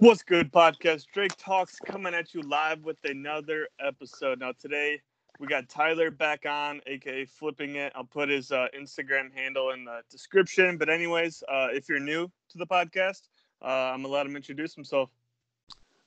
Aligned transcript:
What's 0.00 0.22
good, 0.22 0.50
podcast? 0.50 1.08
Drake 1.12 1.36
Talks 1.36 1.78
coming 1.78 2.14
at 2.14 2.32
you 2.32 2.40
live 2.40 2.84
with 2.84 2.96
another 3.04 3.68
episode. 3.86 4.40
Now, 4.40 4.52
today 4.58 4.98
we 5.38 5.46
got 5.46 5.68
Tyler 5.68 6.10
back 6.10 6.46
on, 6.46 6.80
aka 6.86 7.26
Flipping 7.26 7.76
It. 7.76 7.92
I'll 7.94 8.04
put 8.04 8.30
his 8.30 8.50
uh, 8.50 8.68
Instagram 8.74 9.30
handle 9.30 9.72
in 9.72 9.84
the 9.84 10.00
description. 10.10 10.78
But, 10.78 10.88
anyways, 10.88 11.42
uh, 11.52 11.66
if 11.70 11.86
you're 11.86 12.00
new 12.00 12.30
to 12.48 12.56
the 12.56 12.66
podcast, 12.66 13.28
uh, 13.60 13.66
I'm 13.66 14.00
gonna 14.00 14.08
let 14.08 14.24
him 14.24 14.36
introduce 14.36 14.74
himself. 14.74 15.10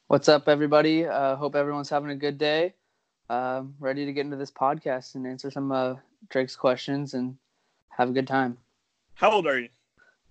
What's 0.07 0.27
up, 0.27 0.49
everybody? 0.49 1.05
Uh, 1.05 1.35
hope 1.35 1.55
everyone's 1.55 1.91
having 1.91 2.09
a 2.09 2.15
good 2.15 2.39
day. 2.39 2.73
Um, 3.29 3.75
ready 3.79 4.07
to 4.07 4.11
get 4.11 4.21
into 4.21 4.37
this 4.37 4.49
podcast 4.49 5.13
and 5.13 5.27
answer 5.27 5.51
some 5.51 5.71
uh, 5.71 5.97
Drake's 6.29 6.55
questions 6.55 7.13
and 7.13 7.37
have 7.89 8.09
a 8.09 8.13
good 8.13 8.27
time. 8.27 8.57
How 9.13 9.29
old 9.29 9.45
are 9.45 9.59
you? 9.59 9.69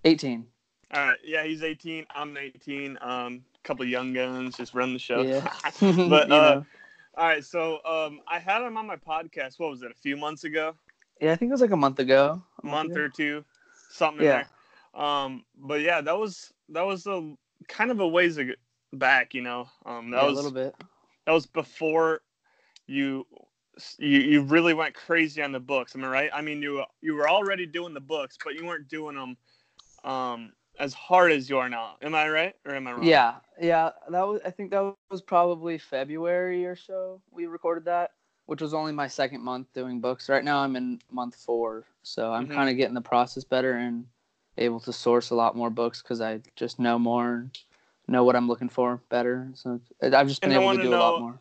18. 0.03 0.47
All 0.93 1.07
right, 1.07 1.17
yeah, 1.23 1.45
he's 1.45 1.63
18. 1.63 2.05
I'm 2.13 2.33
19. 2.33 2.97
Um, 3.01 3.41
couple 3.63 3.85
young 3.85 4.13
guns 4.13 4.57
just 4.57 4.73
run 4.73 4.93
the 4.93 4.99
show. 4.99 5.23
Yeah. 5.23 5.47
but 6.09 6.31
uh, 6.31 6.61
all 7.15 7.25
right, 7.27 7.43
so 7.43 7.79
um, 7.85 8.21
I 8.27 8.39
had 8.39 8.61
him 8.63 8.77
on 8.77 8.87
my 8.87 8.97
podcast. 8.97 9.59
What 9.59 9.71
was 9.71 9.81
it? 9.83 9.91
A 9.91 9.95
few 9.95 10.17
months 10.17 10.43
ago, 10.43 10.75
yeah, 11.21 11.31
I 11.31 11.35
think 11.35 11.49
it 11.49 11.53
was 11.53 11.61
like 11.61 11.71
a 11.71 11.77
month 11.77 11.99
ago. 11.99 12.41
a 12.63 12.67
month 12.67 12.95
or 12.95 13.09
two, 13.09 13.43
something. 13.89 14.25
Yeah. 14.25 14.41
In 14.41 14.45
there. 14.95 15.03
Um, 15.05 15.45
but 15.57 15.81
yeah, 15.81 16.01
that 16.01 16.17
was 16.17 16.51
that 16.69 16.85
was 16.85 17.07
a 17.07 17.33
kind 17.67 17.91
of 17.91 17.99
a 17.99 18.07
ways 18.07 18.39
back. 18.93 19.33
You 19.33 19.41
know, 19.41 19.69
um, 19.85 20.11
that 20.11 20.21
Yeah, 20.21 20.27
was 20.27 20.33
a 20.33 20.35
little 20.43 20.51
bit. 20.51 20.75
that 21.25 21.31
was 21.31 21.45
before 21.45 22.21
you 22.87 23.25
you 23.97 24.19
you 24.19 24.41
really 24.41 24.73
went 24.73 24.93
crazy 24.93 25.41
on 25.41 25.51
the 25.51 25.59
books. 25.59 25.95
I 25.95 25.99
right? 25.99 26.29
I 26.33 26.41
mean, 26.41 26.61
you 26.61 26.83
you 27.01 27.15
were 27.15 27.29
already 27.29 27.65
doing 27.65 27.93
the 27.93 28.01
books, 28.01 28.37
but 28.43 28.55
you 28.55 28.65
weren't 28.65 28.87
doing 28.87 29.15
them 29.15 29.37
um 30.03 30.51
as 30.79 30.93
hard 30.93 31.31
as 31.31 31.49
you 31.49 31.57
are 31.57 31.69
now. 31.69 31.95
Am 32.01 32.15
I 32.15 32.29
right 32.29 32.55
or 32.65 32.75
am 32.75 32.87
I 32.87 32.93
wrong? 32.93 33.03
Yeah, 33.05 33.35
yeah. 33.61 33.91
That 34.09 34.27
was. 34.27 34.41
I 34.45 34.51
think 34.51 34.71
that 34.71 34.93
was 35.11 35.21
probably 35.21 35.77
February 35.77 36.65
or 36.65 36.75
so. 36.75 37.21
We 37.31 37.45
recorded 37.45 37.85
that, 37.85 38.11
which 38.45 38.61
was 38.61 38.73
only 38.73 38.91
my 38.91 39.07
second 39.07 39.41
month 39.43 39.67
doing 39.73 39.99
books. 39.99 40.29
Right 40.29 40.43
now, 40.43 40.59
I'm 40.59 40.75
in 40.75 40.99
month 41.11 41.35
four, 41.35 41.85
so 42.03 42.33
I'm 42.33 42.47
Mhm. 42.47 42.55
kind 42.55 42.69
of 42.69 42.77
getting 42.77 42.95
the 42.95 43.01
process 43.01 43.43
better 43.43 43.73
and 43.73 44.05
able 44.57 44.79
to 44.81 44.93
source 44.93 45.31
a 45.31 45.35
lot 45.35 45.55
more 45.55 45.69
books 45.69 46.01
because 46.01 46.21
I 46.21 46.41
just 46.55 46.79
know 46.79 46.99
more, 46.99 47.49
know 48.07 48.23
what 48.23 48.35
I'm 48.35 48.47
looking 48.47 48.69
for 48.69 49.01
better. 49.09 49.49
So 49.55 49.79
I've 50.01 50.27
just 50.27 50.41
been 50.41 50.51
And 50.51 50.61
able 50.61 50.75
to 50.75 50.81
do 50.83 50.89
a 50.89 50.95
lot 50.95 51.19
more. 51.19 51.39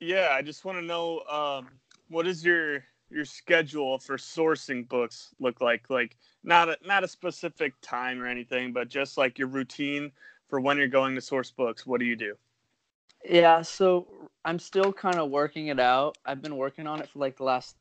Yeah, 0.00 0.30
I 0.32 0.42
just 0.42 0.64
want 0.64 0.78
to 0.78 0.82
know 0.84 1.20
um, 1.30 1.68
what 2.08 2.26
is 2.26 2.44
your 2.44 2.84
your 3.10 3.24
schedule 3.24 3.98
for 3.98 4.16
sourcing 4.16 4.88
books 4.88 5.34
look 5.38 5.60
like? 5.60 5.88
Like 5.88 6.16
not 6.42 6.68
a, 6.68 6.76
not 6.84 7.04
a 7.04 7.08
specific 7.08 7.74
time 7.80 8.20
or 8.20 8.26
anything, 8.26 8.72
but 8.72 8.88
just 8.88 9.16
like 9.16 9.38
your 9.38 9.48
routine 9.48 10.12
for 10.48 10.60
when 10.60 10.78
you're 10.78 10.88
going 10.88 11.14
to 11.14 11.20
source 11.20 11.50
books. 11.50 11.86
What 11.86 12.00
do 12.00 12.06
you 12.06 12.16
do? 12.16 12.34
Yeah, 13.24 13.62
so 13.62 14.06
I'm 14.44 14.58
still 14.58 14.92
kind 14.92 15.18
of 15.18 15.30
working 15.30 15.68
it 15.68 15.80
out. 15.80 16.18
I've 16.24 16.42
been 16.42 16.56
working 16.56 16.86
on 16.86 17.00
it 17.00 17.08
for 17.08 17.18
like 17.18 17.36
the 17.36 17.44
last 17.44 17.76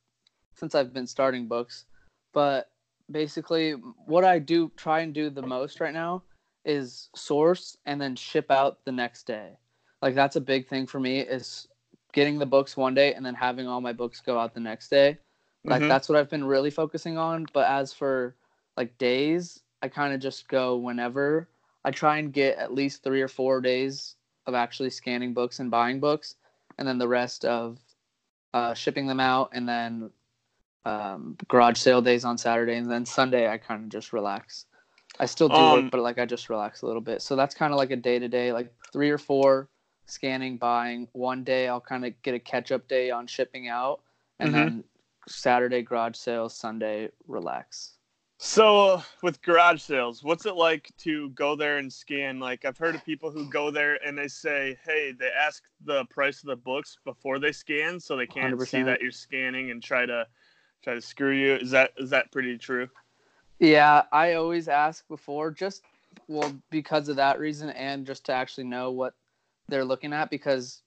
since 0.56 0.76
I've 0.76 0.94
been 0.94 1.08
starting 1.08 1.48
books. 1.48 1.86
But 2.34 2.70
basically 3.12 3.72
what 4.06 4.24
I 4.24 4.40
do 4.40 4.72
try 4.76 5.02
and 5.02 5.14
do 5.14 5.30
the 5.30 5.42
most 5.42 5.80
right 5.80 5.94
now 5.94 6.24
is 6.66 7.10
source 7.16 7.78
and 7.86 8.00
then 8.00 8.16
ship 8.16 8.50
out 8.50 8.86
the 8.86 8.92
next 8.92 9.28
day. 9.28 9.58
Like 10.02 10.16
that's 10.16 10.36
a 10.36 10.42
big 10.42 10.68
thing 10.68 10.88
for 10.88 11.00
me 11.00 11.20
is 11.20 11.68
getting 12.14 12.40
the 12.40 12.46
books 12.46 12.78
one 12.78 12.94
day 12.94 13.14
and 13.14 13.26
then 13.26 13.36
having 13.36 13.68
all 13.68 13.82
my 13.82 13.94
books 13.94 14.22
go 14.22 14.40
out 14.40 14.54
the 14.54 14.60
next 14.60 14.90
day. 14.90 15.18
Like 15.66 15.82
Mhm. 15.82 15.88
that's 15.90 16.10
what 16.10 16.18
I've 16.18 16.30
been 16.30 16.46
really 16.46 16.70
focusing 16.70 17.18
on, 17.18 17.46
but 17.54 17.68
as 17.68 17.94
for 17.94 18.36
like 18.78 18.98
days, 18.98 19.62
I 19.82 19.90
kind 19.90 20.14
of 20.14 20.20
just 20.22 20.48
go 20.48 20.78
whenever. 20.78 21.50
I 21.84 21.92
try 21.92 22.18
and 22.20 22.32
get 22.32 22.58
at 22.58 22.74
least 22.74 23.04
3 23.04 23.22
or 23.22 23.28
4 23.28 23.62
days 23.62 24.16
of 24.48 24.54
actually 24.54 24.90
scanning 24.90 25.34
books 25.34 25.60
and 25.60 25.72
buying 25.72 26.00
books, 26.00 26.36
and 26.78 26.88
then 26.88 26.98
the 26.98 27.08
rest 27.08 27.46
of 27.46 27.80
uh, 28.54 28.74
shipping 28.74 29.08
them 29.08 29.20
out, 29.20 29.50
and 29.54 29.68
then 29.68 30.12
um, 30.86 31.38
garage 31.48 31.78
sale 31.78 32.02
days 32.02 32.26
on 32.26 32.38
Saturday, 32.38 32.76
and 32.76 32.90
then 32.92 33.06
Sunday 33.06 33.48
I 33.50 33.58
kind 33.58 33.84
of 33.84 33.90
just 33.90 34.14
relax. 34.14 34.66
I 35.20 35.26
still 35.26 35.50
do 35.50 35.56
Um, 35.56 35.72
work, 35.72 35.92
but 35.92 36.02
like 36.02 36.20
I 36.20 36.26
just 36.26 36.50
relax 36.50 36.82
a 36.82 36.86
little 36.88 37.02
bit. 37.02 37.22
So 37.22 37.36
that's 37.36 37.56
kind 37.56 37.74
of 37.74 37.78
like 37.78 37.92
a 37.92 37.96
day 37.96 38.20
to 38.20 38.28
day, 38.28 38.52
like 38.52 38.74
three 38.92 39.10
or 39.10 39.18
four 39.18 39.70
scanning, 40.06 40.58
buying. 40.58 41.08
One 41.14 41.44
day 41.44 41.68
I'll 41.68 41.82
kind 41.82 42.06
of 42.06 42.20
get 42.22 42.34
a 42.36 42.40
catch 42.40 42.72
up 42.72 42.88
day 42.88 43.12
on 43.12 43.28
shipping 43.28 43.68
out, 43.68 44.02
and 44.40 44.52
Mhm. 44.52 44.54
then 44.54 44.84
Saturday 45.28 45.82
garage 45.82 46.16
sales, 46.18 46.56
Sunday 46.56 47.10
relax. 47.28 47.98
So 48.40 48.88
uh, 48.88 49.02
with 49.22 49.42
garage 49.42 49.82
sales, 49.82 50.22
what's 50.22 50.46
it 50.46 50.56
like 50.56 50.92
to 51.00 51.30
go 51.30 51.56
there 51.56 51.78
and 51.78 51.92
scan? 51.92 52.40
Like 52.40 52.66
I've 52.66 52.78
heard 52.78 52.94
of 52.96 53.06
people 53.06 53.32
who 53.32 53.50
go 53.50 53.72
there 53.72 53.98
and 54.06 54.18
they 54.18 54.28
say, 54.28 54.78
"Hey, 54.84 55.14
they 55.18 55.30
ask 55.30 55.64
the 55.86 56.04
price 56.06 56.44
of 56.44 56.48
the 56.48 56.58
books 56.58 56.98
before 57.06 57.40
they 57.40 57.54
scan, 57.54 58.00
so 58.00 58.18
they 58.18 58.28
can't 58.28 58.60
see 58.62 58.82
100%. 58.82 58.86
that 58.86 59.02
you're 59.02 59.12
scanning 59.12 59.72
and 59.72 59.82
try 59.82 60.06
to 60.06 60.28
try 60.84 60.94
to 60.94 61.02
screw 61.02 61.32
you." 61.32 61.54
Is 61.56 61.72
that 61.72 61.92
is 61.98 62.10
that 62.10 62.32
pretty 62.34 62.58
true? 62.58 62.90
Yeah, 63.60 64.04
I 64.12 64.34
always 64.34 64.68
ask 64.68 65.08
before, 65.08 65.50
just 65.52 65.84
well 66.28 66.54
because 66.70 67.08
of 67.08 67.16
that 67.16 67.40
reason, 67.40 67.70
and 67.70 68.06
just 68.06 68.26
to 68.26 68.34
actually 68.34 68.66
know 68.66 68.92
what 68.92 69.14
they're 69.74 69.84
looking 69.84 70.14
at. 70.14 70.30
Because 70.30 70.82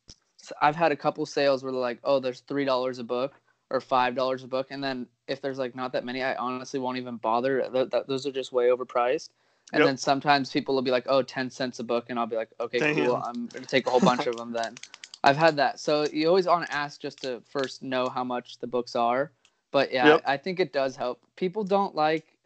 I've 0.62 0.76
had 0.76 0.92
a 0.92 0.97
couple 0.97 1.26
sales 1.26 1.62
where 1.62 1.72
they're 1.72 1.80
like, 1.80 1.98
"Oh, 2.04 2.20
there's 2.20 2.41
three 2.41 2.64
dollars 2.64 2.98
a 2.98 3.04
book 3.04 3.34
or 3.70 3.80
five 3.80 4.14
dollars 4.14 4.44
a 4.44 4.48
book," 4.48 4.69
and 4.70 4.82
then 4.82 5.08
if 5.26 5.41
there's 5.42 5.58
like 5.58 5.74
not 5.74 5.92
that 5.92 6.04
many, 6.04 6.22
I 6.22 6.36
honestly 6.36 6.78
won't 6.80 6.98
even 6.98 7.16
bother. 7.16 7.69
Th- 7.70 7.91
th- 7.91 8.04
those 8.06 8.26
are 8.26 8.32
just 8.32 8.52
way 8.52 8.69
overpriced. 8.69 9.30
And 9.72 9.80
Yep. 9.80 9.88
then 9.88 9.97
sometimes 9.97 10.52
people 10.52 10.74
will 10.76 10.82
be 10.82 10.92
like, 10.92 11.06
"Oh, 11.08 11.22
10 11.22 11.50
cents 11.50 11.80
a 11.80 11.84
book," 11.84 12.06
and 12.08 12.19
I'll 12.19 12.26
be 12.26 12.36
like, 12.36 12.50
"Okay, 12.60 12.80
cool. 12.80 13.16
I'm 13.16 13.48
gonna 13.48 13.66
take 13.66 13.86
a 13.86 13.91
whole 13.91 14.00
bunch 14.00 14.26
of 14.26 14.36
them 14.36 14.52
then." 14.52 14.76
I've 15.24 15.36
had 15.36 15.56
that. 15.56 15.80
So 15.80 16.04
you 16.04 16.28
always 16.28 16.47
want 16.47 16.66
to 16.66 16.72
ask 16.72 17.00
just 17.00 17.20
to 17.22 17.42
first 17.50 17.82
know 17.82 18.08
how 18.08 18.22
much 18.22 18.58
the 18.58 18.68
books 18.68 18.94
are. 18.94 19.32
But 19.72 19.92
yeah, 19.92 20.08
Yep. 20.10 20.22
I 20.24 20.36
think 20.36 20.60
it 20.60 20.72
does 20.72 20.94
help. 20.94 21.20
People 21.34 21.64
don't 21.64 21.97
like, 21.97 22.38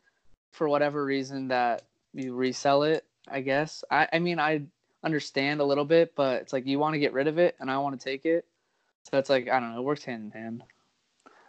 for 0.53 0.67
whatever 0.67 1.05
reason, 1.05 1.49
that 1.49 1.84
you 2.15 2.34
resell 2.34 2.84
it. 2.84 3.05
I 3.28 3.43
guess. 3.43 3.84
I, 3.91 4.09
I 4.15 4.19
mean, 4.19 4.41
I 4.41 4.62
understand 5.03 5.61
a 5.61 5.65
little 5.65 5.84
bit, 5.84 6.15
but 6.15 6.43
it's 6.43 6.53
like 6.53 6.66
you 6.66 6.78
want 6.78 6.94
to 6.94 6.99
get 6.99 7.12
rid 7.12 7.27
of 7.27 7.38
it, 7.38 7.56
and 7.61 7.71
I 7.71 7.78
want 7.78 7.99
to 7.99 8.05
take 8.05 8.25
it. 8.25 8.44
So 9.11 9.19
it's 9.19 9.31
like 9.31 9.49
I 9.49 9.59
don't 9.61 9.72
know. 9.72 9.78
It 9.81 9.84
works 9.84 10.05
hand 10.05 10.33
in 10.34 10.41
hand. 10.43 10.62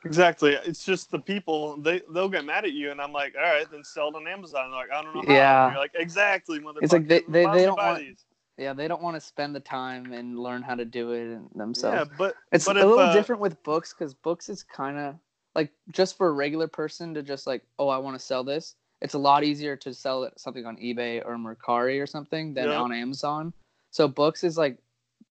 Exactly. 0.04 0.54
It's 0.66 0.84
just 0.84 1.12
the 1.12 1.20
people 1.20 1.78
they 1.78 2.02
they'll 2.14 2.30
get 2.30 2.46
mad 2.46 2.66
at 2.66 2.72
you, 2.72 2.92
and 2.92 3.00
I'm 3.00 3.12
like, 3.14 3.36
all 3.36 3.44
right, 3.44 3.70
then 3.70 3.84
sell 3.84 4.10
it 4.10 4.16
on 4.16 4.28
Amazon. 4.28 4.72
They're 4.72 4.80
like, 4.80 4.92
I 4.92 5.02
don't 5.04 5.16
know 5.16 5.24
how. 5.28 5.34
Yeah. 5.34 5.72
You're 5.72 5.80
like, 5.80 5.92
exactly, 5.96 6.60
motherfucker. 6.60 6.78
It's 6.82 6.94
like 6.94 7.08
they- 7.08 7.22
they- 7.28 7.46
they 7.46 7.66
don't 7.66 7.78
want- 7.78 8.00
these? 8.00 8.26
Yeah, 8.58 8.74
they 8.74 8.88
don't 8.88 9.02
want 9.02 9.16
to 9.16 9.22
spend 9.22 9.56
the 9.56 9.60
time 9.60 10.12
and 10.12 10.38
learn 10.38 10.62
how 10.62 10.76
to 10.76 10.86
do 10.86 11.12
it 11.14 11.58
themselves. 11.58 12.10
Yeah, 12.10 12.16
but 12.18 12.36
It's 12.52 12.66
but 12.66 12.78
a 12.78 12.82
if, 12.82 12.86
little 12.86 13.00
uh, 13.00 13.14
different 13.14 13.42
with 13.42 13.62
books 13.64 13.94
because 13.94 14.14
books 14.14 14.50
is 14.50 14.62
kind 14.62 14.98
of 15.00 15.16
like 15.56 15.72
just 15.92 16.16
for 16.16 16.28
a 16.28 16.32
regular 16.32 16.68
person 16.68 17.14
to 17.16 17.24
just 17.24 17.48
like, 17.48 17.64
oh, 17.80 17.88
I 17.88 17.98
want 17.98 18.20
to 18.20 18.24
sell 18.24 18.44
this. 18.44 18.76
It's 19.02 19.16
a 19.16 19.20
lot 19.20 19.44
easier 19.44 19.76
to 19.78 19.94
sell 19.94 20.30
something 20.38 20.66
on 20.66 20.78
eBay 20.78 21.26
or 21.26 21.36
Mercari 21.36 22.02
or 22.02 22.08
something 22.08 22.54
than 22.54 22.70
Yeah. 22.70 22.80
on 22.80 22.92
Amazon. 22.92 23.54
So 23.90 24.08
books 24.08 24.44
is 24.44 24.58
like, 24.58 24.78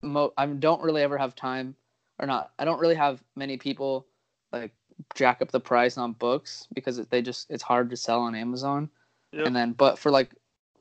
mo- 0.03 0.33
I 0.37 0.47
don't 0.47 0.83
really 0.83 1.03
ever 1.03 1.17
have 1.17 1.35
time, 1.35 1.77
or 2.19 2.27
not. 2.27 2.53
I 2.59 2.65
don't 2.65 2.81
really 2.81 2.97
have 2.97 3.23
many 3.37 3.57
people 3.57 4.07
like 4.53 4.73
jack 5.15 5.41
up 5.43 5.51
the 5.51 5.61
price 5.61 5.97
on 5.97 6.13
books 6.13 6.67
because 6.75 6.97
they 7.07 7.23
just 7.23 7.51
it's 7.51 7.63
hard 7.63 7.91
to 7.91 7.97
sell 7.97 8.21
on 8.21 8.35
Amazon. 8.35 8.91
Yep. 9.33 9.47
And 9.47 9.57
then, 9.57 9.73
but 9.73 9.99
for 9.99 10.11
like 10.11 10.35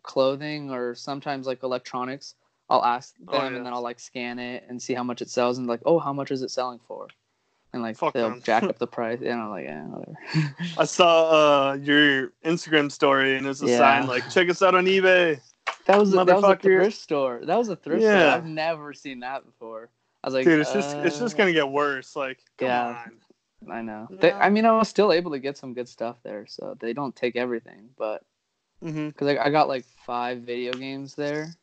clothing 0.04 0.72
or 0.72 0.96
sometimes 0.96 1.48
like 1.48 1.64
electronics, 1.64 2.36
I'll 2.70 2.84
ask 2.84 3.16
oh, 3.28 3.32
them 3.32 3.42
Oh, 3.42 3.50
yeah. 3.50 3.58
and 3.58 3.66
then 3.66 3.74
I'll 3.74 3.82
like 3.82 4.00
scan 4.00 4.40
it 4.40 4.66
and 4.68 4.82
see 4.82 4.94
how 4.94 5.04
much 5.04 5.22
it 5.22 5.30
sells 5.30 5.58
and 5.58 5.68
like, 5.68 5.82
oh, 5.86 6.00
how 6.00 6.14
much 6.14 6.32
is 6.32 6.42
it 6.42 6.52
selling 6.52 6.80
for? 6.88 7.08
And 7.74 7.82
like 7.82 7.98
Fuck 7.98 8.14
they'll 8.14 8.30
them. 8.32 8.42
jack 8.44 8.64
up 8.64 8.78
the 8.80 8.88
price. 8.88 9.20
And 9.22 9.34
I'm 9.42 9.50
like, 9.50 9.64
yeah, 9.66 9.84
whatever. 9.86 10.56
I 10.78 10.84
saw 10.86 11.70
uh, 11.70 11.74
your 11.76 12.34
Instagram 12.46 12.92
story, 12.92 13.38
and 13.38 13.48
it's 13.48 13.62
a 13.62 13.68
Yeah. 13.68 13.78
sign 13.78 14.08
like, 14.08 14.30
check 14.30 14.50
us 14.50 14.62
out 14.62 14.76
on 14.76 14.86
eBay. 14.86 15.40
that 15.86 15.98
was 15.98 16.14
a, 16.14 16.26
that 16.26 16.36
was 16.36 16.44
a 16.44 16.56
thrift 16.58 16.98
store. 16.98 17.40
That 17.44 17.58
was 17.58 17.70
a 17.70 17.76
thrift 17.78 18.04
store. 18.04 18.14
I've 18.30 18.46
never 18.46 18.94
seen 18.94 19.22
that 19.22 19.46
before. 19.46 19.90
I 20.24 20.28
was 20.28 20.34
like, 20.34 20.44
Dude, 20.44 20.60
it's 20.60 20.74
just 20.74 20.96
it's 20.98 21.18
just 21.18 21.36
uh, 21.36 21.38
gonna 21.38 21.54
get 21.54 21.70
worse. 21.70 22.16
Like, 22.16 22.40
come 22.58 22.68
yeah. 22.68 23.04
on. 23.06 23.72
I 23.72 23.82
know. 23.82 24.08
They, 24.10 24.32
I 24.34 24.50
mean, 24.50 24.66
I 24.66 24.72
was 24.72 24.90
still 24.90 25.12
able 25.14 25.32
to 25.32 25.40
get 25.40 25.58
some 25.58 25.74
good 25.74 25.88
stuff 25.88 26.18
there, 26.24 26.46
so 26.48 26.76
they 26.80 26.94
don't 26.94 27.16
take 27.16 27.36
everything. 27.36 27.90
But 27.98 28.24
Mm-hmm. 28.84 29.10
because 29.10 29.28
I, 29.28 29.38
I 29.46 29.50
got 29.52 29.68
like 29.68 29.86
five 30.06 30.40
video 30.42 30.74
games 30.74 31.14
there, 31.14 31.54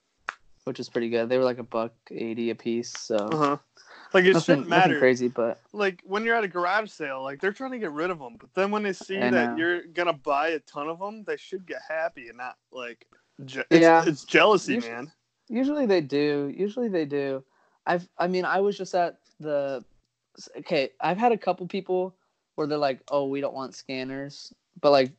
which 0.65 0.79
is 0.79 0.89
pretty 0.89 1.09
good. 1.11 1.29
They 1.29 1.37
were 1.37 1.45
like 1.45 1.59
a 1.59 1.65
buck 1.65 1.93
eighty 2.11 2.51
a 2.51 2.55
piece, 2.55 2.93
so 2.97 3.17
Uh-huh. 3.17 3.57
Like 4.15 4.25
it 4.25 4.33
nothing, 4.33 4.41
shouldn't 4.45 4.69
matter. 4.69 4.99
crazy. 4.99 5.29
But 5.29 5.61
Like 5.73 6.03
when 6.05 6.25
you're 6.25 6.35
at 6.37 6.45
a 6.45 6.49
garage 6.49 6.91
sale, 6.91 7.23
like 7.23 7.41
they're 7.41 7.53
trying 7.53 7.73
to 7.73 7.79
get 7.79 7.93
rid 7.93 8.11
of 8.11 8.19
them, 8.19 8.37
but 8.41 8.53
then 8.55 8.71
when 8.71 8.83
they 8.83 8.93
see 8.95 9.19
I 9.19 9.31
that 9.31 9.51
know. 9.53 9.57
you're 9.57 9.83
gonna 9.83 10.13
buy 10.15 10.49
a 10.49 10.59
ton 10.61 10.89
of 10.89 10.99
them, 10.99 11.25
they 11.25 11.37
should 11.37 11.67
get 11.67 11.79
happy 11.89 12.29
and 12.29 12.39
not 12.39 12.57
like. 12.73 13.07
Je- 13.45 13.63
it's, 13.71 13.83
Yeah. 13.83 14.05
it's 14.07 14.25
jealousy, 14.25 14.75
You 14.75 14.81
should- 14.81 14.91
man. 14.91 15.13
Usually 15.49 15.87
they 15.87 16.01
do. 16.01 16.53
Usually 16.57 16.89
they 16.89 17.05
do. 17.05 17.45
I've 17.87 18.09
I 18.19 18.27
mean 18.29 18.45
I 18.45 18.61
was 18.61 18.77
just 18.77 18.95
at 18.95 19.19
the 19.41 19.85
okay, 20.59 20.91
I've 21.01 21.17
had 21.19 21.33
a 21.33 21.39
couple 21.39 21.67
people 21.67 22.15
where 22.55 22.67
they're 22.67 22.77
like, 22.79 23.01
"Oh, 23.11 23.27
we 23.29 23.41
don't 23.41 23.55
want 23.55 23.75
scanners." 23.75 24.53
But 24.81 24.91
like 24.93 25.13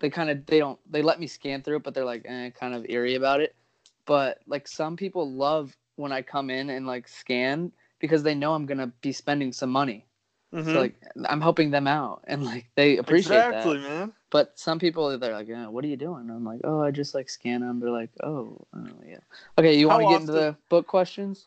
they 0.00 0.10
kind 0.10 0.28
of 0.30 0.44
they 0.46 0.58
don't 0.58 0.78
they 0.90 1.02
let 1.02 1.20
me 1.20 1.26
scan 1.26 1.62
through 1.62 1.76
it, 1.76 1.82
but 1.82 1.94
they're 1.94 2.04
like 2.04 2.22
eh, 2.26 2.50
kind 2.50 2.74
of 2.74 2.86
eerie 2.88 3.14
about 3.16 3.40
it. 3.40 3.54
but 4.06 4.38
like 4.46 4.66
some 4.68 4.96
people 4.96 5.30
love 5.32 5.74
when 5.96 6.12
I 6.12 6.20
come 6.20 6.50
in 6.50 6.68
and 6.70 6.86
like 6.86 7.06
scan 7.08 7.72
because 8.04 8.22
they 8.22 8.34
know 8.34 8.52
I'm 8.52 8.66
gonna 8.66 8.92
be 9.00 9.12
spending 9.12 9.50
some 9.50 9.70
money. 9.70 10.04
Mhm. 10.52 10.66
So 10.66 10.80
like 10.80 10.94
I'm 11.26 11.40
helping 11.40 11.70
them 11.70 11.86
out 11.86 12.22
and 12.26 12.44
like 12.44 12.66
they 12.74 12.98
appreciate 12.98 13.38
exactly, 13.38 13.78
that. 13.78 13.88
man. 13.88 14.12
But 14.28 14.58
some 14.58 14.78
people 14.78 15.18
they're 15.18 15.32
like, 15.32 15.48
yeah, 15.48 15.68
what 15.68 15.84
are 15.84 15.88
you 15.88 15.96
doing? 15.96 16.28
I'm 16.28 16.44
like, 16.44 16.60
oh, 16.64 16.82
I 16.82 16.90
just 16.90 17.14
like 17.14 17.30
scan 17.30 17.62
them. 17.62 17.80
They're 17.80 17.90
like, 17.90 18.10
oh, 18.22 18.58
oh 18.76 18.86
yeah. 19.08 19.20
Okay, 19.58 19.78
you 19.78 19.88
want 19.88 20.02
to 20.02 20.08
get 20.08 20.20
into 20.20 20.32
the 20.32 20.54
book 20.68 20.86
questions? 20.86 21.46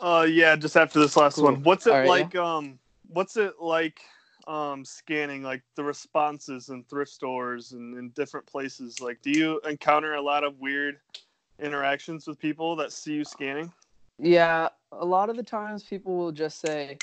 Uh, 0.00 0.26
yeah, 0.28 0.56
just 0.56 0.74
after 0.74 0.98
this 0.98 1.18
last 1.18 1.34
Cool. 1.34 1.44
one. 1.44 1.62
What's 1.62 1.86
it 1.86 1.90
right, 1.90 2.08
like? 2.08 2.34
Um, 2.34 2.78
what's 3.08 3.36
it 3.36 3.60
like? 3.60 4.00
Um, 4.46 4.82
scanning 4.82 5.42
like 5.42 5.62
the 5.76 5.84
responses 5.84 6.70
in 6.70 6.82
thrift 6.84 7.10
stores 7.10 7.72
and 7.72 7.98
in 7.98 8.08
different 8.10 8.46
places. 8.46 8.98
Like, 8.98 9.20
do 9.20 9.30
you 9.30 9.60
encounter 9.68 10.14
a 10.14 10.22
lot 10.22 10.42
of 10.42 10.58
weird 10.58 11.00
interactions 11.58 12.26
with 12.26 12.38
people 12.38 12.74
that 12.76 12.90
see 12.90 13.12
you 13.12 13.24
scanning? 13.24 13.70
Yeah, 14.18 14.70
a 14.92 15.04
lot 15.04 15.30
of 15.30 15.36
the 15.36 15.42
times 15.42 15.82
people 15.82 16.16
will 16.16 16.32
just 16.32 16.60
say 16.60 16.98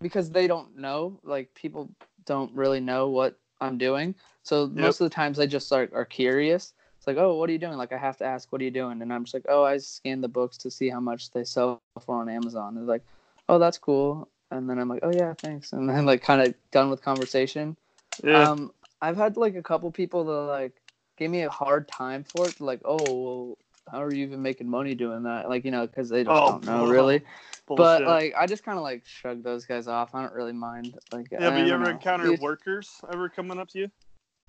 because 0.00 0.30
they 0.30 0.46
don't 0.46 0.76
know, 0.76 1.18
like 1.24 1.52
people 1.54 1.90
don't 2.24 2.52
really 2.54 2.80
know 2.80 3.08
what 3.08 3.38
I'm 3.60 3.78
doing. 3.78 4.14
So 4.42 4.68
most 4.68 5.00
of 5.00 5.10
the 5.10 5.14
times 5.14 5.36
they 5.36 5.46
just 5.46 5.72
are, 5.72 5.88
are 5.92 6.04
curious. 6.04 6.72
It's 6.96 7.06
like, 7.06 7.16
oh, 7.16 7.36
what 7.36 7.48
are 7.48 7.52
you 7.52 7.58
doing? 7.58 7.76
Like 7.76 7.92
I 7.92 7.98
have 7.98 8.16
to 8.18 8.24
ask, 8.24 8.50
what 8.50 8.60
are 8.60 8.64
you 8.64 8.70
doing? 8.70 9.02
And 9.02 9.12
I'm 9.12 9.24
just 9.24 9.34
like, 9.34 9.46
oh, 9.48 9.64
I 9.64 9.78
scan 9.78 10.20
the 10.20 10.28
books 10.28 10.56
to 10.58 10.70
see 10.70 10.88
how 10.88 11.00
much 11.00 11.30
they 11.30 11.44
sell 11.44 11.80
for 12.00 12.20
on 12.20 12.28
Amazon. 12.28 12.74
They're 12.74 12.84
like, 12.84 13.04
oh, 13.48 13.58
that's 13.58 13.78
cool. 13.78 14.28
And 14.50 14.68
then 14.68 14.78
I'm 14.78 14.88
like, 14.88 15.00
oh 15.02 15.12
yeah, 15.12 15.34
thanks. 15.34 15.72
And 15.72 15.88
then 15.88 16.06
like 16.06 16.22
kind 16.22 16.40
of 16.42 16.54
done 16.70 16.90
with 16.90 17.02
conversation. 17.02 17.76
Yeah. 18.24 18.50
Um, 18.50 18.72
I've 19.00 19.16
had 19.16 19.36
like 19.36 19.54
a 19.54 19.62
couple 19.62 19.90
people 19.90 20.24
that 20.24 20.32
like 20.32 20.72
gave 21.16 21.30
me 21.30 21.42
a 21.42 21.50
hard 21.50 21.86
time 21.88 22.24
for 22.24 22.46
it. 22.46 22.60
Like, 22.60 22.80
oh, 22.84 22.98
well, 22.98 23.58
how 23.90 24.02
are 24.02 24.12
you 24.12 24.24
even 24.26 24.42
making 24.42 24.68
money 24.68 24.94
doing 24.94 25.22
that? 25.24 25.48
Like, 25.48 25.64
you 25.64 25.70
know, 25.70 25.86
because 25.86 26.08
they 26.08 26.24
just 26.24 26.30
Oh, 26.36 26.52
don't 26.52 26.64
know 26.64 26.84
wow. 26.84 26.90
really. 26.90 27.22
But 27.66 28.04
like, 28.04 28.34
I 28.36 28.46
just 28.46 28.64
kind 28.64 28.78
of 28.78 28.82
like 28.82 29.04
shrug 29.06 29.42
those 29.42 29.66
guys 29.66 29.88
off. 29.88 30.14
I 30.14 30.22
don't 30.22 30.32
really 30.32 30.52
mind. 30.52 30.98
Like, 31.12 31.28
yeah, 31.30 31.48
I 31.48 31.50
but 31.50 31.66
you 31.66 31.74
ever 31.74 31.84
know. 31.84 31.90
encounter 31.90 32.32
You- 32.32 32.38
workers 32.40 33.00
ever 33.12 33.28
coming 33.28 33.58
up 33.58 33.68
to 33.70 33.78
you? 33.80 33.90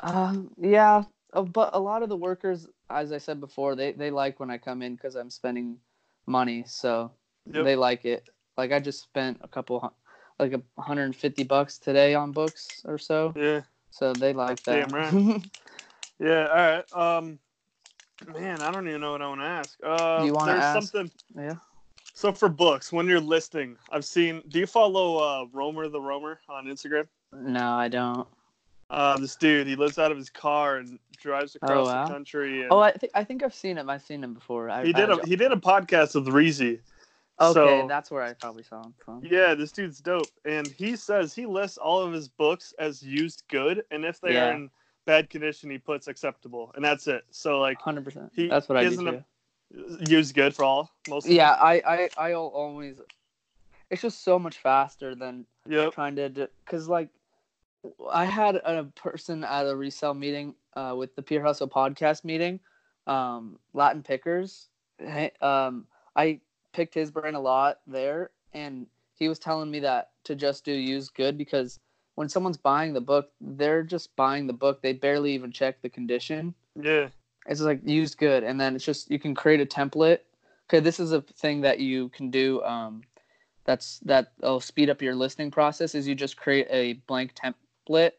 Um, 0.02 0.52
yeah, 0.58 1.04
uh, 1.34 1.42
but 1.42 1.72
a 1.74 1.80
lot 1.80 2.04
of 2.04 2.10
the 2.10 2.16
workers, 2.16 2.68
as 2.90 3.12
I 3.12 3.18
said 3.18 3.42
before, 3.42 3.76
they 3.76 3.92
they 3.92 4.12
like 4.12 4.40
when 4.40 4.50
I 4.50 4.58
come 4.58 4.82
in 4.82 4.96
because 4.96 5.16
I'm 5.16 5.30
spending 5.30 5.78
money, 6.26 6.64
so 6.66 7.12
Yep. 7.52 7.66
they 7.66 7.76
like 7.76 8.06
it. 8.06 8.30
Like 8.58 8.72
I 8.72 8.80
just 8.80 9.02
spent 9.04 9.40
a 9.42 9.48
couple, 9.50 9.94
like 10.40 10.54
a 10.54 10.62
150 10.76 11.44
bucks 11.44 11.78
today 11.78 12.14
on 12.16 12.32
books 12.32 12.82
or 12.86 12.98
so, 12.98 13.34
Yeah. 13.36 13.62
so 13.92 14.14
they 14.14 14.32
like 14.32 14.64
that. 14.64 14.90
Damn 14.90 14.96
right. 14.96 15.44
Yeah. 16.20 16.48
All 16.48 16.56
right. 16.56 17.18
Um, 17.18 17.40
man, 18.28 18.62
I 18.62 18.72
don't 18.72 18.88
even 18.88 19.02
know 19.02 19.12
what 19.12 19.22
I 19.22 19.28
want 19.28 19.42
to 19.42 19.46
ask. 19.46 19.78
Uh, 19.84 20.24
You 20.26 20.34
wanna 20.34 20.54
there's 20.54 20.64
ask? 20.64 20.92
something. 20.92 21.12
yeah. 21.36 21.56
So 22.14 22.34
for 22.34 22.50
books, 22.50 22.92
when 22.92 23.08
you're 23.08 23.20
listing, 23.20 23.78
I've 23.92 24.04
seen. 24.04 24.42
Do 24.50 24.60
you 24.60 24.66
follow 24.68 25.18
uh, 25.18 25.46
Romer 25.54 25.88
the 25.88 26.02
Romer 26.02 26.42
on 26.50 26.66
Instagram? 26.66 27.08
No, 27.32 27.74
I 27.74 27.88
don't. 27.88 28.28
Uh, 28.90 29.18
this 29.18 29.36
dude, 29.36 29.68
he 29.68 29.76
lives 29.76 30.00
out 30.00 30.12
of 30.12 30.18
his 30.18 30.30
car 30.30 30.78
and 30.78 30.98
drives 31.18 31.56
across 31.56 31.88
wow. 31.88 32.06
the 32.06 32.12
country. 32.12 32.64
And 32.64 32.72
Oh, 32.72 32.80
I 32.80 32.92
think 32.92 33.12
I 33.16 33.24
think 33.24 33.44
I've 33.44 33.54
seen 33.54 33.78
him. 33.78 33.90
I've 33.90 34.02
seen 34.02 34.24
him 34.24 34.34
before. 34.34 34.70
I, 34.70 34.84
he 34.84 34.94
did 34.94 35.12
I, 35.12 35.18
a 35.18 35.26
he 35.26 35.36
did 35.36 35.52
a 35.52 35.56
podcast 35.56 36.16
with 36.16 36.28
Reezy. 36.34 36.80
Okay, 37.42 37.54
so, 37.54 37.88
that's 37.88 38.12
where 38.12 38.22
I 38.22 38.34
probably 38.34 38.64
saw 38.64 38.84
him 38.84 38.94
from. 39.06 39.22
yeah, 39.24 39.54
this 39.54 39.72
dude's 39.72 40.02
dope, 40.02 40.28
and 40.44 40.68
he 40.68 40.98
says 40.98 41.34
he 41.34 41.46
lists 41.46 41.78
all 41.78 42.02
of 42.02 42.12
his 42.12 42.28
books 42.28 42.74
as 42.80 43.02
used 43.02 43.44
good, 43.50 43.84
and 43.92 44.04
if 44.04 44.20
they 44.20 44.36
are 44.36 44.52
in 44.52 44.70
bad 45.10 45.30
condition, 45.30 45.70
he 45.72 45.78
puts 45.80 46.08
acceptable, 46.08 46.72
and 46.76 46.86
that's 46.86 47.08
it. 47.08 47.24
So 47.32 47.60
like 47.60 47.82
Hundred 47.82 48.06
percent. 48.06 48.32
he 48.36 48.48
That's 48.48 48.70
what 48.70 48.78
I 48.78 48.82
do 48.84 48.88
isn't 48.88 49.08
a- 49.08 49.26
too. 49.74 49.98
used 50.08 50.36
good 50.36 50.56
for 50.56 50.64
all 50.64 50.92
most. 51.10 51.28
Yeah, 51.28 51.52
I 51.52 51.82
I 51.86 52.10
I'll 52.18 52.52
always. 52.54 53.02
It's 53.90 54.04
just 54.04 54.24
so 54.24 54.38
much 54.38 54.58
faster 54.58 55.16
than 55.16 55.46
them. 55.66 55.74
Yep. 55.74 55.94
trying 55.94 56.16
to 56.18 56.50
because 56.66 56.88
like 56.88 57.10
i 58.12 58.26
had 58.26 58.56
a 58.58 58.84
person 58.96 59.44
at 59.44 59.66
a 59.66 59.76
resale 59.76 60.14
meeting 60.14 60.54
uh, 60.76 60.94
with 60.98 61.16
the 61.16 61.22
peer 61.22 61.42
hustle 61.42 61.68
podcast 61.68 62.24
meeting 62.26 62.60
um, 63.08 63.58
latin 63.74 64.04
pickers 64.04 64.68
um, 65.42 65.86
i 66.16 66.40
picked 66.74 66.94
his 66.94 67.10
brain 67.10 67.36
a 67.36 67.40
lot 67.40 67.80
there 67.88 68.32
and 68.54 68.86
he 69.14 69.30
was 69.30 69.40
telling 69.40 69.72
me 69.72 69.80
that 69.80 70.10
to 70.26 70.36
just 70.36 70.66
do 70.66 70.74
use 70.74 71.10
good 71.10 71.38
because 71.38 71.80
when 72.20 72.28
someone's 72.28 72.58
buying 72.58 72.92
the 72.92 73.00
book 73.00 73.32
they're 73.40 73.82
just 73.82 74.14
buying 74.18 74.46
the 74.46 74.52
book. 74.52 74.82
They 74.82 74.92
barely 74.92 75.32
even 75.32 75.54
check 75.54 75.82
the 75.82 75.88
condition. 75.88 76.54
Yeah. 76.76 77.08
it's 77.46 77.62
like 77.62 77.80
used 77.86 78.18
good. 78.18 78.44
And 78.44 78.60
then 78.60 78.76
it's 78.76 78.84
just 78.84 79.10
you 79.10 79.18
can 79.18 79.34
create 79.34 79.62
a 79.62 79.66
template. 79.66 80.20
Okay 80.68 80.82
this 80.82 81.00
is 81.00 81.14
a 81.14 81.22
thing 81.22 81.62
that 81.62 81.80
you 81.80 82.10
can 82.10 82.30
do 82.30 82.62
um 82.64 83.04
that's 83.64 84.00
that'll 84.00 84.60
speed 84.60 84.90
up 84.90 85.02
your 85.02 85.16
listing 85.16 85.50
process 85.50 85.96
is 85.96 86.10
you 86.10 86.14
just 86.14 86.36
create 86.36 86.68
a 86.70 86.96
blank 87.08 87.36
template 87.36 88.12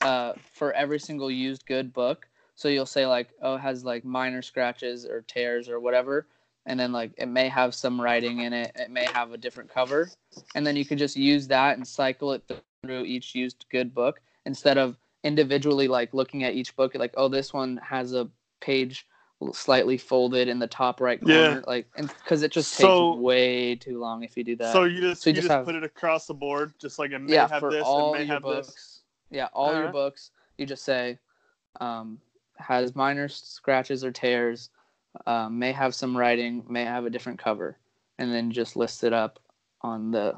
uh 0.00 0.32
for 0.52 0.72
every 0.72 0.98
single 0.98 1.30
used 1.30 1.66
good 1.66 1.92
book. 1.92 2.26
So 2.56 2.66
you'll 2.66 2.84
say 2.84 3.06
like 3.06 3.28
oh 3.42 3.54
it 3.54 3.60
has 3.60 3.84
like 3.84 4.04
minor 4.04 4.42
scratches 4.42 5.06
or 5.06 5.20
tears 5.20 5.68
or 5.68 5.78
whatever. 5.78 6.26
And 6.68 6.80
then 6.80 6.90
like 6.90 7.12
it 7.16 7.26
may 7.26 7.48
have 7.48 7.76
some 7.76 8.00
writing 8.00 8.40
in 8.40 8.52
it. 8.52 8.72
It 8.74 8.90
may 8.90 9.06
have 9.14 9.30
a 9.30 9.38
different 9.38 9.72
cover. 9.72 10.10
And 10.56 10.66
then 10.66 10.74
you 10.74 10.84
can 10.84 10.98
just 10.98 11.16
use 11.16 11.46
that 11.46 11.76
and 11.76 11.86
cycle 11.86 12.32
it 12.32 12.42
through 12.86 13.04
each 13.04 13.34
used 13.34 13.64
good 13.70 13.94
book 13.94 14.20
instead 14.46 14.78
of 14.78 14.96
individually 15.24 15.88
like 15.88 16.14
looking 16.14 16.44
at 16.44 16.54
each 16.54 16.74
book 16.76 16.94
like 16.94 17.12
oh 17.16 17.28
this 17.28 17.52
one 17.52 17.78
has 17.78 18.12
a 18.14 18.28
page 18.60 19.06
slightly 19.52 19.98
folded 19.98 20.48
in 20.48 20.58
the 20.58 20.66
top 20.66 21.00
right 21.00 21.18
Yeah. 21.22 21.46
corner 21.46 21.64
like 21.66 21.86
because 21.96 22.42
it 22.42 22.52
just 22.52 22.72
So- 22.72 23.12
takes 23.14 23.20
way 23.22 23.74
too 23.74 23.98
long 23.98 24.22
if 24.22 24.36
you 24.36 24.44
do 24.44 24.56
that 24.56 24.72
So 24.72 24.84
you 24.84 25.00
just 25.00 25.22
So 25.22 25.30
you 25.30 25.32
you 25.34 25.42
just, 25.42 25.48
just 25.48 25.56
have- 25.56 25.66
put 25.66 25.74
it 25.74 25.84
across 25.84 26.26
the 26.26 26.34
board, 26.34 26.72
just 26.78 26.98
like 26.98 27.10
it 27.10 27.18
may 27.18 27.34
yeah 27.34 27.48
have 27.48 27.60
for 27.60 27.70
this, 27.72 27.82
all 27.84 28.14
it 28.14 28.18
may 28.18 28.24
your 28.24 28.34
have 28.34 28.42
books 28.42 28.66
this. 28.68 29.00
yeah 29.30 29.48
all 29.52 29.74
your 29.74 29.88
books 29.92 30.30
you 30.58 30.64
just 30.64 30.84
say 30.84 31.18
um, 31.80 32.18
has 32.56 32.94
minor 32.94 33.28
scratches 33.28 34.04
or 34.04 34.10
tears 34.10 34.70
um, 35.26 35.58
may 35.58 35.72
have 35.72 35.94
some 35.94 36.16
writing 36.16 36.64
may 36.68 36.84
have 36.84 37.04
a 37.04 37.10
different 37.10 37.38
cover 37.38 37.76
and 38.18 38.32
then 38.32 38.50
just 38.50 38.76
list 38.76 39.04
it 39.04 39.12
up 39.12 39.38
on 39.82 40.10
the 40.10 40.34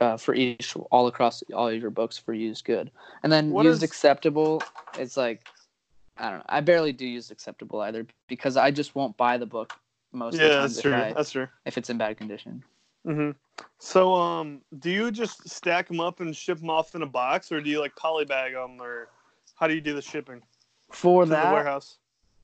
uh, 0.00 0.16
for 0.16 0.34
each 0.34 0.76
all 0.90 1.06
across 1.06 1.42
all 1.54 1.68
of 1.68 1.80
your 1.80 1.90
books 1.90 2.18
for 2.18 2.32
used 2.34 2.64
good 2.64 2.90
and 3.22 3.32
then 3.32 3.50
What 3.50 3.64
used 3.64 3.78
is- 3.78 3.82
acceptable 3.82 4.62
it's 4.98 5.16
like 5.16 5.46
i 6.18 6.30
don't 6.30 6.38
know 6.38 6.44
i 6.48 6.60
barely 6.60 6.92
do 6.92 7.06
used 7.06 7.30
acceptable 7.30 7.80
either 7.80 8.06
because 8.28 8.56
i 8.56 8.70
just 8.70 8.94
won't 8.94 9.16
buy 9.16 9.38
the 9.38 9.46
book 9.46 9.72
most 10.12 10.34
of 10.34 10.40
the 10.42 10.48
Yeah, 10.48 10.56
time 10.56 10.62
that's 10.62 10.80
true. 10.82 10.94
I, 10.94 11.12
That's 11.12 11.30
true. 11.32 11.48
if 11.64 11.78
it's 11.78 11.90
in 11.90 11.98
bad 11.98 12.16
condition 12.16 12.62
hmm 13.04 13.30
So, 13.78 14.14
um, 14.14 14.62
do 14.80 14.90
you 14.90 15.10
just 15.10 15.48
stack 15.48 15.88
them 15.88 16.00
up 16.00 16.20
and 16.20 16.34
ship 16.34 16.58
them 16.58 16.70
off 16.70 16.94
in 16.94 17.02
a 17.02 17.06
box, 17.06 17.52
or 17.52 17.60
do 17.60 17.70
you 17.70 17.78
like 17.80 17.94
polybag 17.94 18.52
them, 18.52 18.80
or 18.80 19.08
how 19.54 19.66
do 19.68 19.74
you 19.74 19.80
do 19.80 19.94
the 19.94 20.02
shipping 20.02 20.42
for 20.90 21.24
that 21.26 21.52
warehouse? 21.52 21.98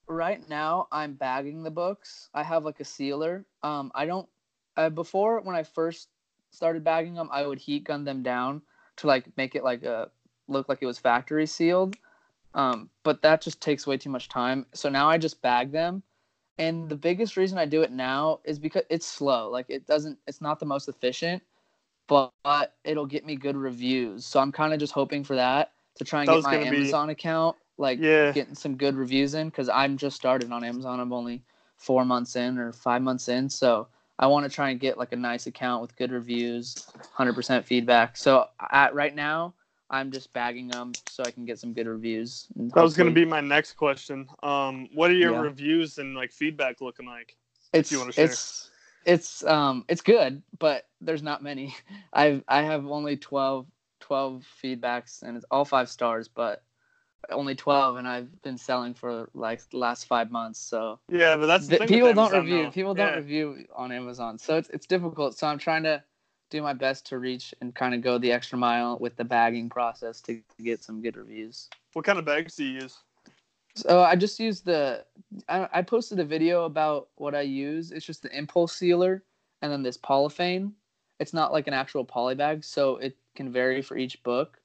right 0.09 0.47
now 0.49 0.89
i'm 0.93 1.15
bagging 1.15 1.63
the 1.63 1.71
books 1.71 2.29
i 2.35 2.43
have 2.43 2.65
like 2.65 2.81
a 2.81 2.85
sealer 2.85 3.45
um 3.63 3.91
i 3.95 4.05
don't 4.05 4.29
uh, 4.77 4.91
before 4.91 5.41
when 5.41 5.55
i 5.57 5.63
first 5.63 6.09
started 6.53 6.85
bagging 6.85 7.15
them 7.15 7.29
i 7.33 7.45
would 7.47 7.59
heat 7.59 7.85
gun 7.85 8.05
them 8.05 8.23
down 8.23 8.63
to 8.97 9.07
like 9.07 9.27
make 9.37 9.55
it 9.55 9.65
like 9.65 9.83
a 9.83 10.11
look 10.49 10.69
like 10.69 10.79
it 10.83 10.87
was 10.87 10.99
factory 10.99 11.47
sealed. 11.47 11.97
Um 12.55 12.91
but 13.05 13.23
that 13.23 13.41
just 13.41 13.61
takes 13.61 13.87
way 13.87 13.97
too 13.97 14.11
much 14.11 14.29
time. 14.29 14.67
So 14.75 14.89
now 14.89 15.09
i 15.09 15.17
just 15.19 15.41
bag 15.43 15.73
them. 15.73 16.03
And 16.59 16.89
the 16.89 16.97
biggest 16.97 17.37
reason 17.37 17.59
i 17.59 17.65
do 17.65 17.83
it 17.83 17.91
now 17.91 18.41
is 18.45 18.59
because 18.59 18.83
it's 18.91 19.07
slow. 19.07 19.49
Like 19.51 19.67
it 19.71 19.87
doesn't 19.87 20.19
it's 20.27 20.41
not 20.41 20.61
the 20.61 20.67
most 20.67 20.89
efficient 20.89 21.43
but, 22.09 22.33
but 22.43 22.75
it'll 22.85 23.07
get 23.07 23.25
me 23.25 23.37
good 23.37 23.57
reviews. 23.57 24.27
So 24.27 24.41
i'm 24.41 24.53
kind 24.53 24.75
of 24.75 24.79
just 24.81 24.93
hoping 24.93 25.25
for 25.25 25.37
that 25.37 25.73
to 25.97 26.05
try 26.05 26.21
and 26.21 26.29
That 26.29 26.35
get 26.35 26.43
my 26.45 26.53
gonna 26.59 26.71
be- 26.71 26.77
amazon 26.79 27.11
account 27.11 27.57
like 27.79 27.99
Yeah. 28.01 28.33
getting 28.33 28.55
some 28.55 28.77
good 28.77 28.95
reviews 28.97 29.35
in 29.35 29.49
because 29.49 29.69
I'm 29.69 29.97
just 29.97 30.17
started 30.17 30.53
on 30.53 30.63
Amazon. 30.65 31.01
I'm 31.01 31.13
only 31.13 31.43
four 31.77 32.05
months 32.05 32.37
in 32.37 32.59
or 32.59 32.73
five 32.73 33.03
months 33.03 33.29
in, 33.29 33.49
so 33.49 33.89
I 34.19 34.27
want 34.27 34.45
to 34.45 34.55
try 34.55 34.71
and 34.71 34.79
get 34.79 34.99
like 34.99 35.13
a 35.13 35.17
nice 35.17 35.47
account 35.47 35.83
with 35.83 35.97
good 35.97 36.13
reviews, 36.13 36.87
hundred 37.13 37.35
percent 37.35 37.65
feedback. 37.65 38.17
So 38.17 38.47
at 38.71 38.95
right 38.95 39.15
now, 39.15 39.55
I'm 39.91 40.11
just 40.11 40.33
bagging 40.33 40.69
them 40.69 40.93
so 41.07 41.25
I 41.25 41.31
can 41.31 41.45
get 41.45 41.59
some 41.59 41.73
good 41.73 41.87
reviews. 41.87 42.47
That 42.57 42.83
was 42.83 42.95
going 42.95 43.09
to 43.09 43.15
be 43.15 43.25
my 43.25 43.41
next 43.41 43.75
question. 43.75 44.29
Um, 44.43 44.89
what 44.95 45.11
are 45.11 45.15
your 45.15 45.33
Yeah. 45.33 45.41
reviews 45.41 45.99
and 45.99 46.15
like 46.15 46.33
feedback 46.33 46.81
looking 46.81 47.07
like? 47.07 47.37
it's 47.73 47.91
you 47.91 47.99
wanna 47.99 48.13
share. 48.13 48.27
it's 48.27 48.71
it's 49.05 49.45
um 49.45 49.85
it's 49.89 50.03
good, 50.03 50.43
but 50.59 50.87
there's 51.01 51.23
not 51.23 51.43
many. 51.43 51.75
I've 52.13 52.45
I 52.49 52.63
have 52.63 52.87
only 52.87 53.17
12, 53.17 53.67
12 54.01 54.47
feedbacks 54.63 55.23
and 55.23 55.37
it's 55.37 55.47
all 55.51 55.65
five 55.65 55.89
stars, 55.89 56.29
but 56.29 56.63
only 57.31 57.55
12 57.55 57.97
and 57.97 58.09
I've 58.09 58.43
been 58.43 58.59
selling 58.59 58.95
for 58.95 59.29
like 59.35 59.69
the 59.71 59.79
last 59.79 60.07
five 60.07 60.31
months 60.31 60.59
so 60.59 60.99
Yeah, 61.11 61.37
but 61.37 61.47
that's 61.47 61.67
the 61.67 61.71
Th- 61.77 61.79
thing 61.81 61.89
people 61.89 62.13
don't 62.15 62.33
review 62.33 62.65
though. 62.65 62.71
people 62.71 62.95
don't 62.95 63.09
Yeah. 63.11 63.17
review 63.17 63.65
on 63.77 63.93
amazon 63.93 64.39
so 64.39 64.57
it's, 64.57 64.69
it's 64.71 64.87
difficult 64.87 65.39
so 65.39 65.47
i'm 65.47 65.59
trying 65.59 65.83
to 65.85 66.03
do 66.51 66.61
my 66.63 66.73
best 66.73 67.07
to 67.07 67.19
reach 67.19 67.55
and 67.61 67.75
kind 67.75 67.95
of 67.95 68.03
go 68.03 68.19
the 68.19 68.33
extra 68.33 68.59
mile 68.59 68.99
with 68.99 69.17
the 69.17 69.25
bagging 69.25 69.69
process 69.69 70.21
to 70.23 70.41
get 70.63 70.83
some 70.83 71.01
good 71.01 71.17
reviews 71.17 71.69
What 71.93 72.05
kind 72.05 72.19
of 72.19 72.25
bags 72.25 72.57
do 72.57 72.65
you 72.65 72.81
use? 72.83 72.99
So 73.75 74.03
I 74.03 74.17
just 74.17 74.39
used 74.39 74.67
the. 74.67 75.05
I, 75.49 75.67
I 75.73 75.83
posted 75.83 76.21
a 76.21 76.25
video 76.25 76.65
about 76.65 77.09
what 77.15 77.35
I 77.35 77.41
use. 77.41 77.91
It's 77.91 78.05
just 78.05 78.23
the 78.23 78.37
impulse 78.37 78.77
sealer 78.77 79.25
and 79.63 79.73
then 79.73 79.83
this 79.83 79.97
polythene. 79.97 80.73
It's 81.19 81.33
not 81.33 81.53
like 81.53 81.69
an 81.69 81.73
actual 81.75 82.05
poly 82.05 82.35
bag, 82.35 82.65
so 82.65 82.97
it 82.97 83.17
can 83.35 83.51
vary 83.51 83.81
for 83.81 83.97
each 83.97 84.23
book. 84.25 84.61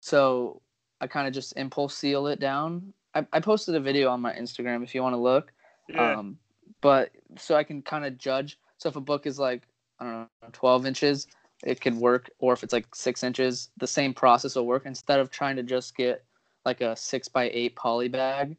So 0.00 0.62
I 1.00 1.06
kind 1.06 1.26
of 1.26 1.34
just 1.34 1.56
impulse 1.56 1.96
seal 1.96 2.26
it 2.28 2.40
down. 2.40 2.92
I, 3.14 3.26
I 3.32 3.40
posted 3.40 3.74
a 3.74 3.80
video 3.80 4.10
on 4.10 4.20
my 4.20 4.32
Instagram 4.32 4.82
if 4.82 4.94
you 4.94 5.02
want 5.02 5.14
to 5.14 5.18
look. 5.18 5.52
Yeah. 5.88 6.18
Um, 6.18 6.38
but 6.80 7.10
so 7.38 7.54
I 7.54 7.64
can 7.64 7.82
kind 7.82 8.04
of 8.04 8.18
judge. 8.18 8.58
So 8.78 8.88
if 8.88 8.96
a 8.96 9.00
book 9.00 9.26
is 9.26 9.38
like 9.38 9.62
I 10.00 10.04
don't 10.04 10.12
know, 10.14 10.28
twelve 10.52 10.86
inches, 10.86 11.26
it 11.64 11.80
could 11.80 11.94
work. 11.94 12.30
Or 12.38 12.52
if 12.52 12.62
it's 12.62 12.72
like 12.72 12.94
six 12.94 13.22
inches, 13.22 13.70
the 13.76 13.86
same 13.86 14.14
process 14.14 14.56
will 14.56 14.66
work. 14.66 14.86
Instead 14.86 15.20
of 15.20 15.30
trying 15.30 15.56
to 15.56 15.62
just 15.62 15.96
get 15.96 16.24
like 16.64 16.80
a 16.80 16.96
six 16.96 17.28
by 17.28 17.50
eight 17.52 17.76
poly 17.76 18.08
bag, 18.08 18.56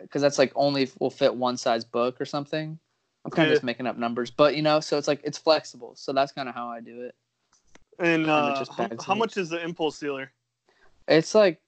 because 0.00 0.22
that's 0.22 0.38
like 0.38 0.52
only 0.54 0.88
will 0.98 1.10
fit 1.10 1.34
one 1.34 1.56
size 1.56 1.84
book 1.84 2.20
or 2.20 2.24
something. 2.24 2.78
I'm 3.24 3.30
kind 3.30 3.46
of 3.46 3.50
Yeah. 3.50 3.54
just 3.54 3.64
making 3.64 3.86
up 3.86 3.96
numbers, 3.96 4.30
but 4.30 4.54
you 4.54 4.62
know, 4.62 4.80
so 4.80 4.98
it's 4.98 5.08
like 5.08 5.20
it's 5.24 5.38
flexible. 5.38 5.94
So 5.96 6.12
that's 6.12 6.32
kind 6.32 6.48
of 6.48 6.54
how 6.54 6.68
I 6.68 6.80
do 6.80 7.02
it. 7.02 7.14
and 7.98 8.28
uh, 8.28 8.64
how, 8.76 8.88
how 9.06 9.14
much 9.14 9.36
is 9.36 9.48
the 9.50 9.62
impulse 9.62 9.96
sealer? 9.96 10.30
It's 11.08 11.34
like 11.34 11.60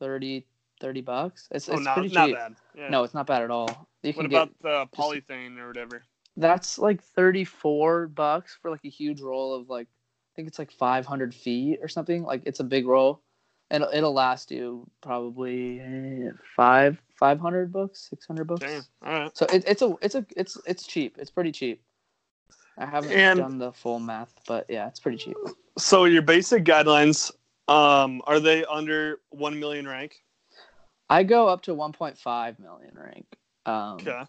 30, 0.00 0.46
30 0.80 1.00
bucks. 1.02 1.48
It's 1.50 1.68
oh, 1.68 1.74
it's 1.74 1.82
not, 1.82 1.94
pretty 1.98 2.14
not 2.14 2.26
cheap. 2.26 2.36
bad. 2.36 2.54
Yeah. 2.76 2.88
No, 2.88 3.02
it's 3.04 3.14
not 3.14 3.26
bad 3.26 3.42
at 3.42 3.50
all. 3.50 3.88
You 4.02 4.12
can 4.14 4.24
What 4.24 4.30
get 4.30 4.42
about 4.60 4.90
the 4.92 4.96
polythene 4.96 5.58
or 5.58 5.68
whatever? 5.68 6.02
that's 6.36 6.78
like 6.78 7.02
34 7.02 8.06
bucks 8.08 8.56
for 8.62 8.70
like 8.70 8.84
a 8.84 8.88
huge 8.88 9.20
roll 9.20 9.54
of 9.56 9.68
like 9.68 9.88
i 9.88 10.30
think 10.36 10.46
it's 10.46 10.56
like 10.60 10.70
500 10.70 11.34
feet 11.34 11.80
or 11.82 11.88
something 11.88 12.22
like 12.22 12.42
it's 12.46 12.60
a 12.60 12.64
big 12.64 12.86
roll 12.86 13.22
and 13.72 13.82
it'll, 13.82 13.92
it'll 13.92 14.12
last 14.12 14.52
you 14.52 14.88
probably 15.00 16.30
five 16.54 17.02
500 17.18 17.72
books 17.72 18.06
600 18.10 18.44
books 18.44 18.60
Damn. 18.60 18.82
All 19.04 19.12
right. 19.22 19.36
so 19.36 19.46
it, 19.52 19.64
it's 19.66 19.82
a 19.82 19.96
it's 20.00 20.14
a 20.14 20.24
it's 20.36 20.56
it's 20.64 20.86
cheap 20.86 21.16
it's 21.18 21.30
pretty 21.30 21.50
cheap 21.50 21.82
i 22.76 22.86
haven't 22.86 23.10
And- 23.10 23.40
done 23.40 23.58
the 23.58 23.72
full 23.72 23.98
math 23.98 24.32
but 24.46 24.64
yeah 24.68 24.86
it's 24.86 25.00
pretty 25.00 25.18
cheap 25.18 25.36
So 25.76 26.04
your 26.04 26.22
basic 26.22 26.62
guidelines, 26.64 27.32
um, 27.68 28.22
are 28.26 28.40
they 28.40 28.64
under 28.64 29.20
one 29.30 29.58
million 29.58 29.86
rank? 29.86 30.22
i 31.10 31.22
go 31.22 31.48
up 31.48 31.62
to 31.62 31.74
1.5 31.74 32.58
million 32.58 32.94
rank 32.94 33.26
um 33.66 33.98
Okay. 34.00 34.22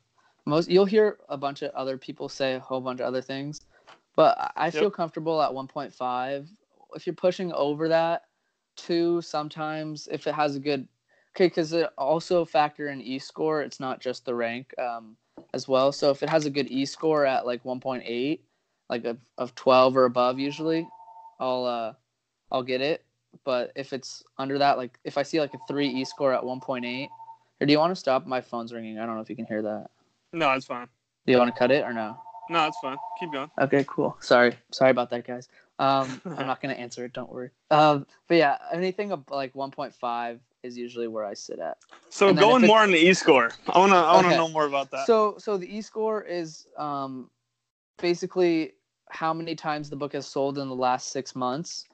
most 0.46 0.70
you'll 0.70 0.86
hear 0.86 1.18
a 1.30 1.38
bunch 1.38 1.62
of 1.62 1.72
other 1.72 1.98
people 1.98 2.30
say 2.30 2.56
a 2.56 2.60
whole 2.60 2.82
bunch 2.82 3.00
of 3.00 3.06
other 3.06 3.22
things 3.22 3.62
but 4.16 4.52
I- 4.56 4.70
feel 4.70 4.84
Yep. 4.84 4.94
comfortable 4.94 5.42
at 5.42 5.52
1.5 5.54 6.48
if 6.96 7.06
you're 7.06 7.16
pushing 7.16 7.52
over 7.54 7.90
that 7.90 8.24
two 8.78 9.22
sometimes 9.22 10.08
if 10.12 10.26
it 10.28 10.34
has 10.34 10.56
a 10.56 10.60
good 10.60 10.88
okay 11.36 11.48
because 11.48 11.74
it 11.74 11.90
also 11.98 12.46
factor 12.46 12.90
in 12.90 13.02
e 13.02 13.20
score 13.20 13.62
it's 13.62 13.80
not 13.80 14.00
just 14.00 14.26
the 14.26 14.34
rank 14.34 14.74
um, 14.80 15.18
as 15.54 15.68
well 15.68 15.92
so 15.92 16.10
if 16.12 16.24
it 16.24 16.30
has 16.30 16.46
a 16.46 16.50
good 16.50 16.68
e 16.72 16.86
score 16.86 17.26
at 17.26 17.46
like 17.46 17.64
1.8 17.64 18.40
like 18.90 19.06
of, 19.06 19.18
of 19.38 19.54
12 19.56 19.98
or 19.98 20.06
above 20.06 20.40
usually 20.40 20.88
i'll 21.40 21.66
uh 21.66 21.94
i'll 22.52 22.64
get 22.64 22.82
it 22.82 23.04
but 23.44 23.72
if 23.76 23.94
it's 23.94 24.24
under 24.38 24.58
that 24.58 24.78
like 24.78 24.98
if 25.04 25.18
i 25.18 25.24
see 25.24 25.40
like 25.40 25.54
a 25.54 25.60
3 25.68 25.88
e 25.88 26.04
score 26.06 26.34
at 26.34 26.42
1.8 26.44 27.08
or 27.62 27.66
do 27.68 27.72
you 27.72 27.80
want 27.80 27.92
to 27.92 27.96
stop 27.96 28.26
my 28.26 28.42
phone's 28.42 28.74
ringing 28.74 29.00
i 29.00 29.06
don't 29.06 29.16
know 29.16 29.22
if 29.22 29.30
you 29.30 29.36
can 29.36 29.46
hear 29.46 29.62
that 29.62 29.88
No, 30.34 30.52
it's 30.54 30.66
fine. 30.66 30.88
do 31.26 31.32
you 31.34 31.38
want 31.38 31.54
to 31.54 31.58
cut 31.58 31.72
it 31.72 31.84
or 31.84 31.94
no? 31.94 32.18
No, 32.52 32.66
it's 32.66 32.80
fine. 32.80 32.98
Keep 33.20 33.32
going. 33.34 33.52
Okay, 33.62 33.86
cool. 33.88 34.18
Sorry, 34.22 34.58
sorry 34.72 34.90
about 34.90 35.12
that, 35.12 35.24
guys. 35.28 35.48
Um, 35.78 36.20
I'm 36.26 36.48
not 36.48 36.62
gonna 36.62 36.74
answer 36.74 37.06
it. 37.06 37.14
Don't 37.14 37.32
worry. 37.32 37.52
Um, 37.70 38.08
but 38.28 38.38
yeah, 38.38 38.58
anything 38.74 39.12
ab- 39.12 39.30
like 39.30 39.54
1.5 39.54 40.40
is 40.64 40.76
usually 40.76 41.08
where 41.08 41.24
I 41.24 41.36
sit 41.36 41.60
at. 41.60 41.78
So 42.10 42.34
going 42.34 42.66
more 42.66 42.80
on 42.80 42.90
the 42.90 42.98
e 42.98 43.14
score. 43.14 43.52
I 43.68 43.78
wanna 43.78 43.98
I 43.98 44.16
wanna 44.16 44.30
Okay. 44.30 44.38
know 44.38 44.48
more 44.50 44.66
about 44.66 44.90
that. 44.90 45.06
So, 45.06 45.36
so 45.38 45.58
the 45.58 45.68
e 45.78 45.80
score 45.84 46.24
is 46.24 46.66
um, 46.76 47.30
basically 48.02 48.74
how 49.12 49.32
many 49.34 49.54
times 49.56 49.92
the 49.92 49.96
book 49.96 50.14
has 50.14 50.26
sold 50.26 50.58
in 50.58 50.70
the 50.70 50.76
last 50.76 51.12
six 51.12 51.36
months 51.36 51.86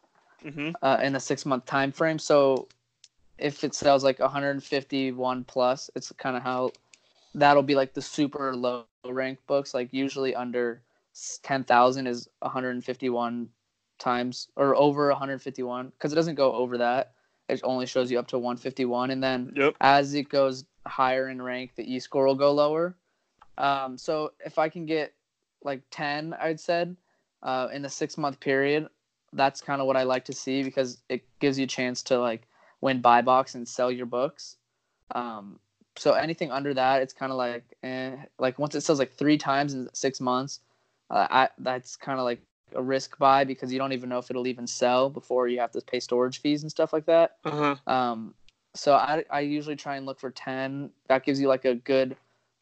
hmm 0.46 0.72
uh, 0.82 1.00
in 1.04 1.16
a 1.16 1.20
six 1.20 1.46
month 1.46 1.66
time 1.66 1.92
frame. 1.92 2.20
So, 2.20 2.68
if 3.38 3.64
it 3.64 3.76
sells 3.76 4.04
like 4.04 4.20
151 4.20 5.44
plus, 5.46 5.90
it's 5.96 6.12
kind 6.14 6.38
of 6.38 6.44
how 6.44 6.72
that'll 7.34 7.64
be 7.64 7.76
like 7.76 7.94
the 7.94 8.02
super 8.02 8.56
low 8.56 8.86
rank 9.06 9.40
books. 9.48 9.74
Like 9.74 9.94
usually 9.94 10.36
under 10.36 10.82
s- 11.14 11.40
10,000 11.44 12.08
is 12.08 12.30
151 12.42 13.50
times 14.00 14.50
or 14.56 14.76
over 14.76 15.10
151 15.10 15.90
because 15.90 16.12
it 16.12 16.16
doesn't 16.16 16.36
go 16.36 16.54
over 16.54 16.78
that. 16.80 17.14
It 17.50 17.62
only 17.64 17.86
shows 17.86 18.12
you 18.12 18.20
up 18.20 18.28
to 18.30 18.40
151, 18.40 19.12
and 19.12 19.24
then 19.24 19.54
Yep. 19.56 19.76
as 19.82 20.14
it 20.16 20.30
goes 20.30 20.66
higher 20.88 21.30
in 21.30 21.42
rank, 21.42 21.76
the 21.76 21.84
e 21.94 22.00
score 22.00 22.26
will 22.26 22.36
go 22.36 22.52
lower. 22.54 22.96
Um, 23.58 23.98
so 23.98 24.34
if 24.46 24.58
I 24.58 24.70
can 24.70 24.86
get 24.86 25.14
like 25.64 25.82
10, 25.92 26.34
I'd 26.40 26.60
said 26.60 26.96
uh, 27.44 27.70
in 27.74 27.86
a 27.86 27.90
six 27.90 28.18
month 28.18 28.40
period, 28.40 28.88
that's 29.36 29.62
kind 29.62 29.82
of 29.82 29.88
what 29.88 29.98
I 29.98 30.04
like 30.04 30.26
to 30.26 30.34
see 30.34 30.64
because 30.64 30.98
it 31.10 31.24
gives 31.40 31.58
you 31.60 31.66
a 31.66 31.68
chance 31.68 32.02
to 32.04 32.20
like 32.20 32.48
win 32.82 33.02
buy 33.02 33.22
box 33.22 33.56
and 33.56 33.68
sell 33.68 33.92
your 33.92 34.06
books. 34.06 34.58
Um, 35.14 35.60
so 35.98 36.14
anything 36.14 36.52
under 36.52 36.74
that, 36.74 37.02
it's 37.02 37.14
kind 37.14 37.32
of 37.32 37.38
like, 37.38 37.64
eh, 37.84 38.16
like 38.40 38.60
once 38.60 38.76
it 38.76 38.82
sells 38.82 39.00
like 39.00 39.14
three 39.14 39.38
times 39.38 39.74
in 39.74 39.90
six 39.94 40.20
months, 40.20 40.60
uh, 41.10 41.28
I 41.30 41.50
that's 41.60 41.96
kind 41.96 42.20
of 42.20 42.26
like 42.26 42.42
a 42.74 42.82
risk 42.82 43.18
buy 43.18 43.44
because 43.44 43.72
you 43.72 43.80
don't 43.80 43.94
even 43.94 44.10
know 44.10 44.18
if 44.18 44.30
it'll 44.30 44.48
even 44.48 44.68
sell 44.68 45.10
before 45.10 45.48
you 45.48 45.60
have 45.60 45.72
to 45.72 45.82
pay 45.82 46.00
storage 46.00 46.42
fees 46.42 46.64
and 46.64 46.72
stuff 46.72 46.92
like 46.92 47.06
that. 47.06 47.38
Uh 47.46 47.52
huh. 47.52 47.94
Um, 47.94 48.34
so 48.74 48.94
I, 48.94 49.24
I 49.30 49.42
usually 49.42 49.76
try 49.76 49.96
and 49.96 50.06
look 50.06 50.20
for 50.20 50.32
10. 50.32 50.90
That 51.08 51.24
gives 51.24 51.40
you 51.40 51.48
like 51.48 51.66
a 51.66 51.76
good 51.76 52.18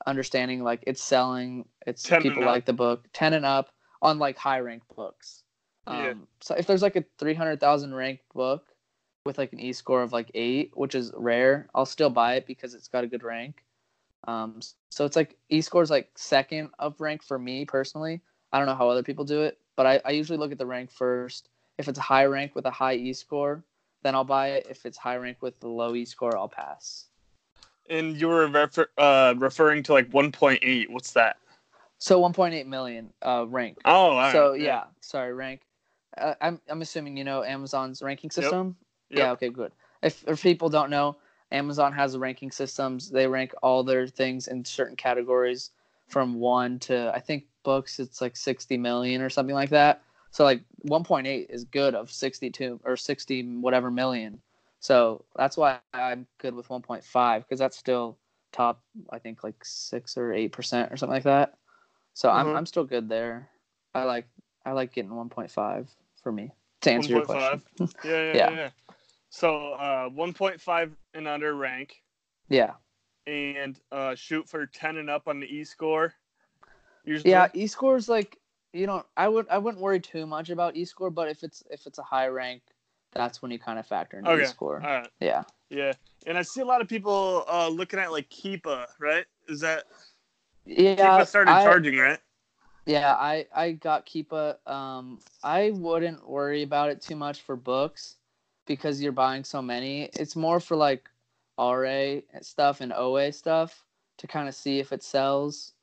understanding, 0.06 0.64
like 0.64 0.84
it's 0.86 1.02
selling, 1.02 1.66
it's 1.88 2.06
people 2.22 2.44
like 2.46 2.66
the 2.66 2.74
book, 2.74 3.06
10 3.14 3.34
and 3.34 3.46
up 3.46 3.70
on 4.02 4.20
like 4.20 4.38
high 4.38 4.60
ranked 4.60 4.94
books. 4.96 5.43
Um, 5.88 5.98
Yeah. 5.98 6.14
So 6.42 6.56
if 6.56 6.68
there's 6.68 6.82
like 6.82 6.96
a 6.96 7.06
300,000 7.18 7.94
ranked 7.94 8.24
book 8.34 8.68
with 9.26 9.38
like 9.38 9.54
an 9.54 9.60
E 9.60 9.74
score 9.74 10.02
of 10.02 10.12
like 10.12 10.30
eight, 10.34 10.72
which 10.76 10.96
is 10.96 11.12
rare, 11.16 11.68
I'll 11.74 11.86
still 11.86 12.10
buy 12.10 12.36
it 12.36 12.46
because 12.46 12.74
it's 12.74 12.88
got 12.88 13.04
a 13.04 13.08
good 13.08 13.24
rank. 13.24 13.64
Um, 14.26 14.60
so 14.90 15.06
it's 15.06 15.16
like 15.16 15.38
E 15.50 15.62
score 15.62 15.82
is 15.82 15.90
like 15.90 16.10
second 16.16 16.70
of 16.80 17.00
rank 17.02 17.24
for 17.24 17.38
me 17.40 17.66
personally. 17.66 18.22
I 18.52 18.58
don't 18.58 18.68
know 18.68 18.76
how 18.76 18.90
other 18.90 19.04
people 19.04 19.26
do 19.26 19.42
it, 19.42 19.58
but 19.76 19.86
I, 19.86 20.02
I 20.06 20.12
usually 20.12 20.38
look 20.38 20.52
at 20.52 20.58
the 20.58 20.66
rank 20.66 20.92
first. 20.92 21.50
If 21.78 21.88
it's 21.88 22.00
a 22.00 22.04
high 22.04 22.26
rank 22.26 22.56
with 22.56 22.66
a 22.66 22.72
high 22.72 22.96
E 22.96 23.14
score, 23.14 23.64
then 24.04 24.16
I'll 24.16 24.24
buy 24.24 24.50
it. 24.50 24.68
If 24.70 24.86
it's 24.86 24.98
high 24.98 25.18
rank 25.18 25.38
with 25.42 25.60
the 25.60 25.68
low 25.68 25.96
E 25.96 26.06
score, 26.06 26.38
I'll 26.38 26.50
pass. 26.50 27.08
And 27.90 28.20
you 28.20 28.28
were 28.30 28.48
refer- 28.48 28.90
uh, 28.98 29.34
referring 29.38 29.84
to 29.84 29.94
like 29.94 30.10
1.8. 30.12 30.90
What's 30.90 31.12
that? 31.14 31.38
So 31.98 32.22
1.8 32.22 32.66
million 32.68 33.12
uh, 33.22 33.46
rank. 33.48 33.78
Oh, 33.86 33.92
all 33.92 34.18
right. 34.18 34.32
so 34.32 34.54
yeah, 34.54 34.84
sorry, 35.02 35.34
rank. 35.34 35.62
Uh, 36.18 36.36
I'm 36.42 36.62
I'm 36.68 36.82
assuming 36.82 37.18
you 37.18 37.24
know 37.24 37.44
Amazon's 37.44 38.02
ranking 38.02 38.30
system. 38.32 38.78
Yep. 39.10 39.18
Yeah. 39.18 39.32
Okay. 39.32 39.50
Good. 39.50 39.74
If 40.02 40.28
if 40.28 40.42
people 40.42 40.70
don't 40.70 40.90
know, 40.90 41.18
Amazon 41.52 41.94
has 41.94 42.14
a 42.16 42.20
ranking 42.20 42.52
systems. 42.52 43.10
They 43.10 43.28
rank 43.28 43.54
all 43.64 43.84
their 43.84 44.08
things 44.08 44.48
in 44.48 44.66
certain 44.66 44.96
categories 44.96 45.72
from 46.08 46.36
one 46.36 46.80
to 46.80 47.12
I 47.14 47.20
think 47.20 47.46
books. 47.64 48.00
It's 48.00 48.22
like 48.22 48.36
60 48.36 48.78
million 48.78 49.22
or 49.22 49.30
something 49.30 49.56
like 49.56 49.70
that. 49.70 50.04
So 50.32 50.44
like 50.44 50.64
1.8 50.88 51.46
is 51.50 51.64
good 51.64 51.96
of 51.96 52.12
62 52.12 52.82
or 52.84 52.96
60 52.98 53.58
whatever 53.60 53.92
million. 53.92 54.42
So 54.80 55.26
that's 55.36 55.58
why 55.58 55.80
I'm 55.94 56.28
good 56.40 56.54
with 56.56 56.68
1.5 56.68 57.44
because 57.44 57.60
that's 57.60 57.78
still 57.78 58.20
top. 58.52 58.84
I 59.12 59.20
think 59.20 59.44
like 59.44 59.64
six 59.64 60.18
or 60.18 60.34
eight 60.34 60.52
percent 60.52 60.92
or 60.92 60.98
something 60.98 61.14
like 61.14 61.24
that. 61.24 61.58
So 62.14 62.30
I'm 62.30 62.48
Mhm. 62.48 62.56
I'm 62.56 62.66
still 62.66 62.84
good 62.86 63.10
there. 63.10 63.50
I 63.94 64.04
like 64.04 64.28
I 64.66 64.72
like 64.72 64.94
getting 64.94 65.12
1.5 65.12 65.90
for 66.24 66.32
me 66.32 66.52
to 66.82 66.92
answer 66.92 67.12
your 67.14 67.22
1.5. 67.22 67.26
question. 67.26 67.62
Yeah, 68.04 68.12
yeah, 68.12 68.24
Yeah. 68.24 68.34
yeah. 68.34 68.56
yeah. 68.56 68.70
So 69.30 69.74
uh, 69.74 70.10
1.5 70.10 70.92
and 71.14 71.28
under 71.28 71.56
rank, 71.56 72.02
yeah. 72.50 72.74
and 73.28 73.80
uh, 73.92 74.16
shoot 74.16 74.48
for 74.48 74.66
10 74.68 74.98
and 74.98 75.10
up 75.10 75.28
on 75.28 75.40
the 75.40 75.48
E 75.48 75.64
score. 75.64 76.14
Usually. 77.04 77.32
Yeah, 77.32 77.48
E 77.54 77.68
score 77.68 77.98
is 77.98 78.08
like 78.08 78.38
you 78.74 78.88
know 78.88 79.06
I 79.18 79.28
would 79.28 79.48
I 79.50 79.58
wouldn't 79.58 79.84
worry 79.84 80.00
too 80.00 80.26
much 80.26 80.50
about 80.50 80.76
E 80.76 80.86
score, 80.86 81.10
but 81.10 81.28
if 81.30 81.44
it's 81.44 81.64
if 81.70 81.86
it's 81.86 81.98
a 81.98 82.04
high 82.04 82.28
rank, 82.28 82.62
that's 83.12 83.42
when 83.42 83.52
you 83.52 83.60
kind 83.60 83.78
of 83.80 83.86
factor 83.86 84.18
in 84.20 84.26
Okay. 84.28 84.44
E 84.44 84.46
score. 84.46 84.82
All 84.82 84.90
right. 85.00 85.10
Yeah. 85.20 85.44
Yeah, 85.70 85.94
and 86.28 86.38
I 86.38 86.44
see 86.44 86.62
a 86.62 86.66
lot 86.66 86.82
of 86.82 86.88
people 86.88 87.44
uh, 87.52 87.68
looking 87.68 87.98
at 88.00 88.12
like 88.12 88.30
Keepa, 88.30 88.86
right? 89.00 89.26
Is 89.48 89.60
that 89.62 89.86
Yeah. 90.66 90.96
Keepa 90.96 91.28
started 91.28 91.52
I, 91.52 91.64
charging, 91.64 91.98
right? 91.98 92.20
Yeah, 92.86 93.14
I 93.14 93.46
I 93.56 93.72
got 93.72 94.06
Keepa. 94.06 94.56
Um, 94.70 95.20
I 95.44 95.72
wouldn't 95.72 96.28
worry 96.28 96.64
about 96.64 96.90
it 96.90 97.02
too 97.02 97.16
much 97.16 97.42
for 97.42 97.56
books 97.56 98.16
because 98.66 99.02
you're 99.02 99.12
buying 99.14 99.44
so 99.44 99.62
many. 99.62 100.10
It's 100.14 100.36
more 100.36 100.60
for 100.60 100.76
like 100.76 101.10
RA 101.58 102.16
stuff 102.42 102.82
and 102.82 102.92
OA 102.94 103.32
stuff 103.32 103.86
to 104.18 104.28
kind 104.28 104.50
of 104.50 104.56
see 104.56 104.80
if 104.80 104.92
it 104.92 105.02
sells. 105.04 105.74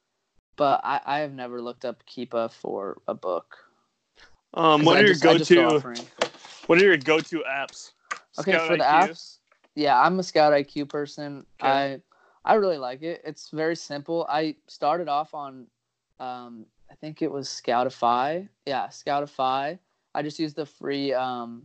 But 0.57 0.80
I 0.85 1.00
I 1.07 1.19
have 1.21 1.33
never 1.33 1.62
looked 1.62 1.85
up 1.87 2.04
Keepa 2.07 2.52
for 2.52 3.00
a 3.09 3.14
book. 3.14 3.57
Um, 4.52 4.85
what 4.85 4.99
are 4.99 5.00
your 5.00 5.11
just- 5.11 5.25
I 5.25 5.38
just 5.38 5.50
go 5.50 5.78
go-to? 5.78 5.95
What 6.66 6.78
are 6.78 6.85
your 6.85 6.97
go-to 6.99 7.45
apps? 7.49 7.92
Okay, 8.38 8.52
Scout 8.52 8.69
for 8.69 8.76
the 8.76 8.85
IQ? 8.85 9.09
apps, 9.11 9.38
Yeah, 9.75 10.00
I'm 10.00 10.19
a 10.19 10.23
Scout 10.23 10.52
IQ 10.52 10.88
person. 10.88 11.47
Okay. 11.62 11.69
I 11.71 12.00
I 12.45 12.54
really 12.54 12.78
like 12.78 13.02
it. 13.02 13.23
It's 13.25 13.49
very 13.50 13.76
simple. 13.76 14.26
I 14.28 14.57
started 14.66 15.09
off 15.09 15.33
on 15.35 15.66
um 16.19 16.66
I 16.90 16.94
think 16.97 17.23
it 17.23 17.30
was 17.30 17.49
Scoutify. 17.49 18.49
Yeah, 18.66 18.87
Scoutify. 18.88 19.78
I 20.14 20.23
just 20.23 20.38
used 20.38 20.56
the 20.56 20.66
free 20.66 21.12
um 21.14 21.62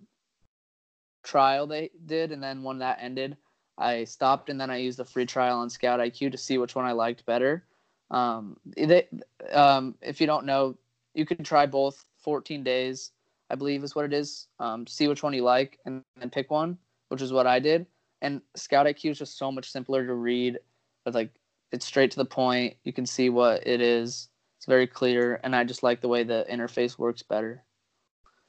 trial 1.23 1.65
they 1.65 1.89
did 2.05 2.31
and 2.31 2.43
then 2.43 2.61
when 2.61 2.79
that 2.79 2.99
ended, 3.01 3.35
I 3.77 4.03
stopped 4.03 4.49
and 4.49 4.61
then 4.61 4.69
I 4.69 4.77
used 4.77 4.99
the 4.99 5.05
free 5.05 5.25
trial 5.25 5.59
on 5.59 5.69
Scout 5.69 5.99
IQ 5.99 6.31
to 6.31 6.37
see 6.37 6.57
which 6.57 6.75
one 6.75 6.85
I 6.85 6.91
liked 6.91 7.25
better. 7.25 7.65
Um 8.11 8.57
they 8.77 9.07
um 9.51 9.95
if 10.01 10.21
you 10.21 10.27
don't 10.27 10.45
know, 10.45 10.77
you 11.13 11.25
can 11.25 11.43
try 11.43 11.65
both 11.65 12.05
14 12.19 12.63
days, 12.63 13.11
I 13.49 13.55
believe 13.55 13.83
is 13.83 13.95
what 13.95 14.05
it 14.05 14.13
is. 14.13 14.47
Um 14.59 14.85
see 14.85 15.07
which 15.07 15.23
one 15.23 15.33
you 15.33 15.43
like 15.43 15.79
and 15.85 16.03
then 16.17 16.29
pick 16.29 16.51
one, 16.51 16.77
which 17.09 17.21
is 17.21 17.33
what 17.33 17.47
I 17.47 17.59
did 17.59 17.87
and 18.21 18.41
Scout 18.55 18.85
IQ 18.85 19.11
is 19.11 19.19
just 19.19 19.37
so 19.37 19.51
much 19.51 19.71
simpler 19.71 20.05
to 20.05 20.13
read. 20.13 20.59
But 21.03 21.13
like 21.15 21.31
it's 21.71 21.85
straight 21.85 22.11
to 22.11 22.17
the 22.17 22.25
point. 22.25 22.75
You 22.83 22.93
can 22.93 23.05
see 23.05 23.29
what 23.29 23.65
it 23.67 23.81
is. 23.81 24.29
It's 24.65 24.67
very 24.71 24.87
clear, 24.87 25.39
and 25.43 25.55
I 25.55 25.63
just 25.63 25.83
like 25.83 26.01
the 26.01 26.07
way 26.07 26.23
the 26.23 26.43
interface 26.51 26.97
works 26.97 27.21
better. 27.21 27.61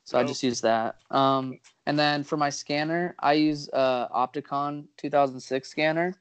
So 0.05 0.19
I 0.19 0.25
just 0.25 0.43
use 0.43 0.63
that. 0.63 0.97
Um, 1.11 1.59
and 1.85 1.99
then 1.99 2.25
for 2.25 2.39
my 2.39 2.49
scanner, 2.49 3.15
I 3.19 3.35
use 3.35 3.69
uh, 3.71 4.09
Opticon 4.09 4.87
2006 4.97 5.69
scanner. 5.69 6.15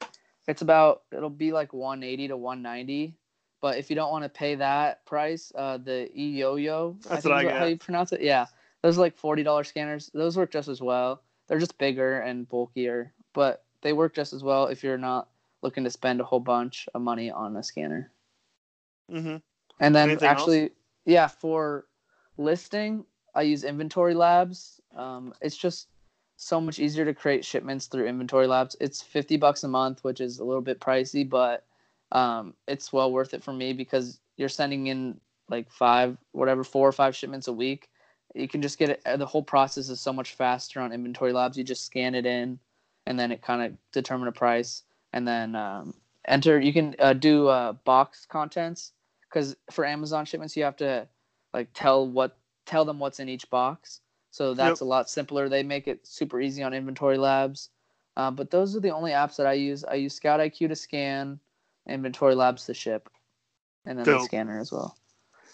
It's 0.48 0.60
about 0.60 1.04
it'll 1.12 1.30
be 1.30 1.50
like 1.50 1.72
180 1.72 2.28
to 2.28 2.36
190. 2.36 3.14
But 3.62 3.78
if 3.78 3.88
you 3.88 3.96
don't 3.96 4.10
want 4.10 4.24
to 4.24 4.28
pay 4.28 4.54
that 4.56 5.02
price, 5.06 5.50
uh, 5.54 5.78
the 5.78 6.10
eYoYo, 6.14 7.02
That's 7.04 7.22
think 7.22 7.34
what 7.34 7.46
I 7.46 7.58
how 7.58 7.64
you 7.64 7.78
pronounce 7.78 8.12
it. 8.12 8.20
Yeah, 8.20 8.44
those 8.82 8.98
are 8.98 9.00
like 9.00 9.16
forty 9.16 9.42
dollars 9.42 9.68
scanners. 9.68 10.10
Those 10.12 10.36
work 10.36 10.52
just 10.52 10.68
as 10.68 10.82
well. 10.82 11.22
They're 11.48 11.58
just 11.58 11.78
bigger 11.78 12.20
and 12.20 12.46
bulkier, 12.46 13.14
but 13.32 13.64
they 13.80 13.94
work 13.94 14.14
just 14.14 14.34
as 14.34 14.42
well 14.42 14.66
if 14.66 14.84
you're 14.84 14.98
not 14.98 15.30
looking 15.62 15.84
to 15.84 15.90
spend 15.90 16.20
a 16.20 16.24
whole 16.24 16.40
bunch 16.40 16.86
of 16.94 17.00
money 17.00 17.30
on 17.30 17.56
a 17.56 17.62
scanner. 17.62 18.12
Mm-hmm. 19.10 19.36
And 19.80 19.94
then 19.94 20.10
Anything 20.10 20.28
else? 20.28 20.40
actually, 20.40 20.70
yeah, 21.04 21.26
for 21.26 21.86
listing, 22.38 23.04
I 23.34 23.42
use 23.42 23.64
Inventory 23.64 24.14
Labs. 24.14 24.80
Um, 24.96 25.34
it's 25.40 25.56
just 25.56 25.88
so 26.36 26.60
much 26.60 26.78
easier 26.78 27.04
to 27.04 27.14
create 27.14 27.44
shipments 27.44 27.86
through 27.86 28.06
Inventory 28.06 28.46
Labs. 28.46 28.76
It's 28.80 29.02
fifty 29.02 29.36
bucks 29.36 29.64
a 29.64 29.68
month, 29.68 30.04
which 30.04 30.20
is 30.20 30.38
a 30.38 30.44
little 30.44 30.62
bit 30.62 30.80
pricey, 30.80 31.28
but 31.28 31.64
um, 32.12 32.54
it's 32.66 32.92
well 32.92 33.12
worth 33.12 33.34
it 33.34 33.42
for 33.42 33.52
me 33.52 33.72
because 33.72 34.20
you're 34.36 34.48
sending 34.48 34.86
in 34.86 35.20
like 35.48 35.70
five, 35.70 36.16
whatever, 36.32 36.64
four 36.64 36.88
or 36.88 36.92
five 36.92 37.14
shipments 37.14 37.48
a 37.48 37.52
week. 37.52 37.88
You 38.34 38.48
can 38.48 38.62
just 38.62 38.78
get 38.78 38.90
it. 38.90 39.02
The 39.18 39.26
whole 39.26 39.42
process 39.42 39.88
is 39.88 40.00
so 40.00 40.12
much 40.12 40.34
faster 40.34 40.80
on 40.80 40.92
Inventory 40.92 41.32
Labs. 41.32 41.56
You 41.56 41.64
just 41.64 41.84
scan 41.84 42.14
it 42.14 42.26
in, 42.26 42.58
and 43.06 43.18
then 43.18 43.32
it 43.32 43.42
kind 43.42 43.62
of 43.62 43.72
determine 43.92 44.28
a 44.28 44.32
price, 44.32 44.82
and 45.12 45.26
then 45.26 45.54
um, 45.54 45.94
enter. 46.26 46.58
You 46.60 46.72
can 46.72 46.96
uh, 46.98 47.12
do 47.12 47.48
uh, 47.48 47.72
box 47.72 48.26
contents 48.26 48.92
because 49.36 49.54
for 49.70 49.84
Amazon 49.84 50.24
shipments 50.24 50.56
you 50.56 50.64
have 50.64 50.76
to 50.76 51.06
like 51.52 51.68
tell 51.74 52.08
what 52.08 52.38
tell 52.64 52.86
them 52.86 52.98
what's 52.98 53.20
in 53.20 53.28
each 53.28 53.48
box. 53.50 54.00
So 54.30 54.54
that's 54.54 54.80
a 54.80 54.84
lot 54.84 55.10
simpler. 55.10 55.48
They 55.48 55.62
make 55.62 55.86
it 55.88 56.06
super 56.06 56.40
easy 56.40 56.62
on 56.62 56.72
Inventory 56.72 57.18
Labs. 57.18 57.68
Uh, 58.16 58.30
but 58.30 58.50
those 58.50 58.74
are 58.74 58.80
the 58.80 58.90
only 58.90 59.10
apps 59.10 59.36
that 59.36 59.46
I 59.46 59.52
use. 59.52 59.84
I 59.84 59.94
use 59.94 60.14
Scout 60.14 60.40
IQ 60.40 60.68
to 60.68 60.76
scan, 60.76 61.38
Inventory 61.86 62.34
Labs 62.34 62.64
to 62.64 62.74
ship, 62.74 63.10
and 63.84 63.98
then 63.98 64.04
the 64.04 64.24
scanner 64.24 64.58
as 64.58 64.72
well. 64.72 64.96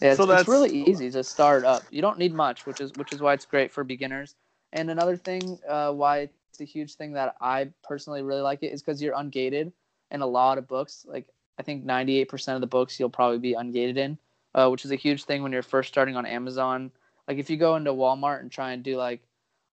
Yeah, 0.00 0.14
So 0.14 0.30
it's, 0.30 0.42
it's 0.42 0.48
really 0.48 0.84
easy 0.88 1.10
to 1.10 1.24
start 1.24 1.64
up. 1.64 1.82
You 1.90 2.02
don't 2.02 2.18
need 2.18 2.34
much, 2.34 2.66
which 2.66 2.80
is 2.80 2.92
which 2.94 3.12
is 3.12 3.20
why 3.20 3.34
it's 3.34 3.46
great 3.46 3.72
for 3.72 3.82
beginners. 3.82 4.36
And 4.72 4.90
another 4.90 5.16
thing, 5.16 5.58
uh, 5.68 5.92
why 5.92 6.28
it's 6.50 6.60
a 6.60 6.64
huge 6.64 6.94
thing 6.94 7.14
that 7.14 7.34
I 7.40 7.70
personally 7.82 8.22
really 8.22 8.42
like 8.42 8.62
it 8.62 8.72
is 8.72 8.80
because 8.80 9.02
you're 9.02 9.14
ungated 9.14 9.72
and 10.12 10.22
a 10.22 10.26
lot 10.26 10.58
of 10.58 10.68
books. 10.68 11.04
Like 11.08 11.26
I 11.58 11.62
think 11.62 11.84
98% 11.84 12.54
of 12.54 12.60
the 12.60 12.66
books 12.66 12.98
you'll 12.98 13.10
probably 13.10 13.38
be 13.38 13.54
ungated 13.54 13.96
in, 13.96 14.18
uh, 14.54 14.68
which 14.68 14.84
is 14.84 14.90
a 14.90 14.96
huge 14.96 15.24
thing 15.24 15.42
when 15.42 15.52
you're 15.52 15.62
first 15.62 15.88
starting 15.88 16.16
on 16.16 16.26
Amazon. 16.26 16.90
Like 17.28 17.38
if 17.38 17.50
you 17.50 17.56
go 17.56 17.76
into 17.76 17.92
Walmart 17.92 18.40
and 18.40 18.50
try 18.50 18.72
and 18.72 18.82
do 18.82 18.96
like 18.96 19.22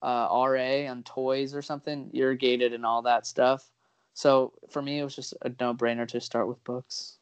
uh, 0.01 0.27
RA 0.31 0.89
on 0.89 1.03
toys 1.03 1.53
or 1.53 1.61
something, 1.61 2.09
you're 2.11 2.35
gated 2.35 2.73
and 2.73 2.85
all 2.85 3.01
that 3.03 3.25
stuff. 3.25 3.69
So 4.13 4.53
for 4.69 4.81
me, 4.81 4.99
it 4.99 5.03
was 5.03 5.15
just 5.15 5.33
a 5.43 5.51
no-brainer 5.59 6.07
to 6.07 6.19
start 6.19 6.47
with 6.47 6.63
books. 6.63 7.17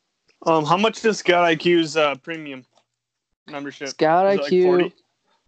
Um, 0.45 0.65
how 0.65 0.77
much 0.77 1.01
does 1.01 1.17
Scout 1.17 1.45
IQ's 1.45 1.97
uh, 1.97 2.15
premium 2.15 2.65
membership? 3.47 3.89
Scout 3.89 4.33
Is 4.33 4.39
like 4.39 4.51
IQ. 4.51 4.63
40? 4.63 4.95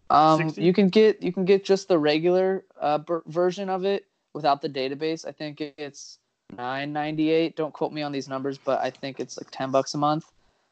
Um, 0.09 0.37
60? 0.49 0.61
you 0.61 0.73
can 0.73 0.87
get 0.87 1.21
you 1.21 1.33
can 1.33 1.43
get 1.43 1.65
just 1.65 1.89
the 1.89 1.97
regular 1.97 2.63
uh, 2.79 2.97
ver- 2.99 3.23
version 3.27 3.69
of 3.69 3.83
it 3.83 4.05
without 4.33 4.61
the 4.61 4.69
database. 4.69 5.27
I 5.27 5.31
think 5.31 5.59
it's 5.59 6.19
nine 6.55 6.93
ninety 6.93 7.29
eight. 7.29 7.55
Don't 7.55 7.73
quote 7.73 7.91
me 7.91 8.01
on 8.01 8.11
these 8.11 8.27
numbers, 8.27 8.57
but 8.57 8.79
I 8.81 8.89
think 8.89 9.19
it's 9.19 9.37
like 9.37 9.51
ten 9.51 9.71
bucks 9.71 9.93
a 9.93 9.97
month. 9.97 10.25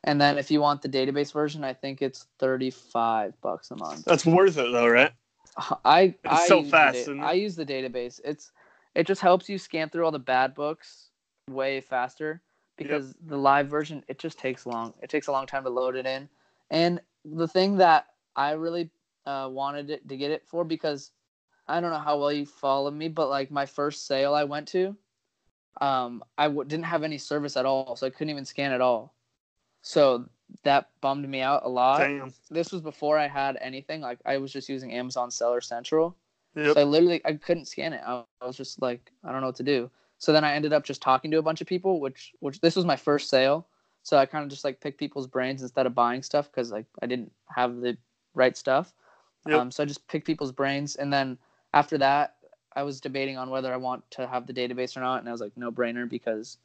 And 0.04 0.22
then 0.22 0.38
if 0.38 0.52
you 0.52 0.62
want 0.62 0.82
the 0.82 0.90
database 0.90 1.34
version, 1.34 1.64
I 1.64 1.74
think 1.74 2.02
it's 2.02 2.28
thirty 2.40 2.70
five 2.70 3.40
bucks 3.42 3.72
a 3.72 3.76
month. 3.76 4.06
That's 4.06 4.26
worth 4.26 4.58
it 4.58 4.72
though, 4.72 4.88
right? 4.88 5.12
I 5.86 6.02
It's 6.02 6.18
I 6.26 6.48
so 6.48 6.62
the 6.62 6.70
fast? 6.70 7.10
I 7.10 7.34
use 7.34 7.56
the 7.56 7.66
database. 7.66 8.20
It's 8.24 8.52
it 8.94 9.08
just 9.08 9.22
helps 9.22 9.50
you 9.50 9.58
scan 9.58 9.90
through 9.90 10.06
all 10.06 10.12
the 10.12 10.20
bad 10.20 10.54
books 10.54 11.10
way 11.50 11.82
faster 11.82 12.42
because 12.78 13.14
the 13.26 13.38
live 13.38 13.68
version 13.68 14.04
it 14.08 14.20
just 14.20 14.38
takes 14.38 14.66
long. 14.66 14.94
It 15.02 15.10
takes 15.10 15.28
a 15.28 15.32
long 15.32 15.46
time 15.46 15.64
to 15.64 15.70
load 15.70 15.96
it 15.96 16.06
in. 16.06 16.30
And 16.72 17.00
the 17.24 17.48
thing 17.48 17.78
that 17.78 18.08
I 18.36 18.52
really 18.52 18.90
uh, 19.26 19.50
wanted 19.52 19.90
it 19.90 20.08
to 20.08 20.18
get 20.18 20.32
it 20.32 20.44
for 20.46 20.64
because 20.64 21.12
I 21.68 21.80
don't 21.80 21.92
know 21.92 22.00
how 22.00 22.20
well 22.20 22.32
you 22.32 22.46
follow 22.46 22.92
me, 22.92 23.08
but 23.08 23.30
like 23.30 23.50
my 23.50 23.66
first 23.66 24.08
sale 24.08 24.34
I 24.34 24.44
went 24.44 24.68
to, 24.70 24.96
um, 25.82 26.24
I 26.38 26.46
w- 26.46 26.68
didn't 26.68 26.86
have 26.86 27.04
any 27.04 27.18
service 27.18 27.58
at 27.58 27.66
all, 27.66 27.96
so 27.96 28.08
I 28.08 28.10
couldn't 28.10 28.30
even 28.30 28.46
scan 28.46 28.72
at 28.72 28.82
all. 28.82 29.14
So 29.82 30.26
that 30.64 30.90
bummed 31.02 31.28
me 31.28 31.42
out 31.42 31.64
a 31.66 31.70
lot 31.70 32.00
Damn. 32.00 32.34
this 32.50 32.72
was 32.72 32.82
before 32.82 33.18
I 33.18 33.28
had 33.28 33.58
anything. 33.62 34.02
Like 34.02 34.20
I 34.26 34.38
was 34.38 34.52
just 34.52 34.70
using 34.70 34.94
Amazon 34.94 35.32
Seller 35.32 35.62
Central. 35.62 36.16
Yep. 36.56 36.74
So 36.74 36.82
I 36.82 36.84
literally 36.84 37.22
I 37.26 37.34
couldn't 37.34 37.66
scan 37.66 37.94
it. 37.94 38.02
I, 38.06 38.24
I 38.42 38.46
was 38.46 38.58
just 38.58 38.82
like 38.82 39.12
I 39.24 39.32
don't 39.32 39.42
know 39.42 39.48
what 39.48 39.56
to 39.58 39.64
do. 39.64 39.90
So 40.18 40.32
then 40.32 40.44
I 40.44 40.54
ended 40.54 40.74
up 40.74 40.84
just 40.84 41.02
talking 41.02 41.30
to 41.32 41.38
a 41.38 41.42
bunch 41.42 41.62
of 41.62 41.68
people, 41.68 42.00
which 42.00 42.34
which 42.40 42.62
this 42.62 42.76
was 42.76 42.86
my 42.86 42.96
first 42.96 43.30
sale. 43.30 43.68
So 44.04 44.18
I 44.18 44.26
kind 44.26 44.44
of 44.44 44.50
just 44.50 44.64
like 44.64 44.80
picked 44.80 45.00
people's 45.00 45.28
brains 45.28 45.62
instead 45.62 45.86
of 45.86 45.96
buying 45.96 46.24
stuff 46.24 46.50
because 46.52 46.72
like 46.72 46.86
I 47.02 47.08
didn't 47.08 47.32
have 47.54 47.78
the 47.82 47.98
right 48.34 48.56
stuff. 48.56 48.94
Yep. 49.48 49.60
Um, 49.60 49.72
so 49.72 49.84
I 49.84 49.86
just 49.86 50.08
picked 50.08 50.26
people's 50.26 50.52
brains, 50.52 50.96
and 50.96 51.12
then 51.12 51.38
after 51.74 51.98
that, 52.00 52.36
I 52.76 52.84
was 52.84 53.00
debating 53.02 53.38
on 53.38 53.50
whether 53.50 53.74
I 53.74 53.78
want 53.78 54.10
to 54.12 54.28
have 54.28 54.48
the 54.48 54.54
database 54.54 54.98
or 54.98 55.02
not, 55.02 55.20
and 55.20 55.30
I 55.30 55.32
was 55.32 55.42
like 55.42 55.56
no 55.56 55.72
brainer 55.72 56.08
because 56.10 56.58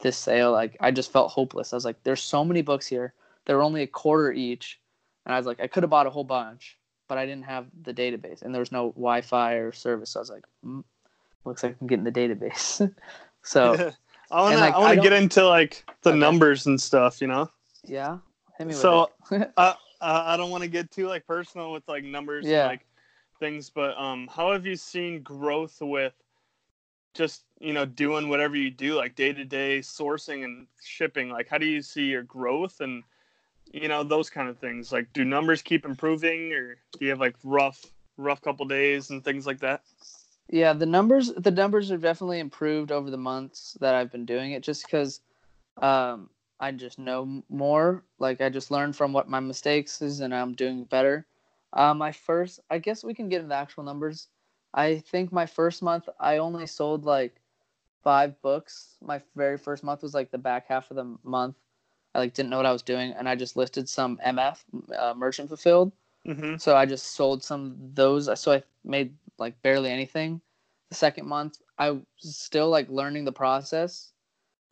this 0.00 0.16
sale 0.16 0.52
like 0.52 0.76
I 0.80 0.90
just 0.90 1.12
felt 1.12 1.30
hopeless. 1.30 1.72
I 1.72 1.76
was 1.76 1.84
like, 1.84 2.02
there's 2.04 2.22
so 2.22 2.44
many 2.44 2.62
books 2.62 2.86
here. 2.86 3.14
They're 3.44 3.62
only 3.62 3.82
a 3.82 3.86
quarter 3.86 4.32
each, 4.32 4.80
and 5.26 5.34
I 5.34 5.38
was 5.38 5.46
like, 5.46 5.60
I 5.60 5.66
could 5.66 5.82
have 5.82 5.90
bought 5.90 6.06
a 6.06 6.10
whole 6.10 6.24
bunch, 6.24 6.78
but 7.08 7.18
I 7.18 7.26
didn't 7.26 7.44
have 7.44 7.66
the 7.82 7.92
database, 7.92 8.42
and 8.42 8.54
there 8.54 8.60
was 8.60 8.72
no 8.72 8.90
Wi-Fi 8.92 9.54
or 9.54 9.72
service. 9.72 10.10
So 10.10 10.20
I 10.20 10.22
was 10.22 10.30
like, 10.30 10.44
mm, 10.64 10.84
looks 11.44 11.62
like 11.62 11.76
I'm 11.80 11.86
getting 11.86 12.04
the 12.04 12.12
database. 12.12 12.92
so 13.42 13.92
I 14.30 14.40
want 14.42 14.54
to. 14.54 14.60
like, 14.60 14.74
I 14.74 14.78
want 14.78 14.92
I 14.92 14.94
to 14.96 15.00
get 15.02 15.12
into 15.12 15.44
like 15.46 15.84
the 16.02 16.10
Okay. 16.10 16.18
numbers 16.18 16.66
and 16.66 16.80
stuff. 16.80 17.20
You 17.20 17.26
know. 17.26 17.50
yeah, 17.84 18.18
hit 18.56 18.66
me 18.66 18.74
with 18.74 18.82
So, 18.82 19.10
it. 19.32 19.52
uh, 19.56 19.74
uh, 20.00 20.22
I 20.26 20.36
don't 20.36 20.50
want 20.50 20.62
to 20.62 20.68
get 20.68 20.90
too 20.90 21.06
like 21.08 21.26
personal 21.26 21.72
with 21.72 21.86
like 21.88 22.04
numbers 22.04 22.46
Yeah. 22.46 22.60
and 22.60 22.68
like 22.68 22.86
things, 23.42 23.70
but 23.70 23.98
um, 23.98 24.28
how 24.28 24.52
have 24.52 24.64
you 24.64 24.76
seen 24.76 25.20
growth 25.22 25.78
with 25.80 26.14
just 27.14 27.42
you 27.60 27.72
know 27.72 27.84
doing 27.84 28.28
whatever 28.28 28.56
you 28.56 28.70
do, 28.70 28.94
like 28.94 29.16
day 29.16 29.32
to 29.32 29.44
day 29.44 29.80
sourcing 29.80 30.44
and 30.44 30.68
shipping? 30.80 31.28
Like, 31.28 31.48
how 31.48 31.58
do 31.58 31.66
you 31.66 31.82
see 31.82 32.04
your 32.04 32.22
growth 32.22 32.80
and 32.80 33.02
you 33.72 33.88
know 33.88 34.04
those 34.04 34.30
kind 34.30 34.48
of 34.48 34.58
things? 34.58 34.92
Like, 34.92 35.12
do 35.12 35.24
numbers 35.24 35.60
keep 35.60 35.84
improving, 35.84 36.52
or 36.52 36.76
do 36.92 37.04
you 37.04 37.10
have 37.10 37.20
like 37.20 37.34
rough 37.42 37.84
rough 38.16 38.40
couple 38.40 38.64
days 38.66 39.10
and 39.10 39.24
things 39.24 39.44
like 39.44 39.58
that? 39.60 39.82
Yeah, 40.48 40.72
the 40.72 40.86
numbers 40.86 41.32
the 41.34 41.50
numbers 41.50 41.88
have 41.90 42.02
definitely 42.02 42.38
improved 42.38 42.92
over 42.92 43.10
the 43.10 43.16
months 43.16 43.76
that 43.80 43.96
I've 43.96 44.12
been 44.12 44.26
doing 44.26 44.52
it 44.52 44.62
just 44.62 44.86
because 44.86 45.20
um 45.80 46.30
I 46.60 46.70
just 46.72 46.98
know 46.98 47.42
more. 47.48 48.04
Like 48.20 48.40
I 48.40 48.48
just 48.50 48.70
learned 48.70 48.94
from 48.96 49.12
what 49.12 49.28
my 49.28 49.40
mistakes 49.40 50.00
is 50.00 50.20
and 50.20 50.34
I'm 50.34 50.54
doing 50.54 50.84
better. 50.84 51.26
Uh, 51.72 51.94
my 51.94 52.12
first 52.12 52.60
I 52.70 52.78
guess 52.78 53.04
we 53.04 53.14
can 53.14 53.28
get 53.28 53.36
into 53.36 53.48
the 53.48 53.54
actual 53.54 53.84
numbers. 53.84 54.28
I 54.74 54.98
think 54.98 55.32
my 55.32 55.46
first 55.46 55.82
month 55.82 56.08
I 56.18 56.38
only 56.38 56.66
sold 56.66 57.04
like 57.04 57.36
five 58.02 58.40
books. 58.42 58.96
My 59.00 59.20
very 59.36 59.58
first 59.58 59.84
month 59.84 60.02
was 60.02 60.14
like 60.14 60.30
the 60.30 60.38
back 60.38 60.66
half 60.66 60.90
of 60.90 60.96
the 60.96 61.16
month. 61.22 61.56
I 62.14 62.18
like 62.18 62.34
didn't 62.34 62.50
know 62.50 62.58
what 62.58 62.66
I 62.66 62.72
was 62.72 62.82
doing 62.82 63.12
and 63.12 63.28
I 63.28 63.34
just 63.34 63.56
listed 63.56 63.88
some 63.88 64.18
MF 64.24 64.58
uh, 64.98 65.14
merchant 65.16 65.48
fulfilled. 65.48 65.92
Mm-hmm. 66.26 66.56
So 66.58 66.76
I 66.76 66.86
just 66.86 67.14
sold 67.14 67.42
some 67.42 67.66
of 67.66 67.94
those. 67.94 68.40
So 68.40 68.52
I 68.52 68.62
made 68.84 69.14
like 69.38 69.60
barely 69.62 69.90
anything. 69.90 70.40
The 70.88 70.94
second 70.94 71.26
month, 71.26 71.58
I 71.78 71.90
was 71.90 72.02
still 72.20 72.68
like 72.68 72.88
learning 72.88 73.24
the 73.24 73.32
process, 73.32 74.12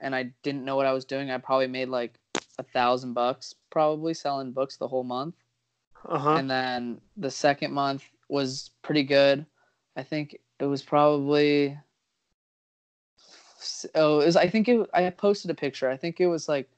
and 0.00 0.14
I 0.14 0.32
didn't 0.42 0.64
know 0.64 0.76
what 0.76 0.86
I 0.86 0.92
was 0.92 1.04
doing. 1.04 1.30
I 1.30 1.38
probably 1.38 1.66
made 1.66 1.88
like 1.88 2.18
a 2.58 2.62
thousand 2.62 3.14
bucks 3.14 3.54
probably 3.70 4.14
selling 4.14 4.52
books 4.52 4.76
the 4.76 4.86
whole 4.86 5.02
month. 5.02 5.34
Uh 6.08 6.18
huh. 6.18 6.34
And 6.36 6.50
then 6.50 7.00
the 7.16 7.30
second 7.30 7.72
month 7.72 8.04
was 8.28 8.70
pretty 8.82 9.02
good. 9.02 9.44
I 9.96 10.02
think 10.02 10.38
it 10.58 10.66
was 10.66 10.82
probably 10.82 11.76
oh, 13.94 14.20
it 14.20 14.26
was, 14.26 14.36
I 14.36 14.48
think 14.48 14.68
it. 14.68 14.88
I 14.94 15.10
posted 15.10 15.50
a 15.50 15.54
picture. 15.54 15.88
I 15.88 15.96
think 15.96 16.20
it 16.20 16.26
was 16.26 16.48
like 16.48 16.68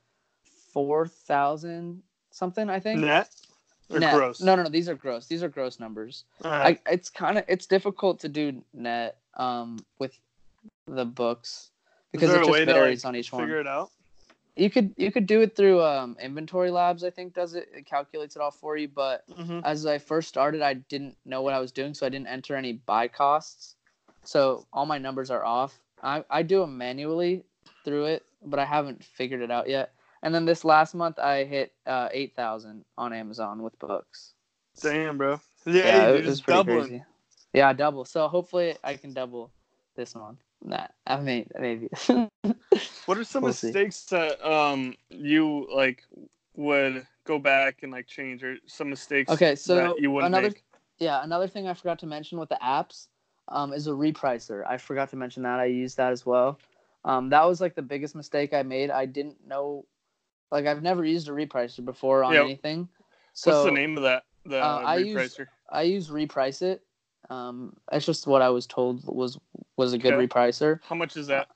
four 0.73 1.07
thousand 1.07 2.03
something. 2.31 2.69
I 2.69 2.81
think 2.81 3.01
Net 3.01 3.29
or 3.91 4.01
Net. 4.01 4.15
gross? 4.15 4.41
No, 4.41 4.57
no, 4.57 4.65
no. 4.65 4.69
These 4.69 4.89
are 4.89 4.95
gross. 4.95 5.27
These 5.27 5.43
are 5.43 5.49
gross 5.49 5.79
numbers. 5.79 6.25
Right. 6.45 6.81
I, 6.87 6.93
it's 6.93 7.09
kind 7.09 7.39
of 7.39 7.45
it's 7.49 7.67
difficult 7.67 8.21
to 8.21 8.29
do 8.29 8.63
net 8.73 9.19
um 9.35 9.79
with 9.99 10.19
the 10.87 11.05
books 11.05 11.71
because 12.13 12.31
it 12.33 12.39
just 12.39 12.51
way 12.51 12.65
to, 12.65 12.73
varies 12.73 13.05
like, 13.05 13.09
on 13.11 13.17
each 13.17 13.33
one. 13.33 13.43
Figure 13.43 13.61
it 13.61 13.67
out. 13.67 13.91
You 14.57 14.71
could 14.71 14.93
you 14.97 15.11
could 15.11 15.27
do 15.27 15.41
it 15.43 15.57
through 15.57 15.83
um 15.83 16.17
inventory 16.21 16.71
labs. 16.71 17.05
I 17.05 17.11
think 17.11 17.35
does 17.35 17.55
it. 17.55 17.69
It 17.75 17.87
calculates 17.87 18.37
it 18.37 18.43
all 18.43 18.51
for 18.51 18.77
you. 18.77 18.89
But 18.89 19.25
Mm-hmm. 19.31 19.61
as 19.65 19.87
I 19.87 19.99
first 19.99 20.29
started, 20.29 20.63
I 20.63 20.75
didn't 20.75 21.17
know 21.25 21.43
what 21.43 21.55
I 21.55 21.61
was 21.61 21.73
doing, 21.73 21.95
so 21.95 22.07
I 22.07 22.11
didn't 22.11 22.29
enter 22.29 22.55
any 22.57 22.73
buy 22.75 23.09
costs. 23.09 23.77
So 24.25 24.67
all 24.73 24.87
my 24.87 24.99
numbers 24.99 25.31
are 25.31 25.45
off. 25.45 25.81
I 26.03 26.25
I 26.31 26.43
do 26.43 26.61
them 26.61 26.77
manually 26.77 27.45
through 27.85 28.07
it, 28.07 28.25
but 28.45 28.59
I 28.59 28.65
haven't 28.65 29.05
figured 29.05 29.41
it 29.41 29.51
out 29.51 29.69
yet. 29.69 29.93
And 30.23 30.35
then 30.35 30.45
this 30.45 30.65
last 30.65 30.95
month, 30.95 31.19
I 31.19 31.45
hit 31.45 31.73
uh, 31.87 32.09
eight 32.13 32.35
thousand 32.37 32.85
on 32.99 33.13
Amazon 33.13 33.63
with 33.63 33.79
books. 33.79 34.35
Damn, 34.81 35.19
bro. 35.19 35.41
Yeah, 35.67 35.75
Yeah, 35.85 36.09
it 36.11 36.27
was 36.27 36.41
pretty 36.41 36.61
doubling. 36.63 36.89
crazy. 36.89 37.05
Yeah, 37.53 37.73
double. 37.73 38.05
So 38.05 38.29
hopefully 38.29 38.77
I 38.85 38.95
can 38.95 39.13
double 39.13 39.51
this 39.97 40.15
month. 40.15 40.39
Nah, 40.65 40.87
I 41.07 41.21
mean 41.21 41.49
maybe. 41.59 41.89
What 43.07 43.19
are 43.19 43.25
some 43.25 43.43
We'll 43.43 43.53
see. 43.53 43.69
mistakes 43.69 44.05
that 44.07 44.41
um 44.49 44.95
you 45.11 45.69
like 45.75 46.05
would 46.55 47.07
go 47.25 47.39
back 47.39 47.83
and 47.83 47.91
like 47.93 48.07
change, 48.07 48.43
or 48.45 48.57
some 48.67 48.91
mistakes? 48.91 49.31
okay, 49.33 49.55
so 49.57 49.75
that 49.77 50.01
you 50.01 50.11
wouldn't 50.11 50.35
another 50.35 50.49
make? 50.51 50.65
yeah 50.99 51.23
another 51.25 51.49
thing 51.49 51.67
I 51.69 51.75
forgot 51.75 51.99
to 52.01 52.07
mention 52.07 52.39
with 52.39 52.49
the 52.49 52.59
apps 52.63 53.09
um, 53.49 53.73
is 53.73 53.87
a 53.89 53.91
repricer. 53.91 54.65
I 54.67 54.77
forgot 54.79 55.11
to 55.11 55.17
mention 55.17 55.43
that 55.43 55.59
I 55.59 55.65
used 55.67 55.97
that 55.97 56.13
as 56.13 56.25
well. 56.25 56.59
Um, 57.05 57.29
that 57.31 57.45
was 57.45 57.61
like 57.61 57.75
the 57.75 57.83
biggest 57.83 58.15
mistake 58.15 58.55
I 58.55 58.63
made. 58.63 58.91
I 58.91 59.07
didn't 59.07 59.45
know, 59.47 59.85
like 60.53 60.67
I've 60.67 60.83
never 60.83 61.05
used 61.05 61.29
a 61.29 61.33
repricer 61.33 61.85
before 61.85 62.23
on 62.23 62.35
Yeah. 62.35 62.43
anything. 62.43 62.89
So 63.33 63.51
What's 63.51 63.65
the 63.65 63.73
name 63.73 63.97
of 63.97 64.05
that? 64.05 64.23
The 64.47 64.63
Uh, 64.63 64.83
I 64.87 64.97
use- 64.99 65.17
repricer. 65.37 65.47
I 65.71 65.83
use 65.83 66.09
RepriceIt. 66.09 66.79
Um, 67.31 67.75
it's 67.93 68.07
just 68.07 68.27
what 68.27 68.43
I 68.43 68.51
was 68.51 68.67
told 68.67 69.03
was 69.07 69.39
was 69.77 69.93
a 69.93 69.99
good 69.99 70.15
Okay. 70.15 70.27
repricer. 70.27 70.81
How 70.83 70.95
much 70.97 71.17
is 71.17 71.27
that? 71.29 71.49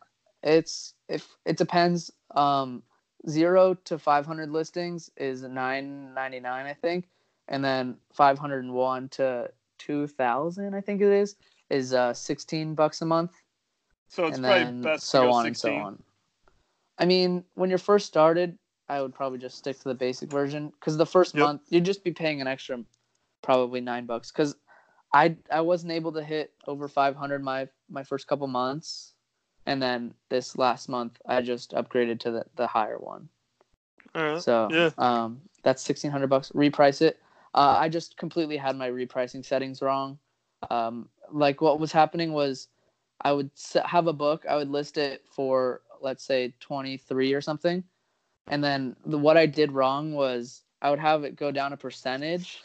It's 0.42 0.94
if 1.08 1.28
it 1.44 1.56
depends. 1.56 2.10
Um, 2.34 2.82
zero 3.28 3.74
to 3.84 3.98
five 3.98 4.26
hundred 4.26 4.50
listings 4.50 5.10
is 5.16 5.42
nine 5.42 6.14
ninety 6.14 6.40
nine, 6.40 6.66
I 6.66 6.74
think, 6.74 7.08
and 7.48 7.64
then 7.64 7.96
five 8.12 8.38
hundred 8.38 8.64
and 8.64 8.72
one 8.74 9.08
to 9.10 9.50
two 9.78 10.06
thousand, 10.06 10.74
I 10.74 10.80
think 10.80 11.00
it 11.02 11.12
is, 11.12 11.36
is 11.70 11.92
uh 11.92 12.14
sixteen 12.14 12.74
bucks 12.74 13.02
a 13.02 13.06
month, 13.06 13.32
So 14.08 14.26
it's 14.26 14.36
and 14.36 14.44
probably 14.44 14.64
then 14.64 14.82
best 14.82 15.04
to 15.04 15.08
so 15.10 15.30
on 15.30 15.46
16. 15.46 15.46
and 15.46 15.56
so 15.56 15.74
on. 15.74 16.02
I 16.98 17.04
mean, 17.04 17.44
when 17.54 17.68
you're 17.68 17.78
first 17.78 18.06
started, 18.06 18.56
I 18.88 19.02
would 19.02 19.14
probably 19.14 19.38
just 19.38 19.58
stick 19.58 19.76
to 19.78 19.84
the 19.88 19.94
basic 19.94 20.30
version 20.30 20.70
because 20.78 20.96
the 20.96 21.06
first 21.06 21.34
Yep. 21.34 21.42
month 21.44 21.62
you'd 21.68 21.84
just 21.84 22.04
be 22.04 22.12
paying 22.12 22.40
an 22.40 22.46
extra, 22.46 22.78
probably 23.42 23.80
nine 23.80 24.06
bucks. 24.06 24.30
Because 24.30 24.56
I 25.16 25.36
I 25.50 25.62
wasn't 25.62 25.92
able 25.92 26.12
to 26.12 26.22
hit 26.22 26.52
over 26.66 26.88
five 26.88 27.16
hundred 27.16 27.42
my 27.42 27.68
my 27.88 28.02
first 28.02 28.26
couple 28.26 28.46
months, 28.48 29.14
and 29.64 29.82
then 29.82 30.12
this 30.28 30.58
last 30.58 30.90
month 30.90 31.18
I 31.26 31.40
just 31.40 31.72
upgraded 31.72 32.20
to 32.20 32.30
the 32.30 32.44
the 32.56 32.66
higher 32.66 32.98
one. 32.98 33.30
All 34.14 34.22
right. 34.22 34.42
So 34.42 34.68
yeah. 34.70 34.90
um, 34.98 35.40
that's 35.62 35.82
sixteen 35.82 36.10
hundred 36.10 36.28
bucks. 36.28 36.52
RepriceIt. 36.54 37.14
Uh, 37.54 37.76
I 37.78 37.88
just 37.88 38.18
completely 38.18 38.58
had 38.58 38.76
my 38.76 38.90
repricing 38.90 39.42
settings 39.42 39.80
wrong. 39.80 40.18
Um, 40.70 41.08
like 41.32 41.62
what 41.62 41.80
was 41.80 41.92
happening 41.92 42.34
was, 42.34 42.68
I 43.22 43.32
would 43.32 43.50
have 43.86 44.08
a 44.08 44.12
book. 44.12 44.44
I 44.46 44.56
would 44.56 44.68
list 44.68 44.98
it 44.98 45.24
for 45.30 45.80
let's 46.02 46.24
say 46.24 46.52
twenty 46.60 46.98
three 46.98 47.32
or 47.32 47.40
something, 47.40 47.82
and 48.48 48.62
then 48.62 48.96
the, 49.06 49.16
what 49.16 49.38
I 49.38 49.46
did 49.46 49.72
wrong 49.72 50.12
was 50.12 50.62
I 50.82 50.90
would 50.90 50.98
have 50.98 51.24
it 51.24 51.36
go 51.36 51.50
down 51.50 51.72
a 51.72 51.76
percentage 51.78 52.60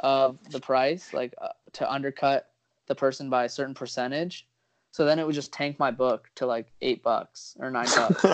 of 0.00 0.38
the 0.50 0.60
price, 0.60 1.12
like 1.12 1.34
uh, 1.42 1.48
to 1.74 1.90
undercut 1.90 2.48
the 2.86 2.94
person 2.94 3.28
by 3.30 3.44
a 3.44 3.48
certain 3.48 3.74
percentage. 3.74 4.46
So 4.90 5.04
then 5.04 5.18
it 5.18 5.26
would 5.26 5.34
just 5.34 5.52
tank 5.52 5.78
my 5.78 5.90
book 5.90 6.30
to 6.36 6.46
like 6.46 6.72
eight 6.80 7.02
bucks 7.02 7.56
or 7.60 7.70
nine 7.70 7.88
bucks. 7.96 8.24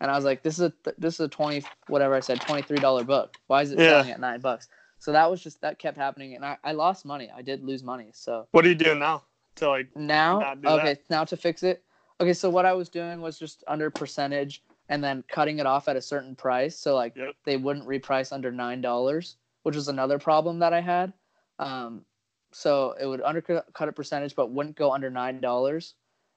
And 0.00 0.10
I 0.10 0.16
was 0.16 0.24
like, 0.24 0.42
this 0.42 0.58
is 0.58 0.64
a 0.64 0.72
this 0.98 1.14
is 1.14 1.20
a 1.20 1.28
twenty 1.28 1.64
whatever 1.88 2.14
I 2.14 2.20
said 2.20 2.40
twenty 2.40 2.62
three 2.62 2.80
dollar 2.80 3.04
book. 3.04 3.34
Why 3.46 3.62
is 3.62 3.72
it 3.72 3.78
Yeah. 3.78 3.90
selling 3.90 4.10
at 4.10 4.20
nine 4.20 4.40
bucks? 4.40 4.68
So 4.98 5.12
that 5.12 5.30
was 5.30 5.42
just 5.42 5.60
that 5.60 5.78
kept 5.78 5.96
happening, 5.96 6.34
and 6.36 6.44
I, 6.44 6.56
I 6.64 6.72
lost 6.72 7.04
money. 7.04 7.30
I 7.34 7.42
did 7.42 7.62
lose 7.64 7.82
money. 7.82 8.10
So 8.12 8.46
what 8.52 8.64
are 8.64 8.68
you 8.68 8.74
doing 8.74 8.98
now 9.00 9.24
to 9.56 9.68
like? 9.68 9.88
now, 9.96 10.52
okay, 10.64 10.94
that. 10.94 10.98
now 11.10 11.24
to 11.24 11.36
fix 11.36 11.62
it. 11.62 11.82
Okay, 12.20 12.32
so 12.32 12.48
what 12.48 12.64
I 12.64 12.72
was 12.72 12.88
doing 12.88 13.20
was 13.20 13.38
just 13.38 13.64
under 13.66 13.90
percentage 13.90 14.62
and 14.88 15.02
then 15.02 15.24
cutting 15.28 15.58
it 15.58 15.66
off 15.66 15.88
at 15.88 15.96
a 15.96 16.00
certain 16.02 16.36
price. 16.36 16.76
So 16.76 16.94
like 16.94 17.16
Yep. 17.16 17.34
they 17.44 17.56
wouldn't 17.56 17.86
reprice 17.86 18.32
under 18.32 18.50
nine 18.52 18.80
dollars, 18.80 19.36
which 19.64 19.74
was 19.74 19.88
another 19.88 20.18
problem 20.18 20.60
that 20.60 20.72
I 20.72 20.80
had. 20.80 21.12
Um, 21.58 22.04
so 22.52 22.94
it 23.00 23.06
would 23.06 23.22
undercut 23.22 23.66
cut 23.74 23.88
a 23.88 23.92
percentage, 23.92 24.34
but 24.34 24.50
wouldn't 24.50 24.76
go 24.76 24.92
under 24.92 25.10
nine 25.10 25.40
dollars. 25.40 25.94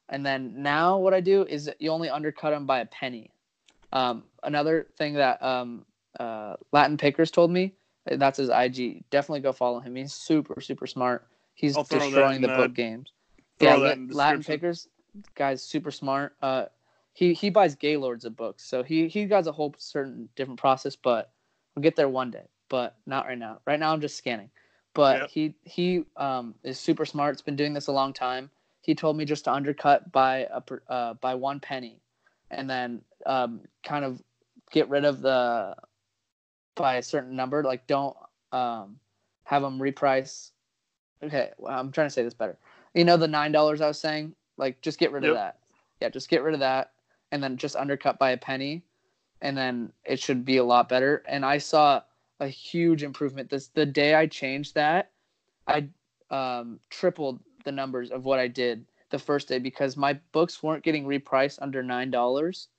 And 0.09 0.25
then 0.25 0.53
now 0.61 0.97
what 0.97 1.13
I 1.13 1.21
do 1.21 1.43
is 1.43 1.69
you 1.79 1.91
only 1.91 2.09
undercut 2.09 2.51
them 2.51 2.65
by 2.65 2.79
a 2.79 2.85
penny. 2.85 3.31
Um, 3.91 4.23
another 4.43 4.87
thing 4.97 5.15
that 5.15 5.41
um, 5.41 5.85
uh, 6.19 6.55
Latin 6.71 6.97
Pickers 6.97 7.31
told 7.31 7.51
me 7.51 7.73
that's 8.05 8.37
his 8.37 8.49
IG. 8.49 9.03
Definitely 9.09 9.41
go 9.41 9.51
follow 9.51 9.79
him. 9.79 9.95
He's 9.95 10.13
super 10.13 10.61
super 10.61 10.87
smart. 10.87 11.27
He's 11.53 11.77
I'll 11.77 11.83
throw 11.83 11.99
that 11.99 12.05
destroying 12.05 12.35
in 12.37 12.41
the 12.41 12.49
book 12.49 12.73
games. 12.73 13.11
Yeah, 13.59 13.75
La- 13.75 13.95
Latin. 14.09 14.43
Pickers 14.43 14.87
guy's 15.35 15.63
super 15.63 15.91
smart. 15.91 16.35
Uh, 16.41 16.65
he 17.13 17.33
he 17.33 17.49
buys 17.49 17.75
Gaylords 17.75 18.25
of 18.25 18.35
books, 18.35 18.63
so 18.65 18.83
he 18.83 19.07
he 19.07 19.25
got 19.25 19.47
a 19.47 19.51
whole 19.51 19.73
certain 19.77 20.29
different 20.35 20.59
process. 20.59 20.95
But 20.95 21.31
we'll 21.75 21.83
get 21.83 21.95
there 21.95 22.09
one 22.09 22.31
day, 22.31 22.47
but 22.69 22.97
not 23.05 23.25
right 23.25 23.37
now. 23.37 23.59
Right 23.65 23.79
now, 23.79 23.93
I'm 23.93 24.01
just 24.01 24.17
scanning. 24.17 24.49
But 24.95 25.19
Yep. 25.19 25.29
he 25.29 25.55
he 25.63 26.05
um 26.17 26.55
is 26.63 26.79
super 26.79 27.05
smart. 27.05 27.33
It's 27.33 27.41
been 27.43 27.55
doing 27.57 27.73
this 27.73 27.87
a 27.87 27.91
long 27.91 28.13
time. 28.13 28.49
He 28.81 28.95
told 28.95 29.17
me 29.17 29.25
just 29.25 29.43
to 29.43 29.53
undercut 29.53 30.11
by 30.11 30.47
a 30.51 30.63
uh 30.91 31.13
by 31.15 31.35
one 31.35 31.59
penny, 31.59 32.01
and 32.49 32.67
then 32.67 33.01
um 33.27 33.61
kind 33.83 34.03
of 34.05 34.23
get 34.71 34.89
rid 34.89 35.05
of 35.05 35.21
the 35.21 35.75
by 36.75 36.95
a 36.95 37.03
certain 37.03 37.35
number. 37.35 37.61
Like 37.61 37.85
don't 37.87 38.15
um 38.51 38.97
have 39.43 39.61
them 39.61 39.79
reprice. 39.79 40.51
Okay, 41.21 41.51
well, 41.57 41.77
I'm 41.77 41.91
trying 41.91 42.07
to 42.07 42.11
say 42.11 42.23
this 42.23 42.33
better. 42.33 42.57
You 42.93 43.03
know 43.03 43.17
the 43.17 43.27
nine 43.27 43.51
dollars 43.51 43.81
I 43.81 43.87
was 43.87 43.99
saying. 43.99 44.33
Like 44.57 44.81
just 44.81 44.97
get 44.97 45.11
rid 45.11 45.23
Yep. 45.23 45.31
of 45.31 45.35
that. 45.35 45.59
Yeah, 46.01 46.09
just 46.09 46.29
get 46.29 46.41
rid 46.41 46.53
of 46.53 46.61
that, 46.61 46.93
and 47.33 47.43
then 47.43 47.57
just 47.57 47.75
undercut 47.75 48.17
by 48.17 48.31
a 48.31 48.37
penny, 48.37 48.83
and 49.41 49.57
then 49.57 49.91
it 50.05 50.21
should 50.21 50.45
be 50.45 50.57
a 50.57 50.63
lot 50.63 50.87
better. 50.87 51.21
And 51.27 51.45
I 51.45 51.57
saw 51.57 52.01
a 52.39 52.47
huge 52.47 53.03
improvement. 53.03 53.49
This 53.49 53.67
the 53.67 53.85
day 53.85 54.15
I 54.15 54.27
changed 54.27 54.75
that, 54.75 55.11
I 55.67 55.89
um, 56.29 56.79
tripled 56.89 57.39
the 57.63 57.71
numbers 57.71 58.11
of 58.11 58.25
what 58.25 58.39
I 58.39 58.47
did 58.47 58.85
the 59.09 59.19
first 59.19 59.47
day 59.47 59.59
because 59.59 59.97
my 59.97 60.13
books 60.31 60.61
weren't 60.61 60.83
getting 60.83 61.05
repriced 61.05 61.59
under 61.61 61.81
nine 61.83 62.11
dollars. 62.11 62.69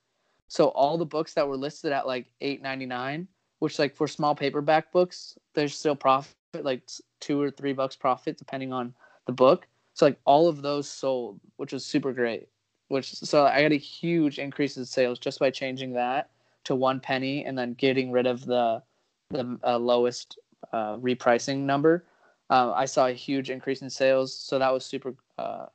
So 0.47 0.67
all 0.69 0.97
the 0.97 1.05
books 1.05 1.33
that 1.33 1.47
were 1.47 1.57
listed 1.57 1.91
at 1.91 2.07
like 2.07 2.27
eight 2.41 2.61
ninety 2.61 2.85
nine, 2.85 3.27
which 3.59 3.79
like 3.79 3.95
for 3.95 4.07
small 4.07 4.35
paperback 4.35 4.91
books, 4.91 5.37
there's 5.53 5.77
still 5.77 5.95
profit 5.95 6.35
like 6.61 6.89
two 7.19 7.41
or 7.41 7.51
three 7.51 7.73
bucks 7.73 7.95
profit 7.95 8.37
depending 8.37 8.73
on 8.73 8.93
the 9.25 9.33
book. 9.33 9.67
So 9.93 10.05
like 10.05 10.19
all 10.25 10.47
of 10.47 10.61
those 10.61 10.87
sold, 10.89 11.39
which 11.57 11.73
was 11.73 11.85
super 11.85 12.13
great. 12.13 12.47
Which 12.89 13.13
so 13.13 13.45
I 13.45 13.63
got 13.63 13.71
a 13.73 13.77
huge 13.77 14.39
increase 14.39 14.77
in 14.77 14.85
sales 14.85 15.19
just 15.19 15.39
by 15.39 15.49
changing 15.51 15.93
that 15.93 16.29
to 16.65 16.75
one 16.75 16.99
penny 16.99 17.43
and 17.43 17.57
then 17.57 17.73
getting 17.73 18.11
rid 18.11 18.27
of 18.27 18.45
the 18.45 18.81
the 19.29 19.59
uh, 19.63 19.77
lowest 19.77 20.39
uh, 20.73 20.97
repricing 20.97 21.59
number. 21.59 22.05
Uh, 22.49 22.71
I 22.73 22.85
saw 22.85 23.07
a 23.07 23.13
huge 23.13 23.49
increase 23.49 23.81
in 23.81 23.89
sales, 23.89 24.33
so 24.33 24.57
that 24.59 24.71
was 24.71 24.85
super 24.85 25.15
uh, 25.37 25.65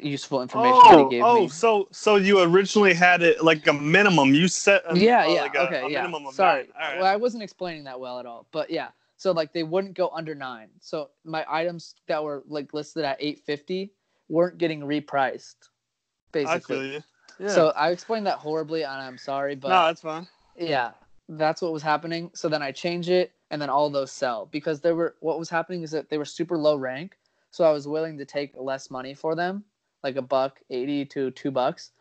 useful 0.00 0.42
information 0.42 0.80
that 0.84 0.94
Oh, 0.94 1.10
oh, 1.22 1.40
me. 1.42 1.48
so 1.48 1.88
so 1.90 2.16
you 2.16 2.40
originally 2.40 2.94
had 2.94 3.22
it 3.22 3.42
like 3.42 3.66
a 3.66 3.72
minimum. 3.72 4.32
You 4.32 4.46
set 4.46 4.82
a, 4.88 4.96
yeah, 4.96 5.24
uh, 5.24 5.28
yeah, 5.28 5.42
like 5.42 5.54
a, 5.54 5.60
okay, 5.66 5.86
a 5.86 5.88
yeah. 5.88 6.30
Sorry, 6.30 6.68
right. 6.78 6.98
well, 6.98 7.06
I 7.06 7.16
wasn't 7.16 7.42
explaining 7.42 7.84
that 7.84 7.98
well 7.98 8.20
at 8.20 8.26
all, 8.26 8.46
but 8.52 8.70
yeah. 8.70 8.88
So 9.16 9.32
like 9.32 9.52
they 9.52 9.64
wouldn't 9.64 9.94
go 9.94 10.10
under 10.10 10.34
nine. 10.36 10.68
So 10.80 11.10
my 11.24 11.44
items 11.48 11.96
that 12.06 12.22
were 12.22 12.44
like 12.46 12.72
listed 12.72 13.04
at 13.04 13.16
eight 13.18 13.40
fifty 13.40 13.92
weren't 14.28 14.58
getting 14.58 14.80
repriced, 14.80 15.56
I 15.64 16.44
basically. 16.44 16.76
feel 16.76 16.86
you. 16.86 17.02
Yeah. 17.40 17.48
So 17.48 17.68
I 17.70 17.90
explained 17.90 18.26
that 18.26 18.38
horribly, 18.38 18.84
and 18.84 18.92
I'm 18.92 19.18
sorry, 19.18 19.56
but 19.56 19.68
no, 19.68 19.86
that's 19.86 20.02
fine. 20.02 20.28
yeah, 20.56 20.92
that's 21.28 21.60
what 21.62 21.72
was 21.72 21.82
happening. 21.82 22.30
So 22.34 22.48
then 22.48 22.62
I 22.62 22.72
change 22.72 23.08
it, 23.10 23.32
and 23.50 23.60
then 23.60 23.70
all 23.70 23.90
those 23.90 24.12
sell 24.12 24.46
because 24.46 24.80
they 24.80 24.92
were. 24.92 25.16
What 25.20 25.38
was 25.38 25.50
happening 25.50 25.82
is 25.82 25.90
that 25.92 26.08
they 26.10 26.18
were 26.18 26.24
super 26.24 26.56
low 26.58 26.76
rank, 26.76 27.18
so 27.50 27.64
I 27.64 27.72
was 27.72 27.86
willing 27.88 28.18
to 28.18 28.24
take 28.24 28.52
less 28.56 28.90
money 28.90 29.14
for 29.14 29.34
them, 29.34 29.64
like 30.02 30.16
a 30.16 30.22
buck 30.22 30.60
eighty 30.70 31.04
to 31.06 31.30
two 31.32 31.50
bucks, 31.50 31.92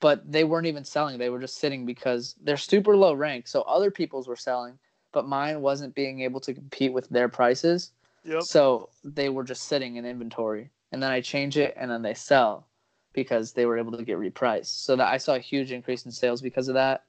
but 0.00 0.30
they 0.30 0.44
weren't 0.44 0.66
even 0.66 0.84
selling. 0.84 1.18
They 1.18 1.30
were 1.30 1.40
just 1.40 1.58
sitting 1.58 1.86
because 1.86 2.34
they're 2.42 2.56
super 2.56 2.96
low 2.96 3.14
rank. 3.14 3.48
So 3.48 3.62
other 3.62 3.90
people's 3.90 4.28
were 4.28 4.36
selling, 4.36 4.78
but 5.12 5.26
mine 5.28 5.60
wasn't 5.62 5.94
being 5.94 6.20
able 6.22 6.40
to 6.40 6.54
compete 6.54 6.92
with 6.92 7.08
their 7.10 7.28
prices. 7.28 7.92
Yep. 8.24 8.42
So 8.42 8.90
they 9.04 9.28
were 9.28 9.44
just 9.44 9.64
sitting 9.64 9.96
in 9.96 10.04
inventory, 10.06 10.70
and 10.92 11.02
then 11.02 11.10
I 11.10 11.20
change 11.20 11.56
it, 11.58 11.74
and 11.76 11.90
then 11.90 12.02
they 12.02 12.14
sell. 12.14 12.66
because 13.12 13.52
they 13.52 13.66
were 13.66 13.78
able 13.78 13.96
to 13.96 14.04
get 14.04 14.18
repriced. 14.18 14.84
So 14.84 14.96
that 14.96 15.08
I 15.12 15.18
saw 15.18 15.34
a 15.34 15.38
huge 15.38 15.72
increase 15.72 16.04
in 16.06 16.12
sales 16.12 16.40
because 16.40 16.68
of 16.68 16.74
that. 16.74 17.04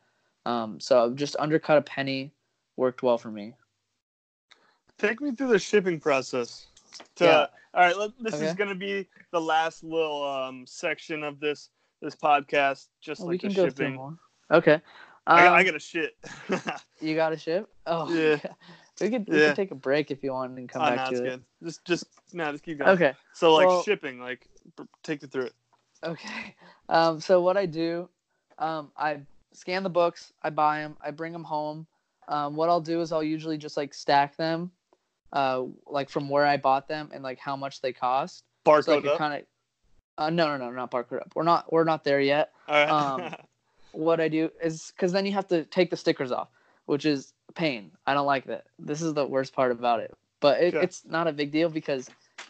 Um, 0.46 0.80
so 0.80 1.12
just 1.14 1.36
undercut 1.40 1.78
a 1.78 1.82
penny 1.82 2.32
worked 2.76 3.04
well 3.04 3.18
for 3.18 3.32
me. 3.32 3.54
Take 4.98 5.22
me 5.22 5.32
through 5.32 5.48
the 5.48 5.60
shipping 5.60 6.00
process. 6.00 6.68
To, 7.16 7.26
Yeah. 7.26 7.46
All 7.74 7.82
right, 7.82 7.98
let, 7.98 8.12
this 8.20 8.40
is 8.40 8.54
going 8.54 8.70
to 8.70 8.76
be 8.76 9.08
the 9.32 9.42
last 9.42 9.84
little 9.84 10.24
um, 10.24 10.66
section 10.68 11.24
of 11.24 11.40
this 11.40 11.70
this 12.02 12.16
podcast, 12.16 12.88
just 13.02 13.22
Well, 13.22 13.30
like 13.30 13.42
we 13.44 13.50
the 13.50 13.56
shipping. 13.56 13.96
more. 13.96 14.18
Okay. 14.52 14.82
I, 15.26 15.40
got- 15.40 15.48
Um, 15.48 15.54
I 15.54 15.64
got 15.64 15.76
a 15.76 15.80
shit. 15.80 16.18
You 17.02 17.16
got 17.16 17.32
a 17.34 17.38
ship? 17.38 17.70
Oh, 17.88 18.14
Yeah. 18.14 18.38
we 19.02 19.10
could 19.10 19.28
we 19.28 19.40
Yeah. 19.40 19.48
could 19.48 19.56
take 19.56 19.72
a 19.72 19.76
break 19.76 20.12
if 20.12 20.22
you 20.24 20.34
want 20.34 20.58
and 20.58 20.68
come 20.70 20.82
oh, 20.82 20.86
back 20.86 20.98
no, 20.98 21.06
to 21.06 21.12
it's 21.12 21.20
it. 21.22 21.24
good. 21.24 21.44
Just, 21.64 21.86
just, 21.86 22.06
no, 22.34 22.52
just 22.52 22.64
keep 22.64 22.78
going. 22.80 22.90
Okay. 22.92 23.14
So, 23.34 23.54
like 23.54 23.68
Well- 23.68 23.84
shipping, 23.84 24.20
like, 24.20 24.48
take 25.02 25.22
you 25.22 25.28
through 25.30 25.46
it. 25.46 25.54
Okay. 26.04 26.56
Um, 26.90 27.22
so 27.22 27.42
what 27.42 27.56
I 27.56 27.66
do, 27.66 28.10
um, 28.60 28.92
I 28.98 29.22
scan 29.54 29.84
the 29.84 29.90
books, 29.90 30.34
I 30.42 30.50
buy 30.50 30.80
them, 30.82 30.98
I 31.04 31.12
bring 31.12 31.34
them 31.34 31.44
home. 31.44 31.88
Um, 32.28 32.56
what 32.56 32.70
I'll 32.70 32.82
do 32.82 33.02
is 33.02 33.12
I'll 33.12 33.24
usually 33.24 33.58
just 33.58 33.78
like 33.78 33.94
stack 33.94 34.36
them, 34.38 34.72
uh, 35.32 35.64
like 35.88 36.10
from 36.10 36.30
where 36.30 36.46
I 36.46 36.58
bought 36.58 36.88
them 36.88 37.10
and 37.14 37.24
like 37.24 37.40
how 37.40 37.56
much 37.56 37.82
they 37.82 37.94
cost. 37.94 38.44
Barcode 38.66 38.84
So 38.86 38.98
I 38.98 39.02
can 39.02 39.10
up. 39.12 39.18
kind 39.18 39.34
of. 39.36 39.42
Uh, 40.18 40.30
no, 40.30 40.48
no, 40.56 40.66
no, 40.66 40.72
not 40.72 40.92
barcode 40.92 41.22
up. 41.22 41.32
We're 41.36 41.44
not. 41.44 41.72
We're 41.72 41.84
not 41.84 42.04
there 42.04 42.20
yet. 42.22 42.52
Right. 42.68 42.90
um, 42.90 43.34
What 43.92 44.20
I 44.20 44.28
do 44.28 44.50
is 44.60 44.92
because 44.96 45.12
then 45.12 45.24
you 45.28 45.34
have 45.34 45.48
to 45.50 45.66
take 45.66 45.92
the 45.92 45.98
stickers 45.98 46.32
off, 46.32 46.48
which 46.88 47.06
is 47.06 47.34
pain. 47.54 47.92
I 48.08 48.16
don't 48.16 48.26
like 48.26 48.46
that. 48.46 48.66
This 48.80 49.04
is 49.04 49.14
the 49.14 49.24
worst 49.28 49.54
part 49.54 49.72
about 49.72 50.00
it. 50.00 50.12
But 50.40 50.62
it, 50.62 50.74
Okay. 50.74 50.84
it's 50.84 51.06
not 51.06 51.28
a 51.28 51.32
big 51.32 51.52
deal 51.52 51.70
because 51.70 52.10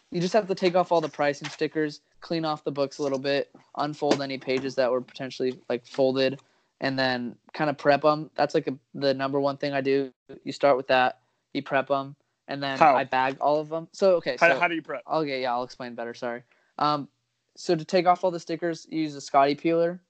you 0.09 0.21
just 0.21 0.31
have 0.33 0.47
to 0.47 0.55
take 0.55 0.73
off 0.73 0.89
all 0.93 1.01
the 1.01 1.09
pricing 1.09 1.49
stickers, 1.49 1.99
clean 2.21 2.45
off 2.45 2.63
the 2.63 2.71
books 2.71 2.97
a 2.99 3.03
little 3.03 3.19
bit, 3.19 3.49
unfold 3.75 4.21
any 4.21 4.37
pages 4.37 4.75
that 4.75 4.89
were 4.89 5.01
potentially 5.01 5.59
like 5.67 5.85
folded, 5.85 6.39
and 6.81 6.97
then 6.97 7.35
kind 7.53 7.69
of 7.69 7.77
prep 7.77 8.01
them. 8.01 8.29
That's 8.35 8.53
like 8.53 8.67
a, 8.67 8.77
the 8.93 9.13
number 9.13 9.39
one 9.39 9.57
thing 9.57 9.73
I 9.73 9.81
do. 9.81 10.11
You 10.43 10.51
start 10.51 10.77
with 10.77 10.87
that, 10.87 11.19
you 11.53 11.61
prep 11.61 11.87
them, 11.87 12.15
and 12.47 12.61
then 12.61 12.77
How? 12.77 12.95
I 12.95 13.03
bag 13.03 13.37
all 13.39 13.59
of 13.59 13.69
them. 13.69 13.87
So 13.91 14.15
okay, 14.15 14.37
how, 14.39 14.49
so 14.49 14.59
how 14.59 14.67
do 14.67 14.75
you 14.75 14.81
prep? 14.81 15.03
Okay, 15.11 15.41
yeah, 15.41 15.53
I'll 15.53 15.63
explain 15.63 15.95
better. 15.95 16.13
Sorry. 16.13 16.43
Um, 16.77 17.07
so 17.55 17.75
to 17.75 17.85
take 17.85 18.05
off 18.05 18.23
all 18.23 18.31
the 18.31 18.39
stickers, 18.39 18.87
you 18.89 19.01
use 19.01 19.15
a 19.15 19.21
Scotty 19.21 19.55
peeler. 19.55 20.01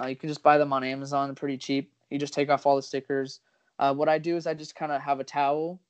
Uh, 0.00 0.06
you 0.06 0.16
can 0.16 0.28
just 0.28 0.42
buy 0.42 0.56
them 0.58 0.72
on 0.72 0.84
Amazon, 0.84 1.34
pretty 1.34 1.58
cheap. 1.58 1.92
You 2.10 2.18
just 2.18 2.32
take 2.32 2.48
off 2.48 2.66
all 2.66 2.76
the 2.76 2.82
stickers. 2.82 3.40
Uh, 3.78 3.94
what 3.94 4.08
I 4.08 4.18
do 4.18 4.36
is 4.36 4.46
I 4.46 4.54
just 4.54 4.74
kind 4.74 4.92
of 4.92 5.02
have 5.02 5.20
a 5.20 5.24
towel, 5.24 5.80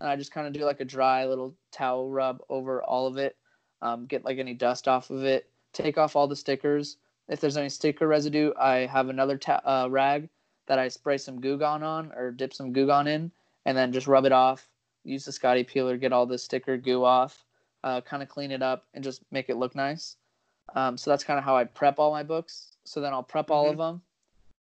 and 0.00 0.08
I 0.08 0.16
just 0.16 0.32
kind 0.32 0.46
of 0.46 0.52
do 0.52 0.64
like 0.64 0.80
a 0.80 0.84
dry 0.84 1.26
little 1.26 1.54
towel 1.72 2.08
rub 2.08 2.42
over 2.48 2.82
all 2.82 3.06
of 3.06 3.18
it, 3.18 3.36
um, 3.82 4.06
get 4.06 4.24
like 4.24 4.38
any 4.38 4.54
dust 4.54 4.88
off 4.88 5.10
of 5.10 5.24
it. 5.24 5.48
Take 5.72 5.98
off 5.98 6.16
all 6.16 6.26
the 6.26 6.36
stickers. 6.36 6.96
If 7.30 7.40
there's 7.40 7.56
any 7.56 7.70
sticker 7.70 8.06
residue, 8.06 8.52
I 8.60 8.80
have 8.86 9.08
another 9.08 9.38
ta- 9.38 9.62
uh, 9.64 9.88
rag 9.88 10.28
that 10.66 10.78
I 10.78 10.88
spray 10.88 11.16
some 11.16 11.40
Goo 11.40 11.56
Gone 11.56 11.82
on 11.82 12.12
or 12.12 12.30
dip 12.30 12.52
some 12.52 12.74
Goo 12.74 12.86
Gone 12.86 13.06
in, 13.06 13.32
and 13.64 13.78
then 13.78 13.92
just 13.92 14.06
rub 14.06 14.26
it 14.26 14.32
off. 14.32 14.68
Use 15.04 15.24
the 15.24 15.32
Scotty 15.32 15.64
peeler, 15.64 15.96
get 15.96 16.12
all 16.12 16.26
the 16.26 16.36
sticker 16.36 16.76
goo 16.76 17.04
off 17.04 17.46
uh, 17.84 18.00
kind 18.00 18.22
of 18.22 18.28
clean 18.28 18.50
it 18.50 18.62
up 18.62 18.84
and 18.94 19.02
just 19.02 19.22
make 19.30 19.48
it 19.48 19.56
look 19.56 19.74
nice. 19.74 20.16
Um, 20.74 20.96
so 20.96 21.10
that's 21.10 21.24
kind 21.24 21.38
of 21.38 21.44
how 21.44 21.56
I 21.56 21.64
prep 21.64 21.98
all 21.98 22.10
my 22.10 22.22
books. 22.22 22.76
So 22.84 23.00
then 23.00 23.12
I'll 23.12 23.22
prep 23.22 23.50
all 23.50 23.68
of 23.68 23.76
them, 23.76 24.02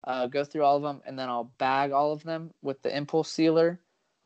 uh, 0.05 0.27
go 0.27 0.43
through 0.43 0.63
all 0.63 0.77
of 0.77 0.83
them, 0.83 1.01
and 1.05 1.17
then 1.17 1.29
I'll 1.29 1.51
bag 1.57 1.91
all 1.91 2.11
of 2.11 2.23
them 2.23 2.53
with 2.61 2.81
the 2.81 2.95
impulse 2.95 3.29
sealer, 3.29 3.79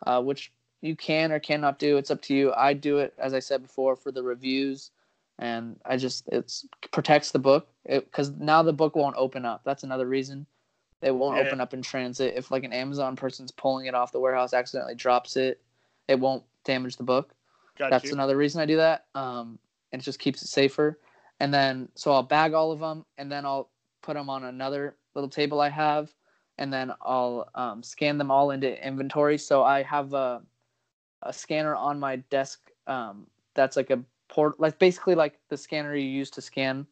uh, 0.06 0.22
which 0.22 0.52
you 0.82 0.96
can 0.96 1.32
or 1.32 1.40
cannot 1.40 1.80
do. 1.80 1.98
It's 1.98 2.12
up 2.12 2.22
to 2.24 2.36
you. 2.36 2.54
I 2.54 2.74
do 2.74 3.00
it 3.00 3.14
as 3.18 3.34
I 3.34 3.40
said 3.40 3.62
before 3.62 3.96
for 3.96 4.12
the 4.12 4.24
reviews, 4.24 4.92
and 5.40 5.80
I 5.86 5.98
just 5.98 6.28
it's 6.32 6.68
protects 6.92 7.32
the 7.32 7.40
book 7.40 7.68
because 7.88 8.32
now 8.32 8.62
the 8.62 8.74
book 8.74 8.96
won't 8.96 9.16
open 9.18 9.46
up. 9.46 9.62
That's 9.66 9.84
another 9.84 10.08
reason. 10.08 10.46
It 11.02 11.16
won't 11.16 11.38
Yeah. 11.38 11.46
open 11.46 11.62
up 11.62 11.74
in 11.74 11.82
transit. 11.82 12.36
If 12.36 12.52
like 12.52 12.64
an 12.64 12.74
Amazon 12.74 13.16
person's 13.16 13.52
pulling 13.52 13.88
it 13.88 13.96
off 13.96 14.12
the 14.12 14.20
warehouse, 14.20 14.54
accidentally 14.54 14.96
drops 14.96 15.38
it, 15.38 15.62
it 16.08 16.20
won't 16.20 16.44
damage 16.66 16.98
the 16.98 17.04
book 17.04 17.34
Got 17.78 17.92
that's 17.92 18.06
you. 18.06 18.14
another 18.14 18.38
reason 18.38 18.62
I 18.62 18.66
do 18.66 18.76
that. 18.78 19.06
Um, 19.16 19.58
and 19.92 20.02
it 20.02 20.06
just 20.06 20.20
keeps 20.20 20.42
it 20.44 20.48
safer. 20.48 21.00
And 21.40 21.54
then 21.54 21.88
so 21.96 22.12
I'll 22.12 22.24
bag 22.24 22.54
all 22.54 22.72
of 22.72 22.80
them, 22.80 23.06
and 23.18 23.32
then 23.32 23.46
I'll 23.46 23.70
put 24.02 24.16
them 24.16 24.30
on 24.30 24.44
another 24.44 24.98
little 25.16 25.30
table 25.30 25.62
I 25.62 25.70
have, 25.70 26.14
and 26.58 26.72
then 26.72 26.92
I'll 27.02 27.50
um, 27.56 27.82
scan 27.82 28.18
them 28.18 28.30
all 28.30 28.52
into 28.52 28.86
inventory. 28.86 29.38
So 29.38 29.64
I 29.64 29.84
have 29.84 30.14
a 30.14 30.44
a 31.24 31.34
scanner 31.34 31.76
on 31.76 32.00
my 32.00 32.18
desk. 32.18 32.70
Um, 32.88 33.28
that's 33.56 33.78
like 33.78 33.90
a 33.90 34.04
port, 34.30 34.60
like 34.60 34.80
basically 34.80 35.16
like 35.16 35.40
the 35.50 35.58
scanner 35.58 35.96
you 35.96 36.08
use 36.10 36.30
to 36.32 36.42
scan 36.42 36.86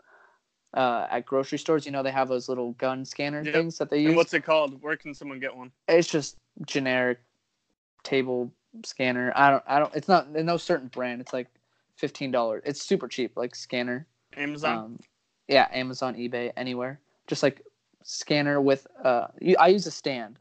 uh, 0.74 1.08
at 1.10 1.26
grocery 1.26 1.58
stores. 1.58 1.86
You 1.86 1.92
know 1.92 2.04
they 2.04 2.12
have 2.12 2.28
those 2.28 2.50
little 2.50 2.74
gun 2.74 3.06
scanner 3.06 3.44
Yep. 3.44 3.54
things 3.54 3.78
that 3.78 3.90
they 3.90 4.00
and 4.00 4.08
use. 4.08 4.16
what's 4.18 4.34
it 4.34 4.44
called? 4.44 4.82
Where 4.82 4.98
can 4.98 5.14
someone 5.14 5.40
get 5.40 5.56
one? 5.56 5.72
It's 5.88 6.08
just 6.08 6.36
generic 6.66 7.20
table 8.04 8.52
scanner. 8.84 9.32
I 9.36 9.52
don't. 9.52 9.64
I 9.68 9.80
don't. 9.80 9.96
It's 9.96 10.08
not. 10.08 10.32
No 10.32 10.58
certain 10.58 10.88
brand. 10.88 11.22
It's 11.22 11.34
like 11.34 11.48
fifteen 11.96 12.32
dollars. 12.32 12.64
It's 12.66 12.82
super 12.82 13.08
cheap, 13.08 13.38
like 13.38 13.56
scanner. 13.56 14.08
Amazon. 14.36 14.78
Um, 14.78 15.00
yeah, 15.48 15.68
Amazon, 15.72 16.16
eBay, 16.16 16.52
anywhere. 16.58 17.00
Just 17.28 17.44
like 17.44 17.62
scanner 18.04 18.60
with. 18.60 18.88
Uh, 19.04 19.28
you, 19.40 19.56
I 19.60 19.68
use 19.68 19.88
a 19.88 19.92
stand. 19.92 20.40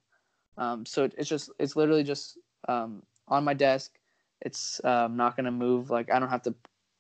Um, 0.59 0.85
so 0.87 1.05
it, 1.05 1.15
it's 1.19 1.29
just. 1.29 1.51
It's 1.59 1.77
literally 1.77 2.05
just 2.05 2.39
um 2.69 3.03
on 3.29 3.45
my 3.45 3.55
desk. 3.55 3.93
It's 4.41 4.81
um 4.85 5.17
not 5.17 5.37
gonna 5.37 5.53
move. 5.53 5.91
Like 5.91 6.11
I 6.11 6.19
don't 6.19 6.31
have 6.31 6.43
to 6.43 6.55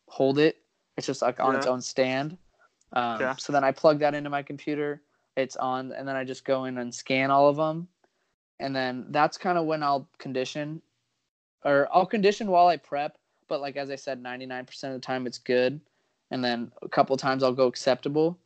hold 0.06 0.38
it. 0.38 0.58
It's 0.96 1.06
just 1.06 1.22
like 1.22 1.40
on 1.40 1.54
its 1.56 1.66
own 1.66 1.80
stand. 1.80 2.38
Um, 2.92 3.20
Yeah. 3.20 3.36
So 3.36 3.52
then 3.52 3.64
I 3.64 3.72
plug 3.72 3.98
that 4.00 4.14
into 4.14 4.30
my 4.30 4.42
computer. 4.42 5.02
It's 5.36 5.56
on, 5.56 5.92
and 5.92 6.08
then 6.08 6.16
I 6.16 6.24
just 6.24 6.44
go 6.44 6.64
in 6.64 6.78
and 6.78 6.94
scan 6.94 7.30
all 7.30 7.48
of 7.48 7.56
them, 7.56 7.88
and 8.58 8.74
then 8.74 9.06
that's 9.10 9.36
kind 9.36 9.58
of 9.58 9.66
when 9.66 9.82
I'll 9.82 10.08
condition, 10.18 10.80
or 11.64 11.88
I'll 11.92 12.06
condition 12.06 12.50
while 12.50 12.68
I 12.68 12.78
prep. 12.78 13.18
But 13.48 13.60
like 13.60 13.76
as 13.76 13.90
I 13.90 13.96
said, 13.96 14.22
ninety 14.22 14.46
nine 14.46 14.64
percent 14.64 14.94
of 14.94 15.00
the 15.00 15.06
time 15.06 15.26
it's 15.26 15.38
good, 15.38 15.78
and 16.30 16.42
then 16.42 16.72
a 16.80 16.88
couple 16.88 17.14
times 17.18 17.42
I'll 17.42 17.52
go 17.52 17.66
acceptable. 17.66 18.38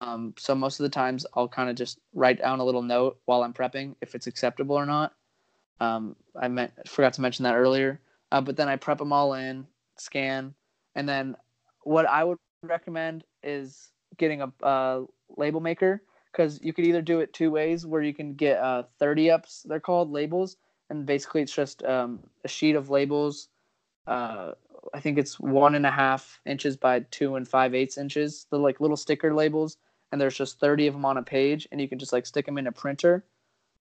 Um, 0.00 0.34
so 0.36 0.54
most 0.54 0.78
of 0.78 0.84
the 0.84 0.90
times 0.90 1.24
I'll 1.34 1.48
kind 1.48 1.70
of 1.70 1.76
just 1.76 2.00
write 2.12 2.38
down 2.40 2.60
a 2.60 2.64
little 2.64 2.82
note 2.82 3.18
while 3.24 3.42
I'm 3.42 3.54
prepping 3.54 3.94
if 4.02 4.14
it's 4.14 4.26
acceptable 4.26 4.76
or 4.76 4.84
not. 4.84 5.14
Um, 5.80 6.16
I 6.38 6.48
meant 6.48 6.72
forgot 6.86 7.14
to 7.14 7.22
mention 7.22 7.44
that 7.44 7.54
earlier. 7.54 8.00
Uh, 8.30 8.40
but 8.40 8.56
then 8.56 8.68
I 8.68 8.76
prep 8.76 8.98
them 8.98 9.12
all 9.12 9.34
in, 9.34 9.66
scan, 9.96 10.54
and 10.94 11.08
then 11.08 11.36
what 11.82 12.06
I 12.06 12.24
would 12.24 12.38
recommend 12.62 13.24
is 13.42 13.90
getting 14.16 14.42
a 14.42 14.52
uh, 14.62 15.02
label 15.36 15.60
maker 15.60 16.02
because 16.32 16.60
you 16.62 16.72
could 16.72 16.84
either 16.84 17.02
do 17.02 17.20
it 17.20 17.32
two 17.32 17.50
ways 17.50 17.86
where 17.86 18.02
you 18.02 18.14
can 18.14 18.34
get 18.34 18.58
uh, 18.58 18.84
30 18.98 19.30
ups 19.30 19.64
they're 19.68 19.80
called 19.80 20.10
labels 20.10 20.56
and 20.90 21.06
basically 21.06 21.42
it's 21.42 21.54
just 21.54 21.84
um, 21.84 22.20
a 22.44 22.48
sheet 22.48 22.76
of 22.76 22.90
labels 22.90 23.48
uh, 24.06 24.52
i 24.94 25.00
think 25.00 25.18
it's 25.18 25.38
one 25.40 25.74
and 25.74 25.86
a 25.86 25.90
half 25.90 26.40
inches 26.46 26.76
by 26.76 27.00
two 27.10 27.36
and 27.36 27.48
five 27.48 27.74
eighths 27.74 27.98
inches 27.98 28.46
the 28.50 28.58
like 28.58 28.80
little 28.80 28.96
sticker 28.96 29.34
labels 29.34 29.78
and 30.12 30.20
there's 30.20 30.36
just 30.36 30.60
30 30.60 30.86
of 30.88 30.94
them 30.94 31.04
on 31.04 31.16
a 31.16 31.22
page 31.22 31.66
and 31.72 31.80
you 31.80 31.88
can 31.88 31.98
just 31.98 32.12
like 32.12 32.26
stick 32.26 32.46
them 32.46 32.58
in 32.58 32.66
a 32.66 32.72
printer 32.72 33.24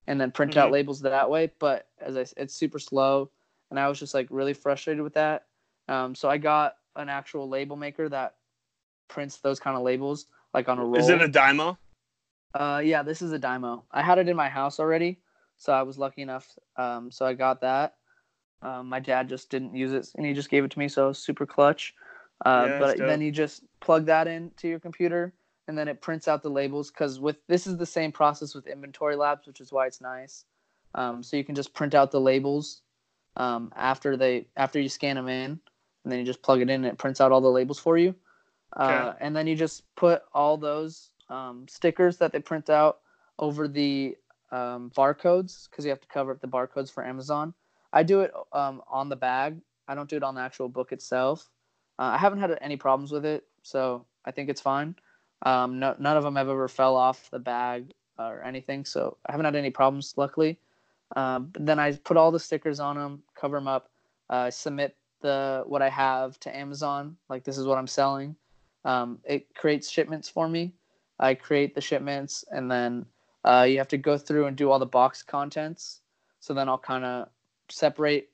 and 0.08 0.20
then 0.20 0.32
print 0.32 0.58
out 0.58 0.70
Mhm. 0.70 0.74
labels 0.74 1.02
that 1.02 1.30
way 1.30 1.52
but 1.60 1.88
as 2.00 2.18
i 2.18 2.26
it's 2.38 2.54
super 2.56 2.80
slow 2.80 3.30
and 3.70 3.80
i 3.80 3.88
was 3.88 4.00
just 4.00 4.14
like 4.14 4.28
really 4.30 4.54
frustrated 4.54 5.04
with 5.04 5.14
that 5.14 5.46
um, 5.90 6.16
so 6.16 6.30
i 6.30 6.38
got 6.38 6.76
an 6.96 7.10
actual 7.10 7.50
label 7.50 7.76
maker 7.76 8.10
that 8.10 8.36
prints 9.08 9.38
those 9.38 9.60
kind 9.60 9.76
of 9.76 9.84
labels 9.84 10.28
like 10.54 10.70
on 10.70 10.80
a 10.80 10.84
roll 10.84 10.96
Is 10.96 11.10
it 11.10 11.22
a 11.22 11.28
Dymo? 11.28 11.78
uh, 12.54 12.82
yeah, 12.84 13.02
this 13.04 13.22
is 13.22 13.32
a 13.34 13.40
Dymo. 13.40 13.84
I 13.92 14.02
had 14.02 14.20
it 14.20 14.30
in 14.30 14.36
my 14.36 14.50
house 14.50 14.80
already, 14.80 15.20
so 15.58 15.74
I 15.74 15.82
was 15.84 15.98
lucky 15.98 16.22
enough. 16.22 16.48
Um, 16.78 17.12
so 17.12 17.26
I 17.26 17.34
got 17.34 17.62
that. 17.62 17.96
Um, 18.62 18.88
my 18.88 19.00
dad 19.00 19.28
just 19.28 19.50
didn't 19.50 19.76
use 19.76 19.92
it, 19.92 20.08
and 20.16 20.26
he 20.26 20.34
just 20.34 20.50
gave 20.50 20.64
it 20.64 20.72
to 20.72 20.80
me, 20.80 20.88
so 20.88 21.06
it 21.06 21.08
was 21.10 21.20
super 21.20 21.46
clutch. 21.46 21.94
Uh, 22.46 22.68
Yeah, 22.70 22.80
but 22.80 22.98
then 22.98 23.22
you 23.22 23.32
just 23.32 23.64
plug 23.82 24.06
that 24.06 24.28
into 24.28 24.68
your 24.68 24.80
computer, 24.80 25.34
and 25.68 25.78
then 25.78 25.88
it 25.88 26.02
prints 26.02 26.28
out 26.28 26.44
the 26.44 26.50
labels. 26.50 26.92
Because 26.92 27.20
with 27.20 27.38
this 27.48 27.68
is 27.68 27.78
the 27.78 27.86
same 27.86 28.12
process 28.12 28.54
with 28.54 28.68
Inventory 28.68 29.16
Labs, 29.16 29.48
which 29.48 29.60
is 29.60 29.72
why 29.72 29.88
it's 29.88 30.00
nice. 30.02 30.46
Um, 30.96 31.24
so 31.24 31.36
you 31.38 31.44
can 31.44 31.56
just 31.56 31.74
print 31.74 31.96
out 31.96 32.12
the 32.12 32.22
labels 32.22 32.82
um, 33.36 33.72
after 33.76 34.16
they 34.16 34.48
after 34.56 34.80
you 34.80 34.90
scan 34.90 35.16
them 35.16 35.28
in, 35.28 35.60
and 36.04 36.12
then 36.12 36.20
you 36.20 36.26
just 36.26 36.42
plug 36.42 36.62
it 36.62 36.70
in, 36.70 36.84
and 36.84 36.86
it 36.86 36.98
prints 36.98 37.22
out 37.22 37.32
all 37.32 37.42
the 37.42 37.50
labels 37.50 37.80
for 37.80 37.98
you. 37.98 38.16
Uh, 38.76 39.14
and 39.20 39.36
then 39.36 39.48
you 39.48 39.56
just 39.56 39.84
put 39.96 40.24
all 40.34 40.58
those 40.58 41.10
um, 41.30 41.66
stickers 41.68 42.18
that 42.18 42.32
they 42.32 42.40
print 42.40 42.70
out 42.70 43.00
over 43.40 43.68
the 43.68 44.16
um, 44.52 44.92
barcodes 44.96 45.70
because 45.70 45.86
you 45.86 45.90
have 45.90 46.02
to 46.02 46.08
cover 46.08 46.32
up 46.32 46.42
the 46.42 46.48
barcodes 46.48 46.92
for 46.92 47.06
Amazon. 47.06 47.54
I 47.92 48.04
do 48.04 48.22
it 48.22 48.32
um, 48.52 48.82
on 48.90 49.10
the 49.10 49.16
bag. 49.16 49.58
I 49.88 49.96
don't 49.96 50.10
do 50.10 50.18
it 50.18 50.24
on 50.24 50.36
the 50.36 50.42
actual 50.42 50.70
book 50.70 50.92
itself. 50.92 51.50
Uh, 52.00 52.14
I 52.14 52.18
haven't 52.18 52.40
had 52.40 52.58
any 52.62 52.78
problems 52.78 53.12
with 53.12 53.26
it, 53.26 53.46
so 53.62 54.06
I 54.26 54.32
think 54.32 54.50
it's 54.50 54.62
fine. 54.62 54.96
Um, 55.44 55.80
no, 55.80 55.96
none 56.00 56.18
of 56.18 56.24
them 56.24 56.36
have 56.36 56.50
ever 56.50 56.68
fell 56.68 56.96
off 56.96 57.30
the 57.30 57.40
bag 57.40 57.92
or 58.18 58.42
anything, 58.44 58.86
so 58.86 59.18
I 59.28 59.32
haven't 59.32 59.46
had 59.46 59.56
any 59.56 59.70
problems, 59.70 60.14
luckily. 60.18 60.58
Um, 61.16 61.50
but 61.52 61.66
then 61.66 61.80
I 61.80 61.92
put 61.94 62.18
all 62.18 62.32
the 62.32 62.40
stickers 62.40 62.80
on 62.80 62.96
them, 62.96 63.22
cover 63.36 63.58
them 63.58 63.68
up, 63.68 63.90
uh, 64.30 64.50
submit 64.50 64.96
the 65.24 65.64
what 65.66 65.82
I 65.82 65.90
have 65.90 66.40
to 66.42 66.56
Amazon. 66.56 67.18
Like 67.30 67.44
this 67.44 67.58
is 67.58 67.66
what 67.66 67.80
I'm 67.80 67.88
selling, 67.88 68.36
Um, 68.86 69.20
it 69.24 69.56
creates 69.56 69.90
shipments 69.90 70.30
for 70.30 70.48
me. 70.48 70.74
I 71.20 71.34
create 71.34 71.74
the 71.74 71.82
shipments, 71.82 72.46
and 72.52 72.70
then 72.70 73.06
uh, 73.44 73.66
you 73.68 73.78
have 73.80 73.88
to 73.90 73.98
go 73.98 74.18
through 74.18 74.46
and 74.46 74.56
do 74.56 74.70
all 74.70 74.80
the 74.80 74.86
box 74.86 75.24
contents. 75.24 76.02
So 76.40 76.54
then 76.54 76.70
I'll 76.70 76.78
kind 76.78 77.06
of 77.06 77.30
separate 77.70 78.30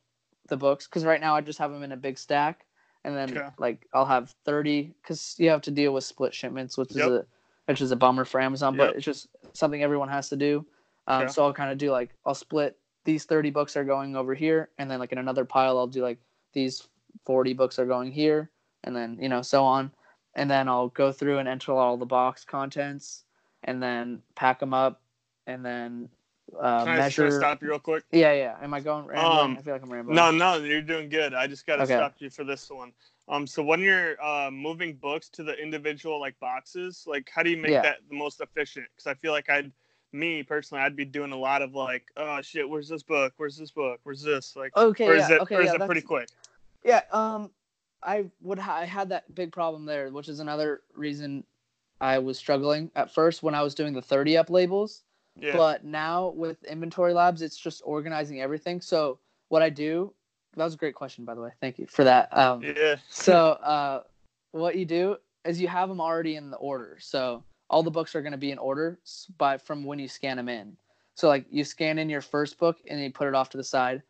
the 0.47 0.58
books 0.58 0.88
because 0.88 1.06
right 1.06 1.21
now 1.21 1.36
I 1.36 1.41
just 1.41 1.60
have 1.60 1.71
them 1.71 1.84
in 1.84 1.91
a 1.91 1.97
big 1.97 2.17
stack, 2.17 2.65
and 3.04 3.15
then 3.15 3.30
Okay. 3.30 3.47
like 3.60 3.88
I'll 3.93 4.06
have 4.06 4.34
thirty 4.43 4.93
because 5.02 5.36
you 5.38 5.49
have 5.49 5.62
to 5.63 5.71
deal 5.71 5.93
with 5.93 6.04
split 6.04 6.34
shipments, 6.34 6.78
which 6.78 6.91
Yep. 6.95 7.08
is 7.08 7.13
a 7.13 7.25
which 7.67 7.82
is 7.82 7.91
a 7.91 7.95
bummer 7.95 8.25
for 8.25 8.41
Amazon, 8.41 8.75
Yep. 8.75 8.88
but 8.88 8.95
it's 8.95 9.06
just 9.06 9.28
something 9.54 9.84
everyone 9.84 10.10
has 10.10 10.30
to 10.30 10.36
do. 10.36 10.65
Um, 11.08 11.23
Okay. 11.23 11.32
So 11.32 11.43
I'll 11.45 11.54
kind 11.54 11.71
of 11.71 11.78
do 11.78 11.91
like 11.91 12.10
I'll 12.25 12.34
split 12.34 12.78
these 13.06 13.25
thirty 13.25 13.52
books 13.52 13.78
are 13.78 13.86
going 13.86 14.15
over 14.15 14.34
here, 14.34 14.69
and 14.80 14.89
then 14.89 14.99
like 14.99 15.12
in 15.12 15.19
another 15.19 15.45
pile 15.45 15.78
I'll 15.78 15.86
do 15.88 16.02
like 16.02 16.17
these 16.54 16.88
forty 17.26 17.54
books 17.54 17.80
are 17.80 17.86
going 17.86 18.12
here, 18.12 18.50
and 18.84 18.96
then 18.96 19.18
you 19.22 19.30
know 19.30 19.42
so 19.42 19.64
on, 19.64 19.92
and 20.36 20.50
then 20.50 20.68
I'll 20.68 20.90
go 20.90 21.12
through 21.12 21.38
and 21.40 21.48
enter 21.48 21.74
all 21.74 21.98
the 21.98 22.06
box 22.06 22.46
contents, 22.46 23.24
and 23.64 23.82
then 23.82 24.22
pack 24.36 24.60
them 24.60 24.74
up, 24.74 25.02
and 25.48 25.66
then 25.66 26.10
uh, 26.60 26.86
Can 26.86 26.94
I, 26.94 26.98
measure. 26.98 27.24
can 27.26 27.34
I 27.34 27.38
stop 27.38 27.62
you 27.62 27.70
real 27.70 27.80
quick? 27.80 28.04
Yeah, 28.12 28.34
yeah. 28.34 28.56
Am 28.62 28.74
I 28.74 28.80
going 28.80 29.06
rambling? 29.06 29.40
Um, 29.40 29.58
I 29.60 29.62
feel 29.62 29.74
like 29.74 29.84
I'm 29.84 29.92
rambling. 29.92 30.16
No, 30.16 30.32
no, 30.32 30.58
you're 30.58 30.82
doing 30.82 31.10
good. 31.10 31.34
I 31.34 31.48
just 31.48 31.66
gotta 31.68 31.84
Okay. 31.84 31.96
stop 31.96 32.16
you 32.20 32.30
for 32.30 32.44
this 32.44 32.70
one. 32.70 32.92
Um, 33.28 33.46
so 33.46 33.62
when 33.62 33.80
you're 33.80 34.20
uh, 34.24 34.50
moving 34.50 34.96
books 34.96 35.30
to 35.30 35.44
the 35.44 35.54
individual 35.54 36.20
like 36.20 36.40
boxes, 36.40 37.04
like 37.06 37.30
how 37.34 37.44
do 37.44 37.52
you 37.52 37.58
make 37.58 37.72
Yeah. 37.72 37.84
that 37.84 37.98
the 38.10 38.16
most 38.16 38.42
efficient? 38.42 38.88
Because 38.96 39.06
I 39.06 39.14
feel 39.14 39.32
like 39.32 39.50
I'd, 39.50 39.72
me 40.12 40.43
personally, 40.43 40.84
I'd 40.84 40.95
be 40.95 41.06
doing 41.06 41.32
a 41.32 41.38
lot 41.38 41.62
of 41.62 41.76
like, 41.76 42.06
oh 42.17 42.41
shit, 42.41 42.67
where's 42.67 42.89
this 42.89 43.04
book? 43.04 43.34
Where's 43.38 43.58
this 43.58 43.72
book? 43.72 44.00
Where's 44.04 44.22
this? 44.22 44.56
Like, 44.56 44.76
Okay, 44.76 45.08
or 45.08 45.15
is 45.15 45.30
yeah, 45.30 45.36
it, 45.36 45.41
okay, 45.41 45.56
or 45.56 45.62
is 45.62 45.67
yeah, 45.67 45.76
it 45.76 45.86
pretty 45.86 46.02
quick? 46.02 46.30
Yeah, 46.84 47.02
um, 47.12 47.52
I 48.02 48.26
would 48.41 48.60
ha- 48.60 48.78
I 48.78 48.86
had 48.86 49.10
that 49.10 49.34
big 49.36 49.52
problem 49.52 49.86
there, 49.86 50.10
which 50.10 50.30
is 50.30 50.39
another 50.39 50.82
reason 50.95 51.43
I 52.02 52.19
was 52.19 52.38
struggling 52.38 52.91
at 52.95 53.13
first 53.13 53.43
when 53.43 53.56
I 53.56 53.62
was 53.62 53.76
doing 53.76 53.93
the 53.93 54.02
30 54.02 54.38
up 54.38 54.50
labels. 54.50 55.04
Yeah. 55.36 55.56
But 55.56 55.86
now 55.86 56.30
with 56.30 56.63
inventory 56.63 57.13
labs, 57.13 57.41
it's 57.41 57.58
just 57.58 57.82
organizing 57.86 58.41
everything. 58.41 58.82
So 58.82 59.19
what 59.50 59.62
I 59.62 59.69
do, 59.69 60.13
that 60.56 60.63
was 60.63 60.74
a 60.74 60.78
great 60.78 60.95
question, 60.95 61.26
by 61.26 61.36
the 61.36 61.41
way. 61.41 61.52
Thank 61.62 61.80
you 61.80 61.88
for 61.88 62.04
that. 62.04 62.36
Um, 62.36 62.62
yeah. 62.63 62.98
so 63.10 63.52
uh, 63.52 64.04
what 64.52 64.76
you 64.76 64.86
do 64.86 65.17
is 65.45 65.62
you 65.62 65.67
have 65.67 65.88
them 65.89 66.02
already 66.02 66.36
in 66.36 66.50
the 66.52 66.58
order. 66.58 66.98
So 67.00 67.43
all 67.69 67.84
the 67.84 67.91
books 67.91 68.15
are 68.15 68.21
going 68.21 68.32
to 68.32 68.38
be 68.38 68.51
in 68.51 68.58
order 68.58 68.99
by 69.38 69.58
from 69.58 69.84
when 69.84 69.99
you 69.99 70.08
scan 70.08 70.38
them 70.38 70.49
in. 70.49 70.75
So 71.15 71.27
like 71.27 71.45
you 71.49 71.63
scan 71.63 71.99
in 71.99 72.10
your 72.10 72.21
first 72.21 72.58
book 72.58 72.77
and 72.88 72.99
you 72.99 73.12
put 73.12 73.27
it 73.27 73.36
off 73.36 73.49
to 73.51 73.58
the 73.58 73.63
side. 73.63 74.01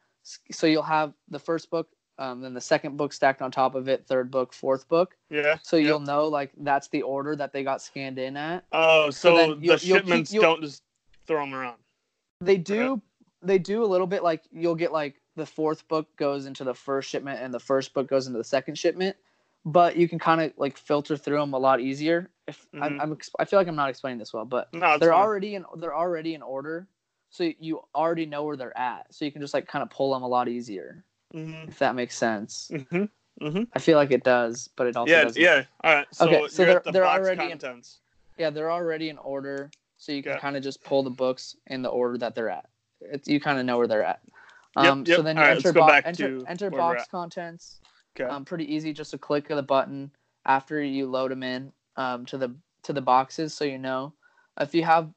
So 0.51 0.67
you'll 0.67 0.83
have 0.83 1.13
the 1.29 1.39
first 1.39 1.69
book, 1.71 1.89
um, 2.19 2.41
then 2.41 2.53
the 2.53 2.61
second 2.61 2.97
book 2.97 3.13
stacked 3.13 3.41
on 3.41 3.51
top 3.51 3.75
of 3.75 3.87
it, 3.89 4.05
third 4.05 4.29
book, 4.29 4.53
fourth 4.53 4.87
book. 4.87 5.15
Yeah. 5.29 5.57
So 5.63 5.75
Yep. 5.77 5.87
you'll 5.87 5.99
know 6.01 6.27
like 6.27 6.51
that's 6.57 6.87
the 6.89 7.01
order 7.01 7.35
that 7.35 7.51
they 7.51 7.63
got 7.63 7.81
scanned 7.81 8.19
in 8.19 8.37
at. 8.37 8.63
Oh, 8.71 9.09
so 9.09 9.35
so, 9.35 9.35
the 9.35 9.41
you'll- 9.41 9.59
you'll 9.61 9.77
keep- 9.77 9.87
shipments 10.05 10.31
don't 10.31 10.61
just 10.61 10.83
throw 11.25 11.39
them 11.41 11.53
around. 11.55 11.77
They 12.41 12.57
do 12.57 13.01
they 13.41 13.57
do 13.57 13.83
a 13.83 13.87
little 13.87 14.07
bit 14.07 14.21
like 14.21 14.43
you'll 14.51 14.75
get 14.75 14.91
like 14.91 15.21
the 15.37 15.45
fourth 15.45 15.87
book 15.87 16.13
goes 16.17 16.45
into 16.45 16.65
the 16.65 16.73
first 16.73 17.09
shipment 17.09 17.39
and 17.41 17.53
the 17.53 17.59
first 17.59 17.93
book 17.93 18.07
goes 18.09 18.27
into 18.27 18.37
the 18.37 18.43
second 18.43 18.77
shipment, 18.77 19.15
but 19.65 19.95
you 19.95 20.09
can 20.09 20.19
kind 20.19 20.41
of 20.41 20.51
like 20.57 20.77
filter 20.77 21.15
through 21.15 21.37
them 21.39 21.53
a 21.53 21.57
lot 21.57 21.79
easier. 21.79 22.29
If 22.49 22.67
I'm, 22.73 22.97
Mhm. 22.97 23.01
I'm 23.01 23.17
I 23.39 23.45
feel 23.45 23.59
like 23.59 23.67
I'm 23.67 23.75
not 23.75 23.89
explaining 23.89 24.17
this 24.19 24.33
well, 24.33 24.45
but 24.45 24.73
No, 24.73 24.97
they're 24.97 25.11
fine. 25.11 25.21
already 25.21 25.55
in 25.55 25.65
they're 25.77 25.95
already 25.95 26.33
in 26.33 26.41
order, 26.41 26.87
so 27.29 27.43
you 27.59 27.81
already 27.95 28.25
know 28.25 28.43
where 28.43 28.57
they're 28.57 28.77
at, 28.77 29.13
so 29.13 29.23
you 29.25 29.31
can 29.31 29.41
just 29.41 29.53
like 29.53 29.67
kind 29.67 29.83
of 29.83 29.89
pull 29.89 30.13
them 30.13 30.23
a 30.23 30.27
lot 30.27 30.47
easier. 30.47 31.03
Mhm. 31.33 31.67
If 31.69 31.79
that 31.79 31.93
makes 31.95 32.17
sense, 32.17 32.69
Mhm. 32.73 33.09
Mhm. 33.39 33.67
I 33.73 33.79
feel 33.79 33.97
like 33.97 34.11
it 34.11 34.23
does, 34.23 34.67
but 34.75 34.87
it 34.87 34.95
also 34.97 35.11
Yeah. 35.11 35.23
doesn't. 35.23 35.41
Yeah. 35.41 35.63
All 35.83 35.93
right. 35.93 36.07
So 36.11 36.25
Okay, 36.25 36.47
so 36.47 36.65
they're- 36.65 36.81
the 36.83 36.91
they're 36.91 37.03
box 37.03 37.19
already 37.19 37.43
in- 37.43 37.49
contents. 37.59 37.99
Yeah, 38.37 38.49
they're 38.49 38.71
already 38.71 39.09
in 39.09 39.17
order, 39.19 39.69
so 39.97 40.11
you 40.11 40.23
can 40.23 40.33
Okay. 40.33 40.41
kind 40.41 40.57
of 40.57 40.63
just 40.63 40.83
pull 40.83 41.03
the 41.03 41.09
books 41.11 41.55
in 41.67 41.81
the 41.83 41.89
order 41.89 42.17
that 42.17 42.33
they're 42.35 42.49
at. 42.49 42.65
It's, 43.01 43.27
you 43.27 43.39
kind 43.39 43.59
of 43.59 43.65
know 43.65 43.77
where 43.77 43.87
they're 43.87 44.03
at. 44.03 44.21
Yep, 44.77 44.85
Um, 44.91 45.05
So 45.05 45.21
then 45.21 45.35
you 45.37 45.41
right, 45.41 45.55
enter, 45.57 45.73
bo- 45.73 45.87
enter, 45.87 46.41
enter 46.47 46.69
box 46.69 47.07
contents. 47.07 47.79
Okay. 48.19 48.29
Um, 48.29 48.43
pretty 48.45 48.73
easy, 48.73 48.91
just 48.93 49.13
a 49.13 49.17
click 49.17 49.49
of 49.49 49.57
the 49.57 49.63
button 49.63 50.11
after 50.45 50.81
you 50.81 51.05
load 51.05 51.31
them 51.31 51.43
in 51.43 51.71
um, 51.99 52.25
to 52.25 52.37
the 52.37 52.55
to 52.83 52.93
the 52.93 53.01
boxes, 53.01 53.53
so 53.53 53.65
you 53.65 53.77
know 53.77 54.13
if 54.59 54.73
you 54.73 54.83
have. 54.83 55.09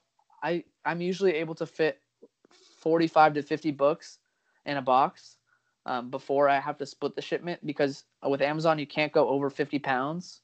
I 0.43 0.65
I'm 0.85 1.01
usually 1.01 1.35
able 1.37 1.55
to 1.55 1.67
fit 1.67 2.01
forty 2.81 3.07
five 3.07 3.35
to 3.35 3.43
fifty 3.43 3.71
books 3.71 4.19
in 4.67 4.77
a 4.77 4.83
box 4.83 5.37
um, 5.87 6.11
before 6.11 6.49
I 6.49 6.59
have 6.59 6.77
to 6.79 6.87
split 6.87 7.15
the 7.15 7.23
shipment 7.23 7.65
because 7.65 8.05
with 8.29 8.43
Amazon 8.43 8.81
you 8.81 8.87
can't 8.87 9.13
go 9.13 9.29
over 9.29 9.49
fifty 9.49 9.79
pounds, 9.79 10.41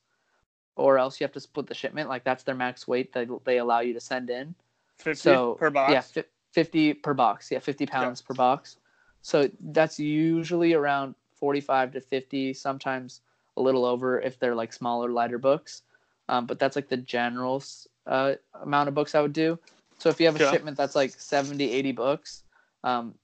or 0.77 0.99
else 0.99 1.21
you 1.21 1.25
have 1.25 1.33
to 1.33 1.41
split 1.41 1.67
the 1.67 1.75
shipment. 1.75 2.09
Like 2.09 2.23
that's 2.23 2.45
their 2.45 2.55
max 2.55 2.87
weight 2.87 3.13
that 3.13 3.29
they 3.45 3.59
allow 3.59 3.81
you 3.81 3.93
to 3.95 4.01
send 4.01 4.31
in. 4.31 4.55
50 4.99 5.21
So 5.21 5.55
per 5.55 5.71
box. 5.71 5.93
Yeah, 5.93 6.01
fi- 6.01 6.29
fifty 6.53 6.95
per 6.95 7.15
box. 7.15 7.51
Yeah, 7.51 7.59
fifty 7.59 7.87
pounds 7.87 8.23
per 8.23 8.35
box. 8.35 8.77
So 9.23 9.51
that's 9.61 9.99
usually 9.99 10.75
around 10.75 11.17
forty-five 11.35 11.93
to 11.93 12.01
fifty, 12.01 12.55
sometimes 12.55 13.23
a 13.57 13.61
little 13.61 13.85
over 13.85 14.21
if 14.21 14.39
they're 14.39 14.55
like 14.55 14.73
smaller, 14.73 15.11
lighter 15.11 15.39
books. 15.39 15.83
Um, 16.29 16.47
but 16.47 16.59
that's 16.59 16.77
like 16.77 16.89
the 16.89 16.97
general 16.97 17.63
uh, 18.07 18.35
amount 18.63 18.89
of 18.89 18.95
books 18.95 19.15
I 19.15 19.21
would 19.21 19.33
do. 19.33 19.59
So 19.99 20.09
if 20.11 20.21
you 20.21 20.27
have 20.27 20.37
a 20.37 20.43
Yeah. 20.43 20.51
shipment 20.51 20.77
that's 20.77 20.95
like 20.95 21.11
70, 21.11 21.71
80 21.71 21.93
books, 21.93 22.43
um, 22.85 23.15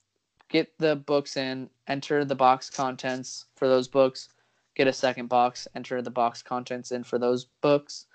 get 0.49 0.77
the 0.79 0.97
books 0.97 1.37
in, 1.37 1.69
enter 1.87 2.25
the 2.25 2.35
box 2.35 2.71
contents 2.71 3.47
for 3.57 3.69
those 3.69 3.88
books, 3.88 4.29
get 4.75 4.87
a 4.87 4.93
second 4.93 5.29
box, 5.29 5.69
enter 5.75 6.03
the 6.03 6.11
box 6.11 6.43
contents 6.43 6.93
in 6.93 7.05
for 7.05 7.19
those 7.19 7.45
books, 7.61 8.07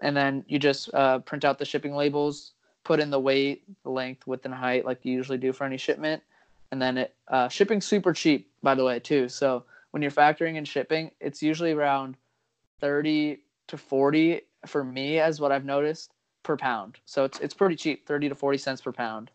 and 0.00 0.16
then 0.16 0.44
you 0.48 0.58
just 0.58 0.92
uh, 0.94 1.18
print 1.20 1.44
out 1.44 1.58
the 1.58 1.64
shipping 1.64 1.94
labels, 1.94 2.52
put 2.84 3.00
in 3.00 3.10
the 3.10 3.20
weight, 3.20 3.62
the 3.84 3.90
length, 3.90 4.26
width, 4.26 4.44
and 4.44 4.54
height 4.54 4.84
like 4.84 5.04
you 5.04 5.12
usually 5.12 5.38
do 5.38 5.52
for 5.52 5.64
any 5.64 5.76
shipment, 5.76 6.22
and 6.72 6.80
then 6.80 6.98
it 6.98 7.14
uh, 7.28 7.48
shipping's 7.48 7.86
super 7.86 8.12
cheap 8.12 8.50
by 8.62 8.74
the 8.74 8.84
way 8.84 8.98
too. 8.98 9.28
So 9.28 9.64
when 9.90 10.02
you're 10.02 10.10
factoring 10.10 10.56
in 10.56 10.64
shipping, 10.64 11.10
it's 11.20 11.42
usually 11.42 11.72
around 11.72 12.16
thirty 12.80 13.40
to 13.70 13.78
forty 13.78 14.42
for 14.66 14.84
me, 14.84 15.18
as 15.18 15.40
what 15.40 15.52
I've 15.52 15.64
noticed 15.64 16.12
per 16.42 16.56
pound. 16.56 16.98
So 17.06 17.24
it's 17.24 17.38
it's 17.40 17.54
pretty 17.54 17.76
cheap, 17.76 18.06
thirty 18.06 18.28
to 18.28 18.34
forty 18.34 18.58
cents 18.58 18.80
per 18.80 18.92
pound. 18.92 19.30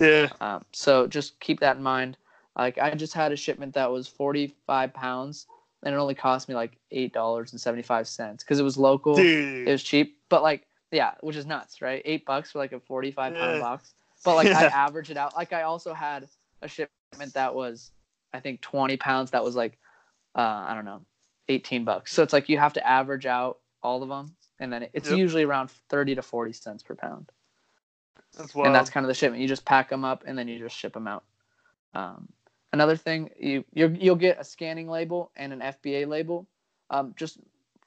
Yeah. 0.00 0.28
Um, 0.40 0.64
so 0.72 1.06
just 1.06 1.38
keep 1.40 1.60
that 1.60 1.76
in 1.76 1.82
mind. 1.82 2.16
Like 2.56 2.78
I 2.78 2.94
just 2.94 3.14
had 3.14 3.32
a 3.32 3.36
shipment 3.36 3.74
that 3.74 3.90
was 3.90 4.06
45 4.08 4.92
pounds, 4.92 5.46
and 5.82 5.94
it 5.94 5.98
only 5.98 6.14
cost 6.14 6.48
me 6.48 6.54
like 6.54 6.78
eight 6.90 7.12
dollars 7.12 7.52
and 7.52 7.60
75 7.60 8.06
cents 8.08 8.44
because 8.44 8.58
it 8.58 8.62
was 8.62 8.76
local. 8.76 9.16
Dude. 9.16 9.68
It 9.68 9.72
was 9.72 9.82
cheap, 9.82 10.18
but 10.28 10.42
like 10.42 10.66
yeah, 10.90 11.12
which 11.22 11.36
is 11.36 11.46
nuts, 11.46 11.80
right? 11.80 12.02
Eight 12.04 12.26
bucks 12.26 12.52
for 12.52 12.58
like 12.58 12.72
a 12.72 12.80
45 12.80 13.34
pound 13.34 13.54
Yeah. 13.54 13.58
box. 13.58 13.94
But 14.24 14.36
like 14.36 14.48
I 14.54 14.64
average 14.64 15.10
it 15.10 15.16
out. 15.16 15.34
Like 15.34 15.52
I 15.52 15.62
also 15.62 15.94
had 15.94 16.28
a 16.60 16.68
shipment 16.68 17.34
that 17.34 17.54
was, 17.54 17.90
I 18.34 18.40
think 18.40 18.60
20 18.60 18.98
pounds. 18.98 19.30
That 19.30 19.42
was 19.42 19.56
like, 19.56 19.78
uh, 20.36 20.64
I 20.68 20.74
don't 20.74 20.84
know, 20.84 21.00
18 21.48 21.84
bucks. 21.84 22.12
So 22.12 22.22
it's 22.22 22.32
like 22.34 22.48
you 22.50 22.58
have 22.58 22.74
to 22.74 22.86
average 22.86 23.24
out 23.26 23.58
all 23.82 24.02
of 24.02 24.08
them, 24.08 24.34
and 24.58 24.72
then 24.72 24.88
it's 24.92 25.08
Yep. 25.08 25.18
usually 25.18 25.42
around 25.44 25.70
30 25.70 26.16
to 26.16 26.22
40 26.22 26.52
cents 26.52 26.82
per 26.82 26.94
pound 26.94 27.30
that's 28.36 28.54
wild. 28.54 28.66
and 28.66 28.74
that's 28.74 28.90
kind 28.90 29.04
of 29.04 29.08
the 29.08 29.14
shipment. 29.14 29.42
You 29.42 29.48
just 29.48 29.64
pack 29.64 29.88
them 29.90 30.04
up 30.04 30.24
and 30.26 30.38
then 30.38 30.48
you 30.48 30.58
just 30.58 30.76
ship 30.76 30.92
them 30.92 31.06
out. 31.06 31.24
Um, 31.94 32.28
another 32.72 32.96
thing, 32.96 33.30
you 33.38 33.64
you 33.72 33.88
you'll 33.98 34.16
get 34.16 34.40
a 34.40 34.44
scanning 34.44 34.88
label 34.88 35.30
and 35.36 35.52
an 35.52 35.60
FBA 35.60 36.06
label. 36.06 36.46
Um, 36.90 37.14
just 37.16 37.38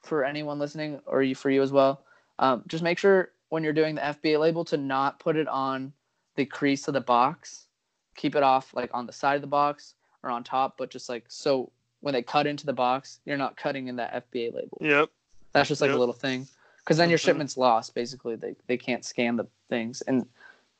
for 0.02 0.24
anyone 0.24 0.58
listening, 0.58 1.00
or 1.06 1.22
you 1.22 1.34
for 1.34 1.50
you 1.50 1.62
as 1.62 1.72
well. 1.72 2.04
Um, 2.38 2.62
just 2.68 2.82
make 2.82 2.98
sure 2.98 3.32
when 3.48 3.64
you're 3.64 3.72
doing 3.72 3.94
the 3.94 4.02
FBA 4.02 4.38
label 4.38 4.64
to 4.66 4.76
not 4.76 5.18
put 5.18 5.36
it 5.36 5.48
on 5.48 5.92
the 6.36 6.44
crease 6.44 6.86
of 6.88 6.94
the 6.94 7.00
box. 7.00 7.66
Keep 8.14 8.36
it 8.36 8.42
off 8.42 8.72
like 8.74 8.90
on 8.94 9.06
the 9.06 9.12
side 9.12 9.34
of 9.36 9.40
the 9.40 9.46
box 9.46 9.94
or 10.22 10.30
on 10.30 10.44
top, 10.44 10.76
but 10.78 10.90
just 10.90 11.08
like 11.08 11.24
so 11.28 11.70
when 12.00 12.14
they 12.14 12.22
cut 12.22 12.46
into 12.46 12.66
the 12.66 12.72
box, 12.72 13.20
you're 13.24 13.36
not 13.36 13.56
cutting 13.56 13.88
in 13.88 13.96
that 13.96 14.30
FBA 14.32 14.54
label. 14.54 14.78
Yep. 14.80 15.10
That's 15.56 15.68
just 15.70 15.80
like 15.80 15.88
Yep. 15.88 15.96
a 15.96 15.98
little 15.98 16.12
thing. 16.14 16.46
Because 16.80 16.98
then 16.98 17.08
your 17.08 17.18
Mhm. 17.18 17.22
shipment's 17.22 17.56
lost. 17.56 17.94
Basically, 17.94 18.36
they 18.36 18.54
they 18.66 18.76
can't 18.76 19.04
scan 19.04 19.36
the 19.36 19.46
things, 19.70 20.02
and 20.02 20.28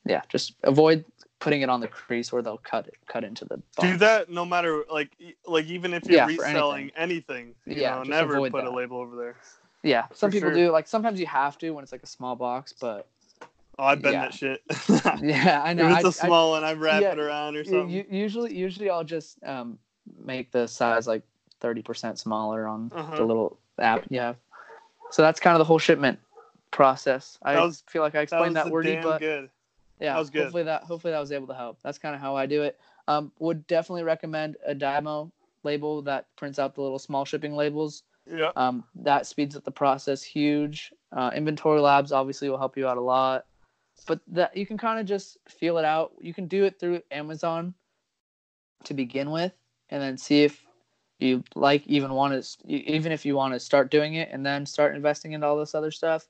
yeah, 0.05 0.21
just 0.29 0.55
avoid 0.65 1.05
putting 1.41 1.63
it 1.63 1.71
on 1.71 1.81
the 1.81 1.89
crease 1.89 2.31
where 2.31 2.43
they'll 2.43 2.59
cut 2.59 2.87
it 2.87 2.95
cut 3.09 3.25
into 3.25 3.47
the. 3.47 3.57
Box. 3.57 3.81
Do 3.81 3.97
that 3.97 4.29
no 4.29 4.45
matter 4.45 4.85
like 4.91 5.17
like 5.47 5.65
even 5.67 5.95
if 5.95 6.05
you're 6.05 6.19
Yeah, 6.19 6.27
reselling 6.27 6.91
anything. 6.95 7.55
you 7.65 7.77
Yeah, 7.77 7.95
know, 7.97 8.03
never 8.03 8.39
put 8.51 8.53
that. 8.53 8.65
a 8.67 8.71
label 8.71 8.99
over 8.99 9.17
there. 9.17 9.37
Yeah, 9.83 10.07
some 10.13 10.31
for 10.31 10.37
people 10.37 10.51
sure. 10.51 10.55
do. 10.55 10.71
Like 10.71 10.87
sometimes 10.87 11.19
you 11.19 11.27
have 11.27 11.57
to 11.59 11.71
when 11.71 11.83
it's 11.83 11.93
like 11.93 12.03
a 12.03 12.07
small 12.07 12.37
box, 12.37 12.75
but 12.79 13.09
Oh, 13.79 13.85
I've 13.85 14.01
been 14.01 14.13
Yeah. 14.13 14.23
that 14.23 14.35
shit. 14.35 14.63
yeah, 15.23 15.63
I 15.65 15.75
know. 15.75 15.91
if 15.91 16.05
it's 16.05 16.19
a 16.19 16.25
small 16.25 16.51
one, 16.53 16.65
I 16.65 16.73
wrap 16.73 17.03
yeah, 17.03 17.13
it 17.13 17.19
around 17.19 17.57
or 17.57 17.65
something. 17.65 17.91
u- 17.91 18.07
usually, 18.11 18.55
usually 18.57 18.89
I'll 18.89 19.05
just 19.05 19.43
um, 19.45 19.79
make 20.25 20.51
the 20.51 20.67
size 20.67 21.07
like 21.07 21.23
thirty 21.61 21.83
percent 21.83 22.19
smaller 22.19 22.67
on 22.67 22.91
Uh-huh. 22.95 23.17
the 23.17 23.25
little 23.25 23.59
app 23.79 24.05
you 24.09 24.21
have. 24.21 24.37
So 25.11 25.23
that's 25.23 25.41
kind 25.41 25.55
of 25.55 25.59
the 25.59 25.65
whole 25.65 25.79
shipment 25.79 26.19
process. 26.71 27.39
I 27.43 27.59
was- 27.61 27.83
feel 27.89 28.03
like 28.03 28.15
I 28.15 28.21
explained 28.21 28.57
that, 28.57 28.71
wordy, 28.71 28.97
but 29.03 29.19
good. 29.21 29.51
yeah 30.01 30.13
That 30.15 30.19
was 30.19 30.31
good. 30.31 30.43
hopefully 30.43 30.63
that 30.65 30.83
hopefully 30.83 31.13
that 31.13 31.21
was 31.21 31.33
able 31.33 31.47
to 31.47 31.55
help 31.55 31.79
that's 31.83 31.97
kind 31.99 32.15
of 32.15 32.21
how 32.21 32.37
i 32.37 32.45
do 32.45 32.63
it 32.65 32.79
um 33.09 33.33
would 33.39 33.67
definitely 33.67 34.03
recommend 34.03 34.57
a 34.67 34.75
dymo 34.75 35.31
label 35.63 36.03
that 36.03 36.27
prints 36.37 36.59
out 36.59 36.75
the 36.75 36.83
little 36.83 36.99
small 36.99 37.25
shipping 37.25 37.55
labels 37.55 38.03
Yeah. 38.27 38.51
Um, 38.57 38.85
that 38.97 39.27
speeds 39.27 39.57
up 39.57 39.65
the 39.65 39.71
process 39.71 40.23
huge. 40.23 40.93
Uh, 41.13 41.31
inventory 41.35 41.81
labs 41.81 42.11
obviously 42.13 42.51
will 42.51 42.59
help 42.59 42.77
you 42.77 42.87
out 42.89 42.97
a 42.99 43.01
lot, 43.01 43.47
but 44.07 44.21
that 44.27 44.57
you 44.57 44.67
can 44.67 44.77
kind 44.77 44.99
of 45.01 45.07
just 45.07 45.39
feel 45.49 45.79
it 45.79 45.85
out. 45.85 46.13
You 46.21 46.35
can 46.35 46.47
do 46.49 46.65
it 46.65 46.79
through 46.81 47.01
Amazon 47.13 47.73
to 48.85 48.95
begin 48.95 49.31
with, 49.31 49.53
and 49.91 50.03
then 50.03 50.19
see 50.19 50.43
if 50.43 50.66
you 51.19 51.43
like 51.55 51.87
even 51.87 52.13
want 52.13 52.43
to 52.43 52.67
even 52.67 53.13
if 53.13 53.25
you 53.25 53.37
want 53.37 53.55
to 53.55 53.61
start 53.61 53.91
doing 53.91 54.15
it 54.15 54.29
and 54.33 54.45
then 54.45 54.67
start 54.67 54.95
investing 54.95 55.33
into 55.33 55.47
all 55.47 55.59
this 55.59 55.75
other 55.75 55.91
stuff. 55.91 56.29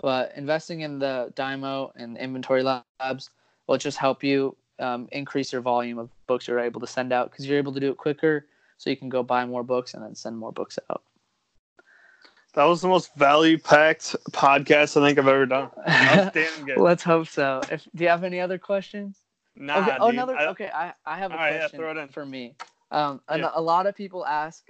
But 0.00 0.32
investing 0.36 0.82
in 0.82 0.98
the 1.00 1.32
Dymo 1.34 1.90
and 1.96 2.16
inventory 2.16 2.62
labs 2.62 3.30
will 3.66 3.78
just 3.78 3.98
help 3.98 4.22
you 4.22 4.56
um, 4.78 5.08
increase 5.10 5.52
your 5.52 5.60
volume 5.60 5.98
of 5.98 6.08
books 6.28 6.46
you're 6.46 6.60
able 6.60 6.80
to 6.80 6.86
send 6.86 7.12
out 7.12 7.30
because 7.30 7.46
you're 7.46 7.58
able 7.58 7.72
to 7.72 7.80
do 7.80 7.90
it 7.90 7.96
quicker, 7.96 8.46
so 8.76 8.90
you 8.90 8.96
can 8.96 9.08
go 9.08 9.24
buy 9.24 9.44
more 9.44 9.64
books 9.64 9.94
and 9.94 10.04
then 10.04 10.14
send 10.14 10.38
more 10.38 10.52
books 10.52 10.78
out. 10.88 11.02
That 12.54 12.64
was 12.64 12.80
the 12.80 12.88
most 12.88 13.14
value 13.16 13.58
packed 13.58 14.14
podcast 14.30 15.00
I 15.00 15.06
think 15.06 15.18
I've 15.18 15.28
ever 15.28 15.46
done. 15.46 15.70
That 15.84 16.16
was 16.16 16.32
damn 16.32 16.64
good. 16.64 16.78
Let's 16.78 17.02
hope 17.02 17.26
so. 17.26 17.60
If 17.70 17.86
do 17.94 18.04
you 18.04 18.08
have 18.10 18.24
any 18.24 18.40
other 18.40 18.58
questions? 18.58 19.18
Nah, 19.56 19.80
okay. 19.82 19.96
Oh, 20.00 20.08
another. 20.08 20.36
I- 20.36 20.46
okay, 20.46 20.70
I, 20.72 20.92
I 21.04 21.18
have 21.18 21.32
a 21.32 21.34
All 21.34 21.40
right, 21.40 21.50
yeah, 21.52 21.58
question 21.58 21.80
throw 21.80 21.90
it 21.90 21.96
in. 21.96 22.08
for 22.08 22.24
me. 22.24 22.54
Um, 22.90 23.20
a, 23.28 23.38
Yeah. 23.38 23.50
a 23.54 23.60
lot 23.60 23.86
of 23.86 23.94
people 23.94 24.24
ask, 24.26 24.66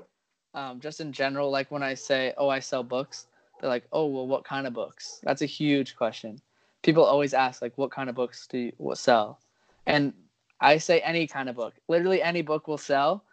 um, 0.55 0.81
just 0.81 1.01
in 1.01 1.12
general, 1.12 1.51
like 1.51 1.71
when 1.71 1.83
I 1.83 1.95
say, 1.95 2.35
"Oh, 2.37 2.49
I 2.49 2.61
sell 2.61 2.83
books," 2.83 3.27
they're 3.61 3.69
like, 3.69 3.87
"Oh, 3.93 4.07
well, 4.07 4.27
what 4.27 4.45
kind 4.45 4.66
of 4.66 4.73
books?" 4.73 5.21
That's 5.23 5.43
a 5.43 5.47
huge 5.47 5.97
question. 5.97 6.41
People 6.83 7.05
always 7.05 7.35
ask, 7.35 7.62
like, 7.62 7.77
"What 7.79 7.91
kind 7.91 8.09
of 8.09 8.16
books 8.16 8.47
do 8.47 8.59
you 8.59 8.73
what 8.79 8.99
sell?" 8.99 9.41
And 9.87 10.12
I 10.61 10.79
say 10.79 11.01
any 11.01 11.27
kind 11.27 11.49
of 11.49 11.57
book. 11.57 11.75
Literally 11.89 12.23
any 12.23 12.43
book 12.43 12.66
will 12.69 12.79
sell. 12.79 13.25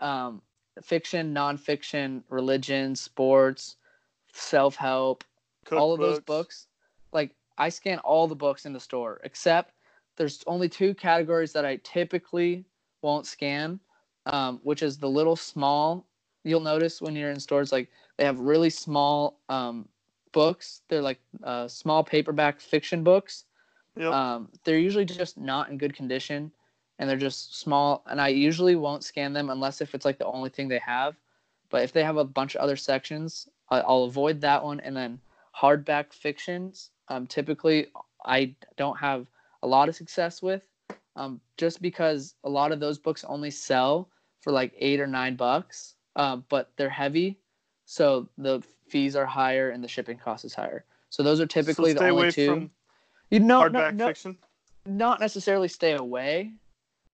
Um, 0.00 0.42
fiction, 0.82 1.32
nonfiction, 1.34 2.22
religion, 2.28 2.96
sports, 2.96 3.76
self 4.32 4.76
help, 4.76 5.24
all 5.72 5.92
of 5.94 6.00
those 6.00 6.20
books 6.20 6.66
like 7.12 7.34
i 7.58 7.68
scan 7.68 7.98
all 8.00 8.28
the 8.28 8.34
books 8.34 8.66
in 8.66 8.72
the 8.72 8.80
store 8.80 9.20
except 9.24 9.72
there's 10.16 10.42
only 10.46 10.68
two 10.68 10.94
categories 10.94 11.52
that 11.52 11.64
i 11.64 11.76
typically 11.82 12.64
won't 13.02 13.26
scan 13.26 13.80
um, 14.26 14.60
which 14.62 14.82
is 14.82 14.98
the 14.98 15.08
little 15.08 15.36
small 15.36 16.06
you'll 16.44 16.60
notice 16.60 17.02
when 17.02 17.16
you're 17.16 17.30
in 17.30 17.40
stores 17.40 17.72
like 17.72 17.88
they 18.18 18.24
have 18.24 18.38
really 18.40 18.70
small 18.70 19.40
um, 19.48 19.88
books. 20.32 20.82
They're 20.88 21.02
like 21.02 21.20
uh, 21.44 21.68
small 21.68 22.04
paperback 22.04 22.60
fiction 22.60 23.02
books. 23.04 23.44
Yep. 23.96 24.12
um, 24.12 24.48
they're 24.64 24.78
usually 24.78 25.04
just 25.06 25.38
not 25.38 25.70
in 25.70 25.78
good 25.78 25.94
condition 25.94 26.52
and 26.98 27.08
they're 27.08 27.16
just 27.16 27.58
small 27.58 28.02
and 28.06 28.20
i 28.20 28.28
usually 28.28 28.76
won't 28.76 29.04
scan 29.04 29.32
them 29.32 29.50
unless 29.50 29.80
if 29.80 29.94
it's 29.94 30.04
like 30.04 30.18
the 30.18 30.26
only 30.26 30.50
thing 30.50 30.68
they 30.68 30.78
have. 30.78 31.16
But 31.70 31.82
if 31.82 31.92
they 31.92 32.04
have 32.04 32.16
a 32.16 32.24
bunch 32.24 32.54
of 32.54 32.60
other 32.60 32.76
sections 32.76 33.48
I- 33.70 33.80
i'll 33.80 34.04
avoid 34.04 34.40
that 34.42 34.62
one. 34.64 34.80
And 34.80 34.96
then 34.96 35.20
hardback 35.56 36.12
fictions 36.12 36.90
um, 37.08 37.26
typically 37.26 37.88
i 38.24 38.54
don't 38.76 38.98
have 38.98 39.26
a 39.62 39.66
lot 39.66 39.88
of 39.88 39.96
success 39.96 40.42
with 40.42 40.62
um, 41.16 41.40
just 41.56 41.80
because 41.82 42.34
a 42.44 42.48
lot 42.50 42.72
of 42.72 42.80
those 42.80 42.98
books 42.98 43.24
only 43.24 43.50
sell 43.50 44.08
for 44.42 44.52
like 44.52 44.72
eight 44.78 45.00
or 45.00 45.06
nine 45.06 45.36
bucks 45.36 45.94
um, 46.16 46.44
but 46.48 46.70
they're 46.76 46.88
heavy 46.88 47.38
so 47.84 48.28
the 48.38 48.62
fees 48.88 49.16
are 49.16 49.26
higher 49.26 49.70
and 49.70 49.82
the 49.82 49.88
shipping 49.88 50.18
cost 50.18 50.44
is 50.44 50.54
higher 50.54 50.84
so 51.10 51.22
those 51.22 51.40
are 51.40 51.46
typically 51.46 51.92
so 51.92 52.00
the 52.00 52.10
only 52.10 52.30
two 52.30 52.70
you 53.30 53.40
know 53.40 53.62
hardback 53.62 53.72
no, 53.72 53.90
no, 53.90 54.06
fiction. 54.06 54.36
not 54.86 55.20
necessarily 55.20 55.68
stay 55.68 55.92
away, 55.94 56.52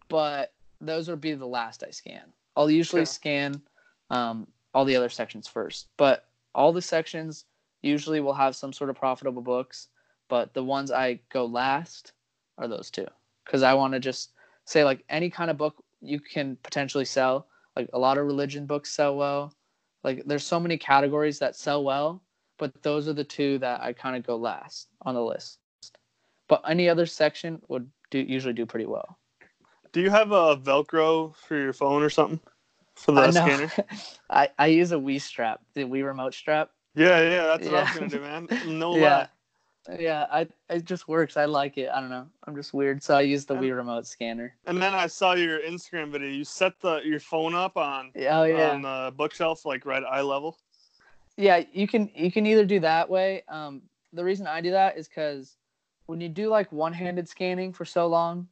but 0.09 0.53
those 0.81 1.07
would 1.07 1.21
be 1.21 1.33
the 1.33 1.45
last 1.47 1.83
I 1.87 1.91
scan. 1.91 2.33
I'll 2.55 2.69
usually 2.69 3.03
Okay. 3.03 3.09
scan 3.09 3.61
um, 4.09 4.47
all 4.73 4.83
the 4.85 4.95
other 4.95 5.09
sections 5.09 5.47
first, 5.47 5.87
but 5.97 6.25
all 6.53 6.73
the 6.73 6.81
sections 6.81 7.45
usually 7.81 8.19
will 8.19 8.33
have 8.33 8.55
some 8.55 8.73
sort 8.73 8.89
of 8.89 8.95
profitable 8.97 9.41
books. 9.41 9.87
But 10.27 10.53
the 10.53 10.63
ones 10.63 10.91
I 10.91 11.19
go 11.29 11.45
last 11.45 12.13
are 12.57 12.67
those 12.67 12.89
two 12.89 13.07
because 13.45 13.63
I 13.63 13.73
want 13.73 13.93
to 13.93 13.99
just 13.99 14.31
say 14.65 14.83
like 14.83 15.03
any 15.09 15.29
kind 15.29 15.49
of 15.49 15.57
book 15.57 15.83
you 16.01 16.19
can 16.19 16.57
potentially 16.63 17.05
sell. 17.05 17.47
Like 17.75 17.89
a 17.93 17.99
lot 17.99 18.17
of 18.17 18.25
religion 18.25 18.65
books 18.65 18.91
sell 18.91 19.15
well. 19.15 19.53
Like 20.03 20.23
there's 20.25 20.45
so 20.45 20.59
many 20.59 20.77
categories 20.77 21.39
that 21.39 21.55
sell 21.55 21.83
well, 21.83 22.21
but 22.57 22.81
those 22.83 23.07
are 23.07 23.13
the 23.13 23.23
two 23.23 23.57
that 23.59 23.81
I 23.81 23.93
kind 23.93 24.15
of 24.15 24.25
go 24.25 24.35
last 24.35 24.89
on 25.03 25.15
the 25.15 25.23
list. 25.23 25.59
But 26.47 26.63
any 26.67 26.89
other 26.89 27.05
section 27.05 27.61
would 27.69 27.89
do 28.09 28.19
usually 28.19 28.53
do 28.53 28.65
pretty 28.65 28.87
well. 28.87 29.17
Do 29.93 30.01
you 30.01 30.09
have 30.09 30.31
a 30.31 30.57
Velcro 30.57 31.35
for 31.35 31.57
your 31.57 31.73
phone 31.73 32.01
or 32.01 32.09
something 32.09 32.39
for 32.95 33.13
the 33.13 33.21
I 33.21 33.29
scanner? 33.31 33.71
I, 34.29 34.49
I 34.57 34.67
use 34.67 34.91
a 34.91 34.95
Wii 34.95 35.21
strap, 35.21 35.61
the 35.73 35.83
Wii 35.83 36.05
remote 36.05 36.33
strap. 36.33 36.71
Yeah, 36.95 37.21
yeah, 37.21 37.43
that's 37.43 37.67
what 37.67 37.75
I 37.75 37.81
was 37.81 37.91
gonna 37.91 38.09
do, 38.09 38.19
man. 38.19 38.47
No 38.65 38.95
yeah. 38.95 39.17
lie. 39.17 39.27
Yeah, 39.99 40.27
I 40.31 40.47
it 40.69 40.85
just 40.85 41.07
works. 41.07 41.37
I 41.37 41.45
like 41.45 41.77
it. 41.77 41.89
I 41.89 41.99
don't 41.99 42.09
know. 42.11 42.27
I'm 42.47 42.55
just 42.55 42.73
weird, 42.73 43.01
so 43.01 43.15
I 43.15 43.21
use 43.21 43.45
the 43.45 43.55
And- 43.55 43.63
Wii 43.63 43.75
remote 43.75 44.05
scanner. 44.05 44.55
And 44.65 44.81
then 44.81 44.93
I 44.93 45.07
saw 45.07 45.33
your 45.33 45.59
Instagram 45.59 46.11
video. 46.11 46.29
You 46.29 46.43
set 46.43 46.79
the 46.81 47.01
your 47.03 47.19
phone 47.19 47.55
up 47.55 47.77
on 47.77 48.11
Oh 48.15 48.43
yeah. 48.43 48.71
on 48.71 48.81
the 48.83 49.11
bookshelf, 49.15 49.65
like 49.65 49.85
right 49.85 50.03
eye 50.03 50.21
level. 50.21 50.57
yeah 51.37 51.63
you 51.71 51.87
can 51.87 52.11
you 52.13 52.31
can 52.31 52.45
either 52.45 52.65
do 52.65 52.79
that 52.81 53.09
way 53.09 53.41
um 53.47 53.81
the 54.11 54.23
reason 54.23 54.45
i 54.45 54.59
do 54.59 54.71
that 54.71 54.97
is 54.97 55.07
because 55.07 55.55
when 56.05 56.19
you 56.19 56.27
do 56.27 56.49
like 56.49 56.69
one-handed 56.73 57.27
scanning 57.27 57.71
for 57.71 57.85
so 57.85 58.05
long 58.05 58.45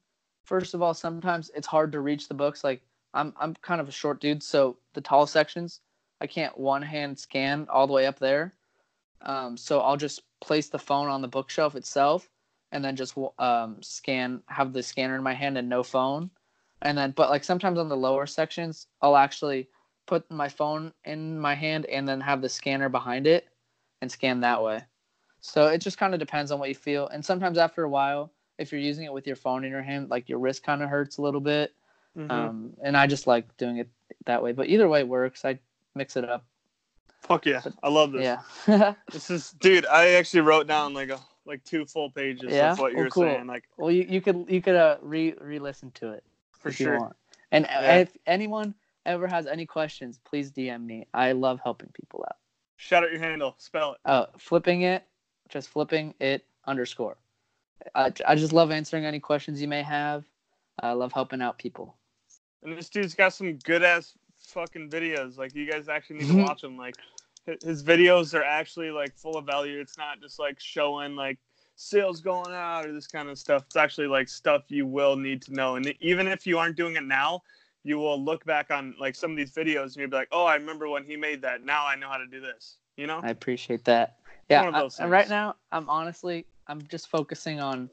first 0.46 0.74
of 0.74 0.82
all 0.82 0.94
sometimes 0.94 1.52
it's 1.54 1.68
hard 1.68 1.92
to 1.92 2.00
reach 2.00 2.30
the 2.30 2.34
books 2.34 2.64
like 2.64 2.82
i'm 3.14 3.34
i'm 3.38 3.54
kind 3.56 3.82
of 3.82 3.90
a 3.90 3.92
short 3.92 4.22
dude 4.22 4.42
so 4.42 4.78
the 4.94 5.02
tall 5.02 5.28
sections 5.28 5.82
i 6.22 6.26
can't 6.26 6.58
one 6.58 6.82
hand 6.82 7.20
scan 7.20 7.68
all 7.70 7.86
the 7.86 7.92
way 7.94 8.06
up 8.08 8.18
there 8.18 8.54
um, 9.24 9.58
so 9.58 9.82
i'll 9.82 9.98
just 9.98 10.22
place 10.42 10.70
the 10.70 10.80
phone 10.80 11.08
on 11.10 11.22
the 11.22 11.28
bookshelf 11.28 11.76
itself 11.76 12.30
and 12.72 12.84
then 12.84 12.96
just 12.96 13.18
um, 13.40 13.82
scan 13.82 14.42
have 14.48 14.74
the 14.74 14.84
scanner 14.84 15.16
in 15.16 15.24
my 15.24 15.34
hand 15.34 15.58
and 15.58 15.70
no 15.70 15.84
phone 15.84 16.30
and 16.82 16.98
then 16.98 17.12
but 17.12 17.30
like 17.30 17.44
sometimes 17.44 17.78
on 17.78 17.90
the 17.90 17.98
lower 17.98 18.26
sections 18.26 18.88
i'll 19.02 19.18
actually 19.18 19.68
put 20.10 20.30
my 20.32 20.50
phone 20.50 20.92
in 21.06 21.40
my 21.40 21.54
hand 21.54 21.86
and 21.86 22.08
then 22.08 22.20
have 22.20 22.42
the 22.42 22.50
scanner 22.50 22.90
behind 22.90 23.28
it 23.28 23.48
and 24.02 24.12
scan 24.12 24.40
that 24.40 24.64
way. 24.64 24.82
So 25.40 25.68
it 25.68 25.78
just 25.78 26.00
kind 26.00 26.16
of 26.16 26.20
depends 26.20 26.52
on 26.52 26.60
what 26.60 26.70
you 26.70 26.76
feel. 26.76 27.08
And 27.08 27.24
sometimes 27.24 27.60
after 27.60 27.84
a 27.84 27.90
while, 27.90 28.34
if 28.58 28.72
you're 28.72 28.82
using 28.82 29.06
it 29.06 29.14
with 29.14 29.28
your 29.28 29.36
phone 29.36 29.64
in 29.64 29.70
your 29.70 29.84
hand, 29.84 30.10
like 30.10 30.28
your 30.28 30.40
wrist 30.40 30.64
kind 30.64 30.82
of 30.82 30.90
hurts 30.90 31.18
a 31.18 31.22
little 31.22 31.40
bit. 31.40 31.76
Mhm. 32.18 32.32
Um, 32.32 32.74
and 32.84 32.98
I 32.98 33.06
just 33.06 33.28
like 33.28 33.56
doing 33.58 33.78
it 33.78 33.90
that 34.26 34.42
way. 34.42 34.52
But 34.52 34.68
either 34.68 34.90
way 34.90 35.04
works. 35.04 35.46
I 35.46 35.60
mix 35.94 36.18
it 36.18 36.28
up. 36.28 36.44
Fuck 37.22 37.46
yeah, 37.46 37.62
I 37.84 37.90
love 37.90 38.12
this. 38.12 38.38
Yeah. 38.68 38.94
This 39.12 39.30
is, 39.30 39.52
dude. 39.60 39.86
I 39.86 40.10
actually 40.14 40.42
wrote 40.42 40.68
down 40.68 40.94
like 40.94 41.10
a 41.10 41.20
like 41.46 41.64
two 41.64 41.86
full 41.86 42.10
pages 42.12 42.52
Yeah? 42.54 42.72
of 42.74 42.80
what 42.80 42.94
Oh, 42.94 42.98
you're 43.00 43.10
cool. 43.10 43.24
saying, 43.24 43.48
like 43.48 43.66
well, 43.78 43.92
you, 43.92 44.06
you 44.08 44.22
could 44.22 44.46
you 44.50 44.62
could 44.62 44.76
uh, 44.76 44.98
re 45.02 45.34
re 45.42 45.60
listen 45.60 45.92
to 45.96 46.12
it 46.12 46.24
for 46.52 46.72
sure. 46.72 47.16
And 47.52 47.66
Yeah. 47.70 47.96
if 47.98 48.16
anyone 48.26 48.74
ever 49.06 49.28
has 49.28 49.48
any 49.48 49.66
questions, 49.66 50.20
please 50.24 50.52
DM 50.52 50.86
me. 50.86 51.08
I 51.14 51.32
love 51.34 51.60
helping 51.64 51.90
people 51.94 52.24
out. 52.30 52.38
Shout 52.78 53.04
out 53.04 53.12
your 53.12 53.20
handle. 53.20 53.56
Spell 53.58 53.94
it. 53.94 54.00
Oh, 54.06 54.28
flipping 54.38 54.82
it, 54.84 55.04
just 55.50 55.70
flipping 55.70 56.14
it 56.20 56.46
underscore. 56.66 57.18
I, 57.96 58.12
I 58.28 58.36
just 58.36 58.54
love 58.54 58.72
answering 58.72 59.06
any 59.06 59.20
questions 59.20 59.62
you 59.62 59.68
may 59.68 59.82
have. 59.84 60.26
I 60.82 60.94
love 60.94 61.12
helping 61.14 61.42
out 61.42 61.58
people. 61.58 61.96
And 62.64 62.78
this 62.78 62.90
dude's 62.90 63.16
got 63.16 63.34
some 63.34 63.56
good 63.58 63.84
ass 63.84 64.14
fucking 64.52 64.90
videos. 64.90 65.38
Like 65.38 65.56
you 65.56 65.70
guys 65.70 65.88
actually 65.90 66.18
need 66.18 66.28
to 66.28 66.34
Mhm. 66.34 66.44
watch 66.48 66.62
them. 66.62 66.78
Like 66.78 66.96
his 67.64 67.84
videos 67.84 68.34
are 68.34 68.44
actually 68.44 68.92
like 68.92 69.16
full 69.16 69.38
of 69.38 69.46
value. 69.46 69.80
It's 69.80 69.98
not 69.98 70.20
just 70.22 70.40
like 70.40 70.60
showing 70.60 71.16
like 71.16 71.40
sales 71.76 72.20
going 72.22 72.54
out 72.54 72.86
or 72.86 72.92
this 72.94 73.08
kind 73.08 73.30
of 73.30 73.38
stuff. 73.40 73.64
It's 73.68 73.76
actually 73.76 74.08
like 74.08 74.28
stuff 74.28 74.64
you 74.68 74.86
will 74.86 75.16
need 75.16 75.42
to 75.44 75.54
know. 75.54 75.76
And 75.76 75.94
even 76.00 76.28
if 76.28 76.46
you 76.46 76.58
aren't 76.60 76.76
doing 76.76 76.96
it 76.96 77.04
now, 77.04 77.42
you 77.84 77.98
will 77.98 78.22
look 78.22 78.44
back 78.46 78.70
on 78.72 78.94
like 79.00 79.16
some 79.16 79.32
of 79.32 79.38
these 79.38 79.52
videos 79.54 79.84
and 79.94 79.98
you'll 79.98 80.10
be 80.10 80.18
like, 80.18 80.28
oh, 80.32 80.46
I 80.46 80.56
remember 80.56 80.90
when 80.90 81.06
he 81.06 81.16
made 81.16 81.42
that. 81.44 81.64
Now 81.64 81.86
I 81.88 81.96
know 81.96 82.10
how 82.10 82.18
to 82.18 82.28
do 82.28 82.42
this. 82.42 82.78
You 82.98 83.08
know? 83.08 83.22
I 83.24 83.30
appreciate 83.30 83.86
that. 83.86 84.18
Yeah, 84.50 84.70
I- 84.74 84.90
and 85.00 85.10
right 85.12 85.30
now 85.30 85.56
I'm 85.72 85.90
honestly 85.90 86.46
I'm 86.68 86.82
just 86.88 87.10
focusing 87.10 87.60
on 87.62 87.90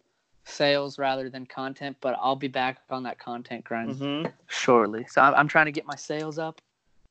sales 0.56 0.98
rather 0.98 1.28
than 1.28 1.44
content, 1.44 1.96
but 2.00 2.16
I'll 2.20 2.36
be 2.36 2.48
back 2.48 2.78
on 2.90 3.02
that 3.02 3.18
content 3.18 3.64
grind 3.64 3.90
Mm-hmm. 3.96 4.30
shortly. 4.48 5.04
So 5.08 5.20
I'm, 5.20 5.34
I'm 5.34 5.48
trying 5.48 5.66
to 5.66 5.72
get 5.72 5.84
my 5.86 5.96
sales 5.96 6.38
up 6.38 6.60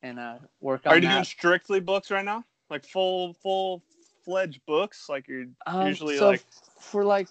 and 0.02 0.18
uh, 0.20 0.38
work 0.62 0.82
on 0.86 0.94
Are 0.94 0.96
you 0.96 1.02
that. 1.02 1.12
doing 1.14 1.24
strictly 1.24 1.80
books 1.80 2.10
right 2.12 2.26
now? 2.26 2.44
Like 2.70 2.86
full 2.86 3.34
full 3.36 3.84
fledged 4.24 4.62
books? 4.66 5.08
Like 5.10 5.28
you're 5.28 5.46
Um, 5.68 5.88
usually 5.88 6.18
so 6.18 6.28
like 6.28 6.40
f- 6.50 6.70
for 6.84 7.04
like 7.04 7.28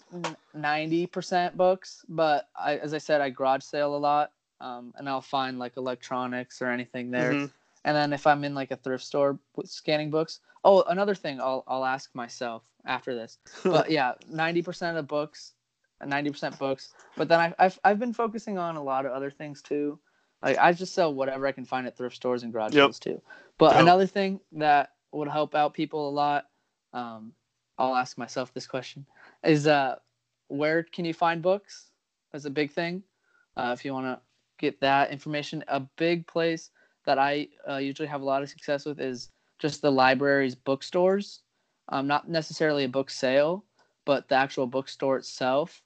ninety 0.54 1.06
percent 1.06 1.56
books, 1.56 2.04
but 2.08 2.48
I, 2.56 2.76
as 2.76 2.94
I 2.94 2.98
said, 2.98 3.20
I 3.20 3.30
garage 3.30 3.64
sale 3.64 3.96
a 3.96 3.98
lot, 3.98 4.30
um, 4.60 4.92
and 4.96 5.08
I'll 5.08 5.20
find 5.20 5.58
like 5.58 5.76
electronics 5.76 6.62
or 6.62 6.68
anything 6.68 7.10
there. 7.10 7.32
Mhm. 7.32 7.50
And 7.86 7.96
then 7.96 8.12
if 8.12 8.26
I'm 8.26 8.44
in 8.44 8.54
like 8.54 8.70
a 8.70 8.76
thrift 8.76 9.04
store 9.04 9.38
with 9.56 9.68
scanning 9.68 10.10
books, 10.10 10.40
oh, 10.64 10.82
another 10.84 11.14
thing 11.14 11.40
I'll 11.40 11.64
I'll 11.66 11.84
ask 11.84 12.14
myself 12.14 12.62
after 12.86 13.14
this. 13.14 13.38
But 13.64 13.90
yeah, 13.90 14.12
ninety 14.30 14.62
percent 14.62 14.96
of 14.96 15.02
the 15.02 15.06
books, 15.08 15.54
ninety 16.08 16.30
percent 16.30 16.58
books. 16.58 16.94
But 17.16 17.28
then 17.28 17.40
I, 17.40 17.54
I've 17.58 17.78
I've 17.84 17.98
been 17.98 18.12
focusing 18.12 18.58
on 18.58 18.76
a 18.76 18.82
lot 18.82 19.06
of 19.06 19.12
other 19.12 19.30
things 19.30 19.62
too. 19.62 19.98
Like 20.42 20.58
I 20.58 20.72
just 20.72 20.94
sell 20.94 21.12
whatever 21.14 21.46
I 21.46 21.52
can 21.52 21.64
find 21.64 21.86
at 21.86 21.96
thrift 21.96 22.16
stores 22.16 22.42
and 22.42 22.52
garage 22.52 22.74
Yep. 22.74 22.86
sales 22.86 22.98
too. 22.98 23.22
But 23.58 23.72
Yep. 23.72 23.82
another 23.82 24.06
thing 24.06 24.40
that 24.52 24.90
would 25.12 25.28
help 25.28 25.54
out 25.54 25.74
people 25.74 26.08
a 26.08 26.10
lot, 26.10 26.46
um, 26.92 27.32
I'll 27.78 27.96
ask 27.96 28.18
myself 28.18 28.52
this 28.52 28.66
question: 28.66 29.06
is 29.42 29.66
uh, 29.66 29.96
where 30.48 30.82
can 30.82 31.04
you 31.04 31.14
find 31.14 31.42
books? 31.42 31.90
That's 32.32 32.44
a 32.44 32.50
big 32.50 32.72
thing. 32.72 33.02
Uh, 33.56 33.70
if 33.76 33.84
you 33.84 33.92
want 33.92 34.06
to 34.06 34.20
get 34.58 34.80
that 34.80 35.10
information, 35.10 35.64
a 35.68 35.80
big 35.96 36.26
place 36.26 36.70
that 37.06 37.18
I 37.18 37.48
uh, 37.68 37.76
usually 37.76 38.08
have 38.08 38.22
a 38.22 38.24
lot 38.24 38.42
of 38.42 38.48
success 38.48 38.84
with 38.84 39.00
is 39.00 39.30
just 39.58 39.82
the 39.82 39.92
library's 39.92 40.54
bookstores. 40.54 41.42
Um, 41.90 42.06
not 42.06 42.28
necessarily 42.28 42.84
a 42.84 42.88
book 42.88 43.10
sale, 43.10 43.64
but 44.04 44.28
the 44.28 44.34
actual 44.34 44.66
bookstore 44.66 45.18
itself. 45.18 45.82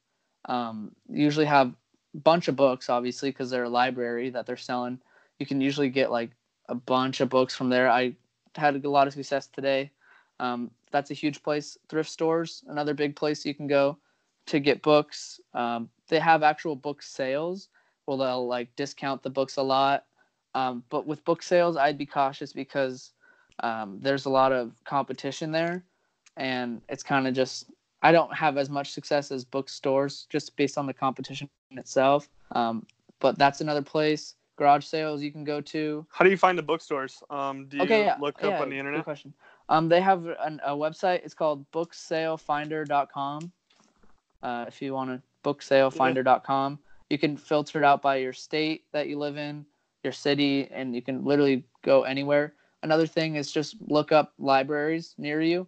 Um, 0.49 0.93
usually 1.09 1.47
have 1.47 1.69
a 2.15 2.19
bunch 2.19 2.49
of 2.49 2.57
books, 2.57 2.91
obviously, 2.91 3.31
because 3.31 3.51
they're 3.51 3.65
a 3.65 3.69
library 3.69 4.31
that 4.31 4.47
they're 4.47 4.57
selling. 4.57 5.01
You 5.39 5.47
can 5.47 5.61
usually 5.61 5.91
get 5.91 6.11
like 6.11 6.31
a 6.69 6.75
bunch 6.75 7.21
of 7.21 7.29
books 7.29 7.55
from 7.55 7.69
there. 7.69 7.89
I 7.89 8.15
had 8.57 8.85
a 8.85 8.91
lot 8.91 9.07
of 9.07 9.13
success 9.13 9.47
today. 9.47 9.93
Um, 10.41 10.71
that's 10.91 11.11
a 11.11 11.15
huge 11.15 11.43
place. 11.43 11.79
Thrift 11.89 12.11
stores, 12.11 12.65
another 12.69 12.95
big 12.95 13.15
place 13.15 13.45
you 13.45 13.55
can 13.55 13.67
go 13.67 13.99
to 14.47 14.59
get 14.59 14.83
books. 14.83 15.41
Um, 15.55 15.91
they 16.09 16.19
have 16.19 16.43
actual 16.43 16.75
book 16.75 17.03
sales 17.03 17.69
where 18.07 18.19
they'll 18.19 18.47
like 18.47 18.75
discount 18.77 19.23
the 19.23 19.31
books 19.31 19.57
a 19.57 19.63
lot. 19.63 20.05
Um, 20.55 20.83
but 20.89 21.07
with 21.07 21.25
book 21.25 21.43
sales, 21.43 21.77
I'd 21.77 21.99
be 21.99 22.07
cautious 22.07 22.53
because 22.53 23.13
um, 23.63 23.99
there's 24.01 24.25
a 24.25 24.31
lot 24.31 24.53
of 24.53 24.73
competition 24.85 25.53
there, 25.53 25.85
and 26.37 26.81
it's 26.89 27.03
kind 27.03 27.29
of 27.29 27.35
just 27.35 27.67
I 28.03 28.13
don't 28.13 28.33
have 28.35 28.57
as 28.57 28.71
much 28.71 28.93
success 28.93 29.31
as 29.31 29.45
bookstores 29.45 30.27
just 30.31 30.57
based 30.57 30.79
on 30.79 30.87
the 30.87 30.95
competition 30.95 31.49
itself. 31.73 32.29
Um, 32.53 32.87
but 33.21 33.39
that's 33.39 33.61
another 33.61 33.83
place. 33.83 34.35
Garage 34.57 34.85
sales 34.85 35.23
you 35.23 35.31
can 35.31 35.45
go 35.45 35.61
to. 35.61 36.07
How 36.11 36.25
do 36.25 36.31
you 36.31 36.37
find 36.37 36.59
the 36.59 36.63
bookstores? 36.63 37.23
Um, 37.31 37.67
do 37.67 37.77
you 37.77 37.83
okay, 37.85 38.05
yeah, 38.05 38.17
look 38.21 38.39
yeah, 38.43 38.49
up 38.49 38.63
on 38.63 38.71
the 38.71 38.75
Good 38.75 38.81
internet? 38.81 39.05
question. 39.05 39.33
Um, 39.69 39.89
they 39.89 40.01
have 40.01 40.27
an, 40.41 40.61
a 40.65 40.73
website. 40.73 41.25
It's 41.25 41.35
called 41.35 41.71
booksalefinder.com. 41.73 43.53
Uh, 44.43 44.65
if 44.67 44.81
you 44.83 44.95
want 44.95 45.11
to 45.11 45.23
booksalefinder.com, 45.45 46.79
you 47.11 47.19
can 47.19 47.37
filter 47.37 47.79
it 47.79 47.85
out 47.85 48.03
by 48.03 48.17
your 48.17 48.33
state 48.33 48.85
that 48.93 49.09
you 49.09 49.19
live 49.19 49.37
in, 49.37 49.65
your 50.03 50.13
city, 50.13 50.69
and 50.71 50.95
you 50.95 51.03
can 51.03 51.25
literally 51.25 51.65
go 51.85 52.03
anywhere. 52.03 52.55
Another 52.83 53.07
thing 53.07 53.37
is 53.37 53.51
just 53.51 53.77
look 53.81 54.13
up 54.13 54.33
libraries 54.39 55.15
near 55.19 55.41
you, 55.41 55.67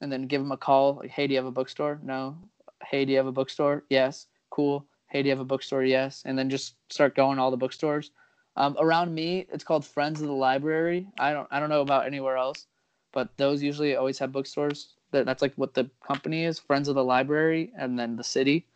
and 0.00 0.10
then 0.10 0.26
give 0.26 0.40
them 0.40 0.52
a 0.52 0.56
call. 0.56 0.94
Like, 0.94 1.10
hey, 1.10 1.26
do 1.26 1.34
you 1.34 1.38
have 1.38 1.46
a 1.46 1.50
bookstore? 1.50 2.00
No. 2.02 2.36
Hey, 2.82 3.04
do 3.04 3.12
you 3.12 3.18
have 3.18 3.26
a 3.26 3.32
bookstore? 3.32 3.84
Yes. 3.90 4.26
Cool. 4.50 4.86
Hey, 5.08 5.22
do 5.22 5.28
you 5.28 5.32
have 5.32 5.40
a 5.40 5.44
bookstore? 5.44 5.84
Yes. 5.84 6.22
And 6.24 6.38
then 6.38 6.48
just 6.50 6.74
start 6.88 7.14
going 7.14 7.36
to 7.36 7.42
all 7.42 7.50
the 7.50 7.56
bookstores. 7.56 8.10
Um, 8.56 8.76
around 8.78 9.14
me, 9.14 9.46
it's 9.52 9.64
called 9.64 9.84
Friends 9.84 10.20
of 10.20 10.26
the 10.26 10.32
Library. 10.32 11.06
I 11.18 11.32
don't 11.32 11.48
I 11.50 11.60
don't 11.60 11.68
know 11.68 11.80
about 11.80 12.06
anywhere 12.06 12.36
else, 12.36 12.66
but 13.12 13.28
those 13.36 13.62
usually 13.62 13.96
always 13.96 14.18
have 14.18 14.32
bookstores. 14.32 14.94
That 15.12 15.24
that's 15.26 15.42
like 15.42 15.54
what 15.54 15.74
the 15.74 15.88
company 16.06 16.44
is, 16.44 16.58
Friends 16.58 16.88
of 16.88 16.94
the 16.94 17.04
Library, 17.04 17.72
and 17.76 17.98
then 17.98 18.16
the 18.16 18.24
city. 18.24 18.66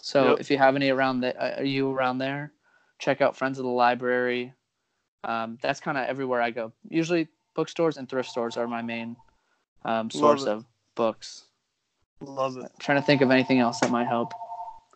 So 0.00 0.30
Yep. 0.30 0.40
if 0.40 0.50
you 0.50 0.58
have 0.58 0.76
any 0.76 0.90
around 0.90 1.20
that, 1.20 1.36
uh, 1.36 1.60
are 1.60 1.64
you 1.64 1.90
around 1.90 2.18
there? 2.18 2.52
Check 2.98 3.20
out 3.20 3.36
Friends 3.36 3.58
of 3.58 3.64
the 3.64 3.70
Library. 3.70 4.54
Um, 5.24 5.58
that's 5.60 5.80
kind 5.80 5.98
of 5.98 6.06
everywhere 6.06 6.40
I 6.40 6.50
go. 6.50 6.72
Usually 6.88 7.28
bookstores 7.54 7.96
and 7.96 8.08
thrift 8.08 8.30
stores 8.30 8.56
are 8.56 8.66
my 8.66 8.82
main 8.82 9.16
um, 9.84 10.10
source 10.10 10.44
of 10.44 10.64
books. 10.98 11.44
Love 12.20 12.56
it. 12.58 12.70
trying 12.80 13.00
to 13.00 13.06
think 13.06 13.22
of 13.22 13.30
anything 13.30 13.60
else 13.60 13.78
that 13.80 13.90
might 13.90 14.08
help. 14.08 14.34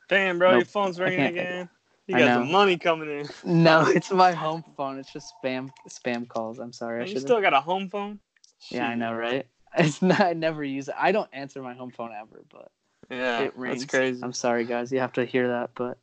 Damn, 0.09 0.39
bro, 0.39 0.57
your 0.57 0.65
phone's 0.65 0.99
ringing 0.99 1.21
again. 1.21 1.71
You 2.09 2.19
got 2.19 2.35
some 2.35 2.51
money 2.51 2.77
coming 2.77 3.09
in. 3.09 3.29
No, 3.45 3.87
it's 3.87 4.11
my 4.11 4.33
home 4.33 4.65
phone. 4.77 4.99
It's 4.99 5.13
just 5.13 5.33
spam 5.43 5.71
spam 5.89 6.27
calls. 6.27 6.59
I'm 6.59 6.73
sorry. 6.73 7.01
I 7.01 7.05
Man, 7.05 7.15
you 7.15 7.21
still 7.21 7.41
got 7.41 7.55
a 7.55 7.61
home 7.61 7.89
phone? 7.89 8.19
Yeah, 8.69 8.89
I 8.89 8.97
know, 8.97 9.15
right? 9.15 9.47
It's 9.79 10.03
not. 10.03 10.21
I 10.21 10.33
never 10.35 10.63
use 10.63 10.89
it. 10.89 10.95
I 10.99 11.13
don't 11.13 11.31
answer 11.33 11.63
my 11.63 11.73
home 11.73 11.91
phone 11.91 12.11
ever, 12.13 12.43
but 12.51 12.71
Yeah, 13.09 13.41
it 13.41 13.57
rings. 13.57 13.81
that's 13.81 13.91
crazy. 13.91 14.21
I'm 14.23 14.35
sorry, 14.35 14.67
guys. 14.67 14.93
You 14.93 14.99
have 14.99 15.15
to 15.15 15.25
hear 15.25 15.49
that. 15.49 15.71
But 15.75 15.97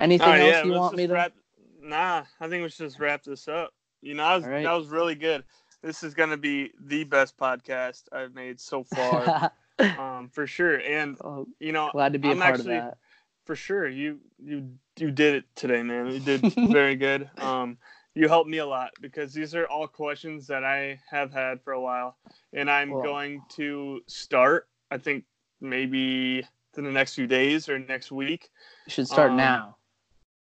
anything 0.00 0.26
oh, 0.26 0.30
right, 0.30 0.40
else 0.40 0.50
yeah, 0.50 0.64
you 0.64 0.72
want 0.72 0.96
me 0.96 1.06
to? 1.06 1.12
wrap. 1.12 1.32
Nah, 1.80 2.24
I 2.40 2.48
think 2.48 2.64
we 2.64 2.70
should 2.70 2.86
just 2.86 2.98
wrap 2.98 3.22
this 3.22 3.46
up. 3.46 3.72
You 4.02 4.14
know, 4.14 4.24
that 4.24 4.34
was, 4.34 4.44
right. 4.46 4.62
that 4.64 4.72
was 4.72 4.88
really 4.88 5.14
good. 5.14 5.44
This 5.84 6.02
is 6.02 6.14
gonna 6.14 6.36
be 6.38 6.70
the 6.86 7.04
best 7.04 7.36
podcast 7.36 8.04
I've 8.10 8.34
made 8.34 8.58
so 8.58 8.84
far, 8.94 9.52
um, 9.98 10.30
for 10.30 10.46
sure. 10.46 10.76
And 10.80 11.16
oh, 11.24 11.46
you 11.60 11.72
know, 11.72 11.90
glad 11.92 12.14
to 12.14 12.18
be 12.18 12.28
a 12.28 12.30
I'm 12.32 12.38
part 12.38 12.54
actually- 12.54 12.76
of 12.76 12.84
that. 12.84 12.98
for 13.44 13.54
sure, 13.54 13.86
you 13.86 14.18
you 14.42 14.70
you 14.96 15.10
did 15.10 15.34
it 15.34 15.44
today, 15.54 15.82
man. 15.82 16.06
You 16.10 16.20
did 16.20 16.40
very 16.72 16.96
good. 16.96 17.28
Um, 17.38 17.76
you 18.14 18.28
helped 18.28 18.48
me 18.48 18.58
a 18.58 18.66
lot 18.66 18.92
because 19.00 19.34
these 19.34 19.54
are 19.54 19.66
all 19.66 19.86
questions 19.86 20.46
that 20.46 20.64
I 20.64 21.00
have 21.10 21.32
had 21.32 21.60
for 21.62 21.72
a 21.74 21.80
while, 21.80 22.16
and 22.54 22.70
I'm 22.70 22.90
Well- 22.90 23.02
going 23.02 23.42
to 23.56 24.00
start. 24.06 24.68
I 24.90 24.98
think 24.98 25.24
maybe 25.60 26.46
in 26.76 26.84
the 26.84 26.90
next 26.92 27.14
few 27.14 27.26
days 27.26 27.68
or 27.68 27.78
next 27.78 28.10
week, 28.12 28.50
You 28.86 28.90
should 28.90 29.06
start 29.08 29.30
um, 29.32 29.36
now. 29.36 29.76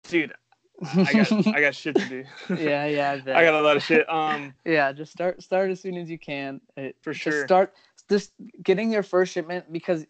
dude. 0.09 0.33
I 0.97 1.13
got 1.13 1.47
I 1.49 1.61
got 1.61 1.75
shit 1.75 1.97
to 1.97 2.09
do. 2.09 2.25
yeah, 2.57 2.87
yeah, 2.87 3.19
I. 3.27 3.31
I 3.41 3.45
got 3.45 3.55
a 3.55 3.61
lot 3.61 3.77
of 3.77 3.83
shit. 3.83 4.09
Um, 4.09 4.55
yeah. 4.65 4.93
Just 4.93 5.13
start 5.13 5.43
start 5.43 5.71
as 5.71 5.81
soon 5.81 5.97
as 5.97 6.11
you 6.11 6.19
can. 6.19 6.61
It, 6.77 6.97
For 7.03 7.13
just 7.13 7.23
sure. 7.23 7.47
start 7.47 7.75
just 8.09 8.33
getting 8.63 8.91
your 8.91 9.03
first 9.03 9.33
shipment 9.33 9.73
because 9.73 10.07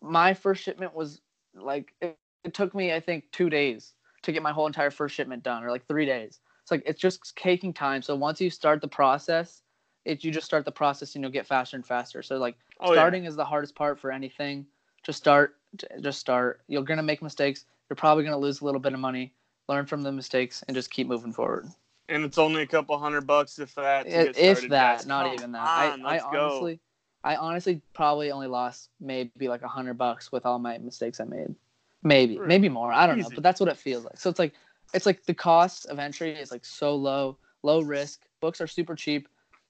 my 0.00 0.34
first 0.34 0.62
shipment 0.62 0.94
was 0.94 1.20
like 1.54 1.92
it, 2.00 2.16
it 2.44 2.54
took 2.54 2.74
me 2.74 2.92
I 2.92 3.00
think 3.00 3.24
two 3.32 3.50
days 3.50 3.94
to 4.22 4.32
get 4.32 4.42
my 4.42 4.52
whole 4.52 4.66
entire 4.66 4.90
first 4.90 5.14
shipment 5.14 5.42
done, 5.42 5.62
or 5.62 5.70
like 5.70 5.86
three 5.86 6.06
days. 6.06 6.40
It's 6.62 6.70
like 6.70 6.82
it's 6.86 7.00
just 7.00 7.36
taking 7.36 7.72
time. 7.72 8.02
So 8.02 8.14
once 8.14 8.40
you 8.40 8.50
start 8.50 8.80
the 8.80 8.88
process, 8.88 9.62
it 10.04 10.24
you 10.24 10.30
just 10.30 10.46
start 10.46 10.64
the 10.64 10.72
process 10.72 11.14
and 11.14 11.22
you'll 11.22 11.32
get 11.32 11.46
faster 11.46 11.76
and 11.76 11.86
faster. 11.86 12.22
So 12.22 12.38
like 12.38 12.56
oh, 12.80 12.92
yeah. 12.92 13.00
starting 13.00 13.24
is 13.24 13.36
the 13.36 13.44
hardest 13.44 13.74
part 13.74 13.98
for 13.98 14.10
anything. 14.10 14.66
Just 15.04 15.18
start. 15.18 15.56
Just 16.00 16.18
start. 16.18 16.62
You're 16.68 16.82
gonna 16.82 17.02
make 17.02 17.22
mistakes. 17.22 17.66
You're 17.88 17.96
probably 17.96 18.24
gonna 18.24 18.38
lose 18.38 18.60
a 18.60 18.64
little 18.64 18.80
bit 18.80 18.94
of 18.94 19.00
money. 19.00 19.34
Learn 19.68 19.86
from 19.86 20.02
the 20.02 20.12
mistakes 20.12 20.64
and 20.66 20.74
just 20.74 20.90
keep 20.90 21.06
moving 21.06 21.32
forward. 21.32 21.68
and 22.08 22.24
it's 22.24 22.38
only 22.38 22.62
a 22.62 22.66
couple 22.66 22.98
hundred 22.98 23.26
bucks 23.26 23.58
if 23.58 23.74
that. 23.74 24.06
to 24.06 24.30
If, 24.34 24.68
that, 24.68 25.06
not 25.06 25.26
Come 25.26 25.34
even 25.34 25.52
that. 25.52 25.60
on, 25.76 26.02
I, 26.04 26.08
I 26.08 26.12
let's 26.12 26.24
go. 26.24 26.46
honestly, 26.46 26.80
I 27.24 27.36
honestly 27.36 27.82
probably 27.94 28.30
only 28.30 28.46
lost 28.46 28.88
maybe 29.00 29.48
like 29.48 29.62
a 29.62 29.68
hundred 29.68 29.98
bucks 29.98 30.32
with 30.32 30.46
all 30.46 30.58
my 30.58 30.78
mistakes 30.78 31.20
I 31.20 31.24
made. 31.24 31.54
Maybe, 32.02 32.38
maybe 32.38 32.68
more. 32.68 32.92
I 32.92 33.06
don't 33.06 33.18
know, 33.18 33.28
but 33.34 33.42
that's 33.42 33.60
what 33.60 33.68
it 33.68 33.76
feels 33.76 34.04
like. 34.04 34.18
So 34.18 34.30
it's 34.30 34.38
like, 34.38 34.54
it's 34.94 35.04
like 35.04 35.24
the 35.26 35.34
cost 35.34 35.86
of 35.86 35.98
entry 35.98 36.32
is 36.32 36.50
like 36.50 36.64
so 36.64 36.94
low, 36.94 37.36
low 37.62 37.80
risk. 37.80 38.20
Books 38.40 38.60
are 38.60 38.66
super 38.68 38.94
cheap. 38.94 39.28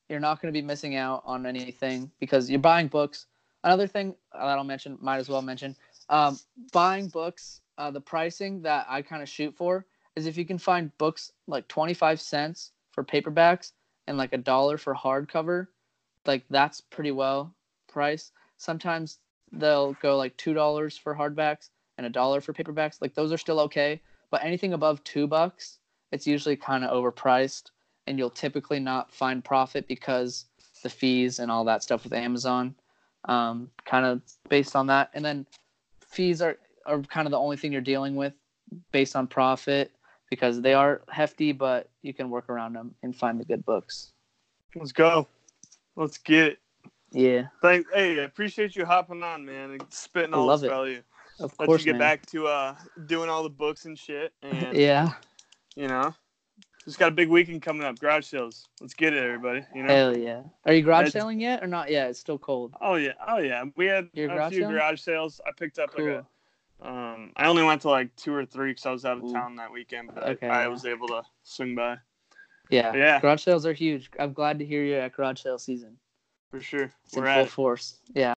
You're 0.09 0.21
not 0.21 0.41
going 0.41 0.53
to 0.53 0.59
be 0.59 0.65
missing 0.65 0.95
out 0.95 1.23
on 1.25 1.45
anything 1.47 2.11
because 2.21 2.49
you're 2.49 2.61
buying 2.61 2.87
books. 2.87 3.27
Another 3.65 3.87
thing 3.87 4.15
that 4.33 4.43
I'll 4.43 4.63
mention, 4.63 4.97
might 5.01 5.19
as 5.19 5.29
well 5.29 5.43
mention, 5.43 5.75
um, 6.11 6.39
buying 6.73 7.09
books. 7.09 7.63
Uh, 7.79 7.93
the 7.93 8.01
pricing 8.01 8.61
that 8.63 8.85
I 8.89 9.03
kind 9.03 9.23
of 9.23 9.29
shoot 9.29 9.57
for 9.57 9.87
is 10.17 10.27
if 10.27 10.37
you 10.37 10.45
can 10.45 10.59
find 10.59 10.97
books 10.99 11.33
like 11.47 11.69
25 11.69 12.21
cents 12.21 12.73
for 12.91 13.05
paperbacks 13.05 13.73
and 14.09 14.19
like 14.19 14.33
a 14.33 14.39
dollar 14.39 14.77
for 14.77 14.95
hardcover, 14.95 15.69
like 16.27 16.45
that's 16.51 16.81
pretty 16.81 17.13
well 17.13 17.55
priced. 17.87 18.33
Sometimes 18.57 19.21
they'll 19.53 19.93
go 20.03 20.17
like 20.17 20.37
two 20.37 20.53
dollars 20.53 20.99
for 20.99 21.15
hardbacks 21.15 21.71
and 21.97 22.07
a 22.07 22.11
dollar 22.11 22.41
for 22.41 22.53
paperbacks. 22.53 23.01
Like 23.01 23.15
those 23.15 23.33
are 23.33 23.39
still 23.39 23.61
okay, 23.61 24.01
but 24.31 24.45
anything 24.45 24.73
above 24.73 25.03
two 25.05 25.29
bucks, 25.29 25.79
it's 26.11 26.27
usually 26.27 26.57
kind 26.57 26.85
of 26.85 26.91
overpriced, 26.91 27.71
and 28.09 28.19
you'll 28.19 28.31
typically 28.31 28.81
not 28.81 29.13
find 29.13 29.45
profit 29.45 29.87
because 29.87 30.47
the 30.83 30.91
fees 30.91 31.39
and 31.39 31.51
all 31.51 31.65
that 31.65 31.83
stuff 31.85 32.03
with 32.03 32.13
Amazon, 32.13 32.75
um, 33.25 33.71
kind 33.85 34.05
of 34.05 34.23
based 34.49 34.75
on 34.75 34.89
that. 34.89 35.11
And 35.15 35.25
then 35.25 35.47
fees 36.01 36.43
are 36.43 36.57
are 36.89 37.01
kind 37.03 37.27
of 37.27 37.31
the 37.31 37.39
only 37.39 37.57
thing 37.57 37.73
you're 37.73 37.81
dealing 37.81 38.17
with 38.17 38.33
based 38.93 39.15
on 39.17 39.27
profit 39.27 39.93
because 40.31 40.61
they 40.61 40.75
are 40.75 41.03
hefty, 41.11 41.53
but 41.53 41.89
you 42.03 42.13
can 42.13 42.31
work 42.31 42.49
around 42.49 42.75
them 42.75 42.95
and 43.03 43.15
find 43.17 43.39
the 43.41 43.45
good 43.45 43.65
books. 43.65 44.13
Let's 44.75 44.93
go. 44.93 45.27
Let's 45.97 46.19
get 46.19 46.47
it. 46.47 46.59
Yeah, 47.11 47.47
Thank. 47.63 47.87
Hey, 47.95 48.21
I 48.21 48.25
appreciate 48.25 48.77
you 48.77 48.85
hopping 48.85 49.23
on, 49.23 49.45
man, 49.45 49.71
and 49.71 49.83
spitting 49.89 50.35
all 50.35 50.45
love 50.45 50.61
this 50.61 50.67
it. 50.69 50.71
value. 50.71 51.03
of 51.41 51.55
Let 51.59 51.67
course, 51.67 51.81
you 51.81 51.87
get 51.87 51.93
man. 51.93 52.01
back 52.01 52.27
to 52.27 52.47
uh 52.47 52.75
doing 53.07 53.31
all 53.31 53.43
the 53.43 53.49
books 53.49 53.87
and 53.87 53.99
shit, 53.99 54.35
and 54.43 54.77
Yeah, 54.77 55.13
you 55.75 55.89
know, 55.89 56.15
just 56.85 56.99
got 56.99 57.09
a 57.09 57.15
big 57.15 57.31
weekend 57.31 57.63
coming 57.63 57.83
up. 57.83 57.99
Garage 57.99 58.27
sales. 58.27 58.67
Let's 58.83 58.93
get 58.93 59.15
it, 59.15 59.23
everybody. 59.25 59.65
You 59.75 59.85
know. 59.85 59.95
hell 59.95 60.17
yeah. 60.19 60.43
Are 60.67 60.75
you 60.75 60.83
garage 60.83 61.11
selling 61.11 61.41
yet 61.41 61.65
or 61.65 61.67
not 61.67 61.91
yet? 61.91 62.11
It's 62.11 62.19
still 62.19 62.39
cold. 62.39 62.75
Oh 62.83 62.97
yeah, 62.97 63.13
oh 63.27 63.39
yeah. 63.39 63.65
We 63.77 63.87
had 63.87 64.11
You're 64.13 64.31
a 64.31 64.35
garage 64.35 64.53
few 64.53 64.61
selling? 64.65 64.75
garage 64.77 65.01
sales. 65.01 65.41
I 65.47 65.51
picked 65.59 65.79
up 65.79 65.95
Cool. 65.97 66.05
like 66.05 66.15
a. 66.17 66.27
Um, 66.81 67.33
I 67.37 67.47
only 67.49 67.63
went 67.65 67.83
to 67.83 67.91
like 67.91 68.15
two 68.17 68.33
or 68.35 68.45
three 68.47 68.71
because 68.71 68.87
I 68.87 68.93
was 68.93 69.05
out 69.05 69.19
of 69.19 69.25
Ooh. 69.25 69.33
town 69.33 69.57
that 69.57 69.73
weekend, 69.73 70.11
but 70.15 70.23
Okay, 70.29 70.49
I, 70.49 70.65
I 70.65 70.69
was 70.69 70.85
able 70.85 71.09
to 71.09 71.23
swing 71.43 71.75
by 71.75 71.97
Yeah. 72.71 72.95
Yeah. 72.95 73.21
Garage 73.21 73.43
sales 73.43 73.67
are 73.67 73.73
huge. 73.73 74.11
I'm 74.19 74.33
glad 74.33 74.59
to 74.61 74.65
hear 74.65 74.85
you're 74.85 75.01
at 75.01 75.13
garage 75.13 75.41
sale 75.43 75.59
season. 75.59 75.97
for 76.51 76.61
sure. 76.61 76.91
It's 77.05 77.15
in 77.15 77.23
We're 77.23 77.27
full 77.27 77.41
at 77.41 77.47
it. 77.47 77.51
force. 77.51 77.99
Yeah. 78.15 78.27